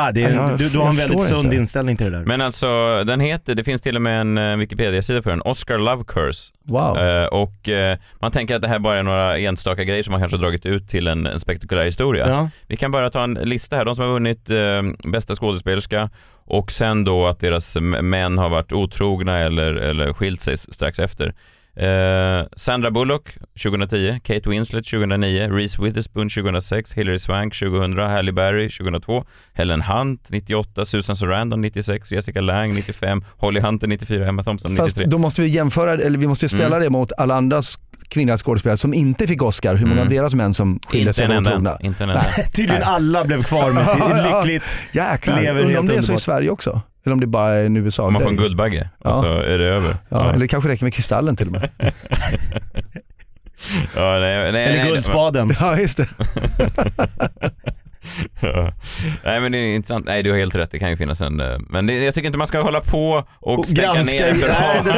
Ah, 0.00 0.12
det 0.12 0.22
är, 0.24 0.34
Ja, 0.34 0.50
jag- 0.50 0.58
du, 0.58 0.68
du 0.68 0.78
har 0.78 0.88
en 0.88 0.96
väldigt 0.96 1.20
sund 1.22 1.44
inte. 1.44 1.56
inställning 1.56 1.96
till 1.96 2.12
det 2.12 2.18
där. 2.18 2.24
Men 2.26 2.40
alltså, 2.40 2.66
den 3.04 3.20
heter, 3.20 3.54
det 3.54 3.64
finns 3.64 3.80
till 3.82 3.96
och 3.96 4.02
med 4.02 4.20
en 4.20 4.38
eh, 4.38 4.56
Wikipedia-sida 4.56 5.22
för 5.22 5.30
den, 5.30 5.42
Oscar 5.42 5.78
Love 5.78 6.04
Curse. 6.06 6.52
wow. 6.64 6.98
Eh, 6.98 7.26
och 7.26 7.68
eh, 7.68 7.98
man 8.20 8.30
tänker 8.32 8.56
att 8.56 8.62
det 8.62 8.68
här 8.68 8.78
bara 8.78 8.98
är 8.98 9.02
några 9.02 9.38
enstaka 9.38 9.84
grejer 9.84 10.02
som 10.02 10.12
man 10.12 10.20
kanske 10.20 10.36
har 10.36 10.42
dragit 10.42 10.66
ut 10.66 10.88
till 10.88 11.06
en, 11.06 11.26
en 11.26 11.40
spektakulär 11.40 11.84
historia. 11.84 12.28
Ja. 12.28 12.50
Vi 12.66 12.76
kan 12.76 12.90
bara 12.90 13.10
ta 13.10 13.22
en 13.24 13.34
lista 13.34 13.76
här, 13.76 13.84
de 13.84 13.96
som 13.96 14.04
har 14.04 14.12
vunnit 14.12 14.50
eh, 14.50 15.10
bästa 15.10 15.34
skådespelerska 15.34 16.10
och 16.44 16.72
sen 16.72 17.04
då 17.04 17.26
att 17.26 17.40
deras 17.40 17.76
män 18.02 18.38
har 18.38 18.48
varit 18.48 18.72
otrogna 18.72 19.38
eller, 19.38 19.74
eller 19.74 20.12
skilt 20.12 20.40
sig 20.40 20.56
strax 20.58 20.98
efter. 20.98 21.34
Eh, 21.78 22.46
Sandra 22.56 22.90
Bullock 22.90 23.36
2010, 23.62 24.20
Kate 24.24 24.50
Winslet 24.50 24.84
2009, 24.84 25.48
Reese 25.50 25.78
Witherspoon 25.82 26.28
2006, 26.28 26.92
Hilary 26.94 27.18
Swank 27.18 27.54
2000, 27.54 27.98
Halle 27.98 28.32
Berry 28.32 28.68
2002, 28.70 29.24
Helen 29.54 29.82
Hunt 29.82 30.30
98, 30.30 30.84
Susan 30.86 31.16
Sarandon 31.16 31.60
96, 31.62 32.12
Jessica 32.12 32.40
Lange 32.40 32.74
95, 32.74 33.22
Holly 33.36 33.60
Hunter 33.60 33.86
94, 33.88 34.26
Emma 34.28 34.42
Thompson 34.42 34.76
Fast 34.76 34.96
93. 34.96 35.10
då 35.10 35.18
måste 35.18 35.42
vi 35.42 35.48
jämföra, 35.48 35.92
eller 35.92 36.18
vi 36.18 36.26
måste 36.26 36.44
ju 36.44 36.48
ställa 36.48 36.66
Mm. 36.76 36.80
det 36.80 36.90
mot 36.90 37.12
alla 37.18 37.34
andra 37.34 37.60
kvinnliga 38.08 38.36
skådespelare 38.36 38.76
som 38.76 38.94
inte 38.94 39.26
fick 39.26 39.42
Oscar. 39.42 39.74
Hur 39.74 39.86
många 39.86 40.00
Mm. 40.00 40.06
av 40.06 40.10
deras 40.14 40.34
män 40.34 40.54
som 40.54 40.80
skilde 40.86 41.12
sig 41.12 41.38
otrogna? 41.38 41.78
Inte 41.80 42.04
en 42.04 42.10
enda. 42.10 42.26
Tydligen 42.54 42.82
alla 42.82 43.24
blev 43.24 43.42
kvar 43.42 43.72
med 43.72 43.86
ja. 43.98 44.42
lyckligt. 44.42 44.76
Jäklar, 44.92 45.40
Lever 45.40 45.62
undrar 45.64 45.78
om 45.80 45.86
det 45.86 45.94
är 45.94 46.02
så 46.02 46.12
i. 46.14 46.18
Sverige 46.18 46.50
också? 46.50 46.80
Eller 47.08 47.14
om 47.14 47.20
det 47.20 47.26
bara 47.26 47.50
är 47.50 47.64
en 47.66 47.76
USA 47.76 48.10
man 48.10 48.22
får 48.22 48.30
en 48.30 48.36
Guldbagge 48.36 48.88
och 48.98 49.10
Ja. 49.10 49.14
så 49.14 49.24
är 49.40 49.58
det 49.58 49.64
över. 49.64 49.96
Ja, 50.08 50.28
Eller 50.30 50.38
det 50.40 50.48
kanske 50.48 50.70
räcker 50.70 50.84
med 50.84 50.94
Kristallen 50.94 51.36
till 51.36 51.46
och 51.46 51.52
med. 51.52 51.68
Ja, 53.96 54.18
nej, 54.18 54.52
nej, 54.52 54.64
Eller 54.64 54.82
nej, 54.82 54.90
Guldspaden. 54.90 55.52
ja, 55.60 55.78
just 55.78 55.96
det. 55.96 56.08
Ja. 58.40 58.72
Nej 59.24 59.40
men 59.40 59.52
det 59.52 59.58
är 59.58 59.74
intressant. 59.74 60.06
Nej 60.06 60.22
du 60.22 60.30
har 60.30 60.38
helt 60.38 60.54
rätt, 60.54 60.70
det 60.70 60.78
kan 60.78 60.90
ju 60.90 60.96
finnas 60.96 61.20
en... 61.20 61.40
eh, 61.40 61.46
Men 61.70 61.86
det, 61.86 61.92
jag 62.04 62.14
tycker 62.14 62.26
inte 62.26 62.38
man 62.38 62.46
ska 62.46 62.60
hålla 62.60 62.80
på 62.80 63.24
och, 63.40 63.58
Och 63.58 63.66
stänga 63.68 63.94
granska 63.94 64.12
ner 64.16 64.32
för 64.32 64.48
Nej, 64.48 64.80
det 64.84 64.90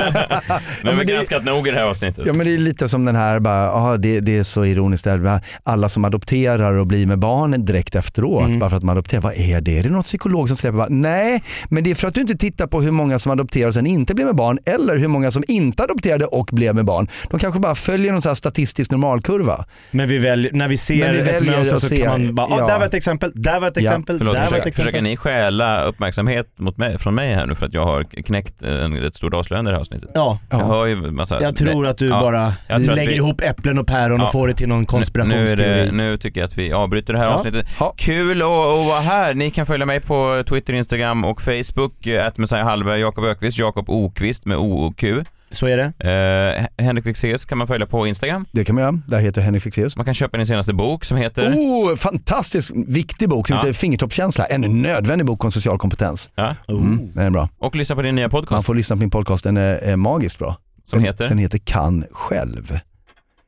har 0.50 0.60
men 0.84 0.98
vi 0.98 1.04
det- 1.04 1.12
granskat 1.12 1.44
nog 1.44 1.68
i 1.68 1.70
det 1.70 1.76
här 1.76 1.84
avsnittet. 1.86 2.26
Ja 2.26 2.32
men 2.32 2.46
det 2.46 2.54
är 2.54 2.58
lite 2.58 2.88
som 2.88 3.04
den 3.04 3.16
här, 3.16 3.40
bara, 3.40 3.70
aha, 3.70 3.96
det, 3.96 4.20
det 4.20 4.38
är 4.38 4.42
så 4.42 4.64
ironiskt, 4.64 5.04
där, 5.04 5.40
alla 5.62 5.88
som 5.88 6.04
adopterar 6.04 6.72
och 6.74 6.86
blir 6.86 7.06
med 7.06 7.18
barn 7.18 7.64
direkt 7.64 7.94
efteråt 7.94 8.44
Mm. 8.46 8.58
bara 8.58 8.70
för 8.70 8.76
att 8.76 8.82
man 8.82 8.92
adopterar. 8.96 9.20
Vad 9.22 9.34
är 9.34 9.60
det? 9.60 9.78
Är 9.78 9.82
det 9.82 9.88
något 9.90 10.04
psykolog 10.06 10.48
som 10.48 10.56
släpper? 10.56 10.78
Bara, 10.78 10.88
Nej, 10.90 11.42
men 11.68 11.84
det 11.84 11.90
är 11.90 11.94
för 11.94 12.08
att 12.08 12.14
du 12.14 12.20
inte 12.20 12.36
tittar 12.36 12.66
på 12.66 12.80
hur 12.82 12.90
många 12.90 13.18
som 13.18 13.32
adopterar 13.32 13.68
och 13.68 13.74
sen 13.74 13.86
inte 13.86 14.14
blev 14.14 14.26
med 14.26 14.36
barn 14.36 14.58
eller 14.66 14.96
hur 14.96 15.08
många 15.08 15.30
som 15.30 15.44
inte 15.48 15.82
adopterade 15.82 16.24
och 16.26 16.48
blev 16.52 16.74
med 16.74 16.84
barn. 16.84 17.08
De 17.30 17.40
kanske 17.40 17.60
bara 17.60 17.74
följer 17.74 18.12
någon 18.12 18.36
statistisk 18.36 18.90
normalkurva. 18.90 19.64
Men 19.90 20.08
vi 20.08 20.18
väljer, 20.18 20.52
när 20.52 20.68
vi 20.68 20.76
ser 20.76 21.12
Men 21.12 21.24
vi 21.24 21.30
ett 21.30 21.46
mönster 21.46 21.76
så 21.76 21.96
kan 21.96 22.24
man 22.24 22.34
bara, 22.34 22.46
ah, 22.46 22.56
ja. 22.58 22.66
där 22.66 22.78
var 22.78 22.86
ett 22.90 22.94
exempel, 22.96 23.32
där 23.34 23.60
var 23.60 23.68
ett 23.68 23.76
Ja, 23.76 23.82
exempel, 23.82 24.18
Förlåt, 24.18 24.34
där 24.34 24.40
var 24.40 24.44
ett 24.46 24.48
försöker, 24.50 24.68
exempel. 24.68 24.84
försöker 24.92 25.02
ni 25.02 25.16
stjäla 25.16 25.82
uppmärksamhet 25.84 26.46
mot 26.58 26.76
mig, 26.76 26.98
från 26.98 27.14
mig 27.14 27.34
här 27.34 27.46
nu 27.46 27.54
för 27.54 27.66
att 27.66 27.74
jag 27.74 27.84
har 27.84 28.22
knäckt 28.22 28.62
en 28.62 28.96
rätt 29.00 29.14
stort 29.14 29.34
avslöjande 29.34 29.68
i 29.68 29.72
det 29.72 29.76
här 29.76 29.80
avsnittet? 29.80 30.10
Ja, 30.14 30.38
Jag 30.50 30.58
hör 30.58 30.86
ju 30.86 30.96
massa... 30.96 31.42
jag 31.42 31.56
tror 31.56 31.86
att 31.86 31.98
du 31.98 32.08
ja, 32.08 32.20
bara 32.20 32.54
jag 32.68 32.78
tror 32.80 32.90
att 32.90 32.96
lägger 32.96 33.10
vi- 33.10 33.16
ihop 33.16 33.40
äpplen 33.40 33.78
och 33.78 33.86
päron 33.86 34.20
och 34.20 34.26
Ja. 34.26 34.32
får 34.32 34.48
det 34.48 34.54
till 34.54 34.68
någon 34.68 34.80
Nu, 34.80 34.86
konspirationsteori. 34.86 35.86
det, 35.86 35.92
nu 35.92 36.16
tycker 36.16 36.40
jag 36.40 36.46
att 36.46 36.58
vi 36.58 36.72
avbryter 36.72 37.12
det 37.12 37.18
här 37.18 37.26
Ja. 37.26 37.32
avsnittet. 37.34 37.66
Ja. 37.80 37.94
Kul 37.96 38.42
att, 38.42 38.48
att 38.48 38.86
vara 38.86 39.00
här. 39.00 39.34
Ni 39.34 39.50
kan 39.50 39.66
följa 39.66 39.86
mig 39.86 40.00
på 40.00 40.42
Twitter, 40.48 40.72
Instagram 40.72 41.24
och 41.24 41.42
Facebook. 41.42 42.06
Att 42.06 42.38
Messiah 42.38 42.64
Hallberg, 42.64 43.00
Jakob 43.00 43.24
Ökvist, 43.24 43.58
Jakob 43.58 43.90
Okvist 43.90 44.46
med 44.46 44.56
O 44.58 44.72
och 44.72 44.96
Q. 44.96 45.24
Så 45.52 45.66
är 45.66 45.76
det. 45.76 46.68
Eh, 46.78 46.84
Henrik 46.84 47.04
Fexeus 47.04 47.44
kan 47.44 47.58
man 47.58 47.66
följa 47.66 47.86
på 47.86 48.06
Instagram. 48.06 48.46
Det 48.52 48.64
kan 48.64 48.74
man 48.74 48.82
göra. 48.84 48.92
Där 49.08 49.18
heter 49.20 49.40
Henrik 49.40 49.62
Fexeus. 49.62 49.96
Man 49.96 50.04
kan 50.04 50.14
köpa 50.14 50.36
din 50.36 50.46
senaste 50.46 50.72
bok 50.74 51.04
som 51.04 51.16
heter... 51.18 51.52
Oh, 51.52 51.96
fantastisk 51.96 52.72
viktig 52.86 53.28
bok 53.28 53.46
som 53.48 53.54
Ja. 53.54 53.60
heter 53.60 53.72
Fingertoppskänsla. 53.72 54.44
En 54.44 54.82
nödvändig 54.82 55.26
bok 55.26 55.44
om 55.44 55.50
social 55.50 55.78
kompetens. 55.78 56.30
Ja. 56.34 56.54
Mm, 56.68 57.12
den 57.14 57.26
är 57.26 57.30
bra. 57.30 57.48
Och 57.58 57.76
lyssna 57.76 57.96
på 57.96 58.02
din 58.02 58.14
nya 58.14 58.24
Man 58.24 58.30
podcast 58.30 58.66
får 58.66 58.74
lyssna 58.74 58.96
på 58.96 59.00
min 59.00 59.10
podcast, 59.10 59.44
den 59.44 59.56
är, 59.56 59.74
är 59.76 59.96
magiskt 59.96 60.38
bra. 60.38 60.56
som 60.86 60.98
den, 60.98 61.06
heter... 61.06 61.28
Den 61.28 61.38
heter 61.38 61.58
Kan 61.58 62.04
själv. 62.12 62.78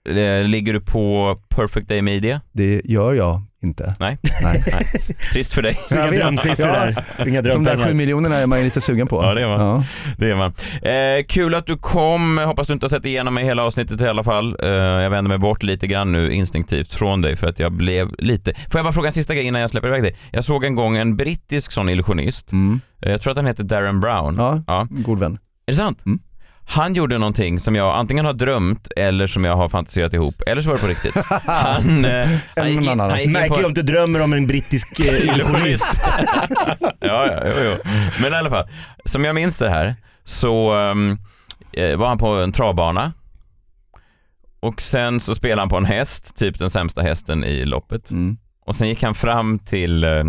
Eh, 0.09 0.45
Ligger 0.45 0.73
du 0.73 0.81
på 0.81 1.37
Perfect 1.49 1.89
Day 1.89 2.03
Media? 2.03 2.41
Det 2.53 2.83
gör 2.85 3.13
jag 3.15 3.43
inte. 3.65 3.95
Nej. 4.01 4.19
Nej. 4.43 4.65
Trist 5.33 5.53
för 5.55 5.63
dig. 5.63 5.79
Inga 5.93 6.07
drömsiffror 6.11 6.67
där. 6.67 7.29
Inga 7.29 7.43
De 7.43 7.65
där 7.65 7.79
sju 7.85 7.95
miljonerna 7.95 8.37
är 8.37 8.47
man 8.47 8.59
ju 8.59 8.65
lite 8.65 8.81
sugen 8.81 9.07
på. 9.07 9.23
Ja, 9.23 9.35
det 9.35 9.43
är 9.43 9.47
man. 9.59 9.61
Ja. 9.61 9.85
Det 10.19 10.31
är 10.31 10.35
man. 10.37 10.53
Eh, 10.83 11.25
kul 11.29 11.55
att 11.55 11.67
du 11.67 11.77
kom. 11.77 12.39
Hoppas 12.39 12.67
du 12.67 12.73
inte 12.73 12.85
har 12.87 12.91
sett 12.91 13.07
igenom 13.07 13.35
mig 13.35 13.45
hela 13.45 13.65
avsnittet 13.65 14.01
i 14.01 14.09
alla 14.09 14.25
fall. 14.25 14.57
Eh, 14.63 14.69
jag 14.71 15.11
vänder 15.11 15.29
mig 15.29 15.39
bort 15.39 15.63
lite 15.63 15.87
grann 15.87 16.13
nu 16.13 16.33
instinktivt 16.33 16.93
från 16.95 17.21
dig 17.23 17.37
för 17.37 17.47
att 17.49 17.59
jag 17.59 17.73
blev 17.73 18.11
lite... 18.19 18.55
Får 18.55 18.79
jag 18.79 18.85
bara 18.85 18.93
fråga 18.93 19.07
en 19.07 19.13
sista 19.13 19.35
grej 19.35 19.45
innan 19.45 19.61
jag 19.61 19.71
släpper 19.71 19.89
iväg 19.89 20.03
dig? 20.03 20.17
Jag 20.31 20.45
såg 20.45 20.65
en 20.65 20.75
gång 20.75 20.97
en 20.97 21.17
brittisk 21.17 21.73
sån 21.73 21.89
illusionist. 21.89 22.53
Mm. 22.53 22.81
Eh, 23.03 23.11
jag 23.13 23.23
tror 23.23 23.31
att 23.31 23.37
han 23.37 23.47
heter 23.47 23.65
Darren 23.65 24.01
Brown. 24.01 24.35
ja, 24.39 24.63
Ja. 24.67 24.87
god 24.91 25.19
vän. 25.19 25.33
Är 25.67 25.73
det 25.73 25.77
sant? 25.77 26.07
Mm. 26.07 26.19
Han 26.65 26.95
gjorde 26.95 27.19
någonting 27.19 27.61
som 27.61 27.75
jag 27.75 27.95
antingen 27.95 28.25
har 28.25 28.33
drömt 28.33 28.89
eller 28.97 29.27
som 29.27 29.45
jag 29.45 29.57
har 29.57 29.69
fantiserat 29.69 30.13
ihop, 30.13 30.43
eller 30.47 30.63
så 30.63 30.69
var 30.69 30.77
det 30.77 30.83
på 30.83 30.89
riktigt. 30.89 31.15
Han, 31.47 32.05
eh, 32.05 32.29
han 32.57 32.73
gick 32.73 32.83
in, 32.91 33.01
han 33.01 33.17
gick 33.19 33.27
in 33.27 33.33
på 33.33 33.41
Märkligt 33.41 33.67
om 33.67 33.75
du 33.75 33.83
drömmer 33.83 34.21
om 34.21 34.33
en 34.33 34.47
brittisk 34.47 35.01
eh, 35.01 35.07
illusionist. 35.35 36.01
ja, 36.81 37.27
ja, 37.27 37.43
jo, 37.45 37.53
jo. 37.65 37.91
Men 38.23 38.33
i 38.33 38.37
alla 38.37 38.51
fall, 38.51 38.69
som 39.05 39.25
jag 39.25 39.35
minns 39.35 39.59
det 39.59 39.71
här 39.71 39.95
så 40.25 40.75
um, 40.75 41.19
eh, 41.73 41.97
var 41.97 42.09
han 42.09 42.19
på 42.19 42.29
en 42.29 42.53
travbana 42.53 43.13
och 44.61 44.81
sen 44.81 45.21
så 45.21 45.35
spelade 45.35 45.61
han 45.63 45.69
på 45.69 45.77
en 45.77 45.85
häst, 45.85 46.37
typ 46.37 46.59
den 46.59 46.71
sämsta 46.71 47.03
hästen 47.03 47.45
i 47.45 47.65
loppet. 47.65 48.11
Mm. 48.11 48.37
Och 48.67 48.77
sen 48.77 48.89
gick 48.89 49.03
han 49.03 49.15
fram 49.15 49.59
till 49.59 50.05
eh, 50.05 50.25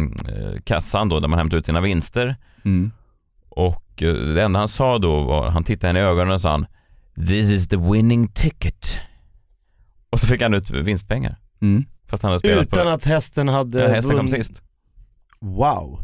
kassan 0.64 1.10
då 1.10 1.20
där 1.20 1.28
man 1.28 1.40
hämtade 1.40 1.58
ut 1.60 1.66
sina 1.66 1.82
vinster 1.82 2.36
Mm. 2.66 2.92
och 3.50 3.83
det 4.02 4.44
enda 4.44 4.60
han 4.60 4.68
sa 4.68 4.98
då 4.98 5.24
var, 5.24 5.50
han 5.50 5.64
tittade 5.64 5.88
henne 5.88 6.00
i 6.00 6.04
ögonen 6.04 6.34
och 6.34 6.42
sa 6.42 6.52
han 6.52 6.66
This 7.28 7.52
is 7.52 7.68
the 7.68 7.78
winning 7.78 8.28
ticket. 8.28 9.00
Och 10.10 10.20
så 10.20 10.28
fick 10.28 10.42
han 10.42 10.54
ut 10.54 10.70
vinstpengar. 10.70 11.36
Mm. 11.62 11.86
Fast 12.10 12.24
han 12.24 12.30
hade 12.30 12.40
spelat 12.40 12.64
Utan 12.66 12.86
på... 12.86 12.90
att 12.90 13.06
hästen 13.06 13.48
hade... 13.48 13.82
Ja, 13.82 13.88
hästen 13.88 14.18
kom 14.18 14.28
sist. 14.28 14.64
Wow. 15.42 16.00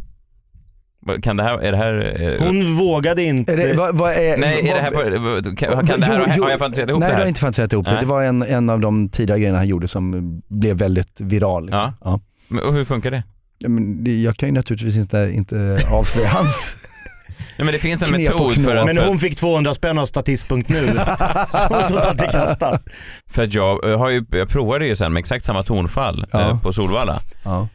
Kan 1.22 1.38
det 1.38 1.44
här, 1.44 1.58
är 1.60 1.72
det 1.72 1.78
här... 1.78 1.94
Är, 1.94 2.40
Hon 2.40 2.78
vågade 2.78 3.24
inte... 3.24 3.54
Är 3.54 3.58
det, 3.58 3.78
vad, 3.78 3.98
vad 3.98 4.12
är, 4.12 4.38
Nej, 4.38 4.60
är 4.60 4.74
vad, 4.74 4.76
det 4.76 4.82
här 4.82 5.42
på, 5.42 5.56
kan, 5.56 5.88
kan 5.88 6.00
det 6.00 6.06
här, 6.06 6.26
Jo, 6.28 6.34
jo. 6.38 6.44
har 6.44 6.50
jag 6.50 6.60
fantiserat 6.60 6.90
ihop 6.90 7.00
Nej, 7.00 7.08
det 7.10 7.14
du 7.14 7.16
här? 7.16 7.22
har 7.22 7.28
inte 7.28 7.40
fantiserat 7.40 7.74
ihop 7.74 7.86
det. 7.86 7.92
Nej. 7.92 8.00
Det 8.02 8.08
var 8.08 8.24
en, 8.24 8.42
en 8.42 8.70
av 8.70 8.80
de 8.80 9.10
tidigare 9.10 9.40
grejerna 9.40 9.58
han 9.58 9.68
gjorde 9.68 9.88
som 9.88 10.42
blev 10.48 10.78
väldigt 10.78 11.22
viral. 11.22 11.66
liksom. 11.66 11.80
Ja. 11.80 11.94
Ja. 12.04 12.20
Men, 12.48 12.64
och 12.64 12.74
hur 12.74 12.86
funkar 12.86 13.12
det? 13.12 13.24
Ja, 13.58 13.70
men 13.70 14.04
det, 14.04 14.22
jag 14.22 14.38
kan 14.38 14.50
ju 14.50 14.54
naturligtvis 14.54 14.98
inte, 14.98 15.32
inte 15.34 15.88
avslöja 15.92 16.28
hans... 16.34 16.76
Nej, 17.60 17.66
men 17.66 17.74
det 17.74 17.80
finns 17.80 18.04
en 18.04 18.12
metod 18.12 18.54
för 18.66 18.76
att, 18.76 18.86
Men 18.86 18.98
hon 18.98 19.20
fick 19.20 19.36
200 19.36 19.74
spänn 19.74 19.98
av 19.98 20.06
statist.nu 20.06 20.60
och 21.70 21.86
så 21.86 22.00
satt 22.00 22.24
i 22.24 22.28
kasta. 22.32 22.80
för 23.30 23.44
att 23.44 23.54
jag, 23.54 23.92
eh, 23.92 23.98
har 24.00 24.10
ju, 24.10 24.26
jag 24.32 24.50
provade 24.50 24.88
ju 24.88 24.96
sen 24.96 25.14
med 25.14 25.20
exakt 25.20 25.46
samma 25.46 25.64
tonfall 25.64 26.26
Ja. 26.32 26.40
eh, 26.50 26.62
på 26.62 26.74
Solvalla. 26.74 27.20
Ja. 27.44 27.68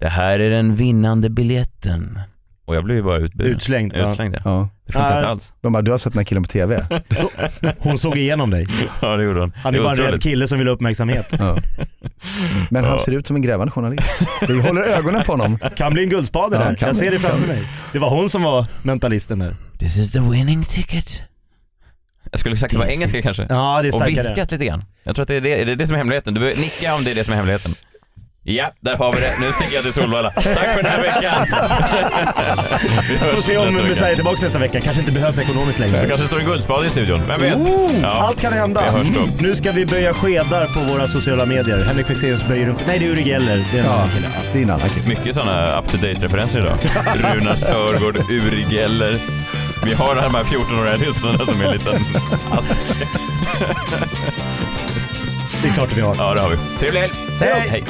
Det 0.00 0.08
här 0.08 0.40
är 0.40 0.50
den 0.50 0.74
vinnande 0.74 1.30
biljetten. 1.30 2.20
Och 2.66 2.76
jag 2.76 2.84
blev 2.84 2.96
ju 2.96 3.02
bara 3.02 3.16
utburen. 3.18 3.52
Utslängd. 3.52 3.92
Ja. 3.96 4.08
Utslängd 4.10 4.36
ja. 4.44 4.68
Det 4.88 4.92
funkar 4.92 5.08
Nej. 5.10 5.18
inte 5.18 5.28
alls. 5.28 5.52
De 5.60 5.72
bara, 5.72 5.82
du 5.82 5.90
har 5.90 5.98
sett 5.98 6.12
den 6.12 6.18
här 6.18 6.24
killen 6.24 6.42
på 6.42 6.48
TV. 6.48 6.84
Hon 7.78 7.98
såg 7.98 8.16
igenom 8.16 8.50
dig. 8.50 8.66
Ja 9.02 9.16
det 9.16 9.24
gjorde 9.24 9.40
hon. 9.40 9.52
Han 9.56 9.74
är 9.74 9.78
Det 9.78 9.84
bara 9.84 9.92
en 9.92 9.98
rädd 10.10 10.22
kille 10.22 10.48
som 10.48 10.58
vill 10.58 10.66
ha 10.68 10.74
uppmärksamhet. 10.74 11.26
Ja. 11.38 11.56
Men 12.70 12.84
han 12.84 12.92
Ja. 12.92 12.98
ser 12.98 13.12
ut 13.12 13.26
som 13.26 13.36
en 13.36 13.42
grävande 13.42 13.70
journalist. 13.70 14.22
Vi 14.48 14.60
håller 14.60 14.82
ögonen 14.82 15.22
på 15.24 15.32
honom. 15.32 15.58
Kan 15.76 15.92
bli 15.94 16.02
en 16.02 16.08
guldspade 16.10 16.56
Ja, 16.56 16.62
där. 16.64 16.76
Jag 16.80 16.96
ser 16.96 17.10
det 17.10 17.18
framför 17.18 17.46
mig. 17.46 17.68
Det 17.92 17.98
var 17.98 18.10
hon 18.10 18.28
som 18.30 18.42
var 18.42 18.66
mentalisten 18.82 19.38
där. 19.38 19.56
This 19.78 19.96
is 19.98 20.12
the 20.12 20.20
winning 20.20 20.64
ticket. 20.64 21.22
Jag 22.30 22.40
skulle 22.40 22.56
sagt 22.56 22.74
att 22.74 22.80
det 22.80 22.86
var 22.86 22.92
engelska 22.92 23.22
kanske. 23.22 23.46
Ja, 23.48 23.78
det 23.82 23.88
är 23.88 23.90
Och 23.90 23.94
starkare. 23.94 24.10
viskat 24.10 24.52
lite 24.52 24.64
grann. 24.64 24.84
Jag 25.02 25.14
tror 25.14 25.22
att 25.22 25.28
det 25.28 25.36
är 25.36 25.40
det, 25.40 25.60
är 25.72 25.76
det 25.76 25.86
som 25.86 25.94
är 25.94 25.98
hemligheten. 25.98 26.34
Du 26.34 26.40
behöver 26.40 26.60
nicka 26.60 26.94
om 26.94 27.04
det 27.04 27.10
är 27.10 27.14
det 27.14 27.24
som 27.24 27.32
är 27.32 27.36
hemligheten. 27.36 27.74
Ja, 28.50 28.70
där 28.80 28.96
har 28.96 29.12
vi 29.12 29.20
det. 29.20 29.30
Nu 29.40 29.46
sticker 29.52 29.74
jag 29.74 29.84
till 29.84 29.92
Solvalla. 29.92 30.30
Tack 30.30 30.44
för 30.44 30.82
den 30.82 30.92
här 30.92 31.02
veckan. 31.02 31.46
Vi 33.10 33.16
Får 33.34 33.40
se 33.40 33.56
om. 33.56 33.74
Messiah 33.74 34.10
är 34.10 34.14
tillbaka 34.14 34.42
nästa 34.44 34.58
vecka. 34.58 34.80
Kanske 34.80 35.00
inte 35.00 35.12
behövs 35.12 35.38
ekonomiskt 35.38 35.78
längre. 35.78 36.00
Det 36.00 36.08
kanske 36.08 36.26
står 36.26 36.38
en 36.38 36.44
guldspade 36.46 36.86
i 36.86 36.90
studion. 36.90 37.22
Vem 37.28 37.40
vet? 37.40 37.54
Oh, 37.56 37.90
Ja. 38.02 38.08
Allt 38.08 38.40
kan 38.40 38.52
hända. 38.52 38.82
Vi 38.82 38.98
hörs 38.98 39.08
då. 39.08 39.20
Mm. 39.20 39.30
Nu 39.40 39.54
ska 39.54 39.72
vi 39.72 39.86
böja 39.86 40.14
skedar 40.14 40.66
på 40.66 40.80
våra 40.92 41.08
sociala 41.08 41.46
medier. 41.46 41.84
Henrik 41.84 42.06
Fexeus 42.06 42.48
böjer 42.48 42.66
en 42.68 42.76
Nej, 42.86 42.98
det 42.98 43.04
är 43.06 43.10
Uri 43.10 43.22
Geller. 43.28 43.64
Det 43.72 43.78
är 43.78 43.82
en 43.82 43.86
Ja, 43.88 43.92
annan 43.94 44.08
kille. 44.10 44.28
det 44.52 44.58
är 44.58 44.62
en 44.62 44.70
annan 44.70 44.88
kille. 44.88 45.08
Mycket 45.08 45.34
sådana 45.34 45.78
up-to-date-referenser 45.78 46.58
idag. 46.58 46.78
Runar 47.34 47.56
Sörgård, 47.56 48.16
Uri 48.30 48.66
Geller. 48.70 49.18
Vi 49.84 49.94
har 49.94 50.14
de 50.14 50.34
här 50.34 50.42
14-åriga 50.44 50.96
lyssnarna 50.96 51.38
som 51.38 51.60
är 51.60 51.64
en 51.64 51.72
liten 51.72 52.04
ask. 52.52 52.82
Det 55.62 55.68
är 55.68 55.72
klart 55.72 55.90
vi 55.96 56.00
har. 56.00 56.16
Ja, 56.18 56.34
det 56.34 56.40
har 56.40 56.50
vi. 56.50 56.56
Trevlig 56.80 57.00
helg. 57.00 57.12
Hej. 57.40 57.68
Hej. 57.70 57.84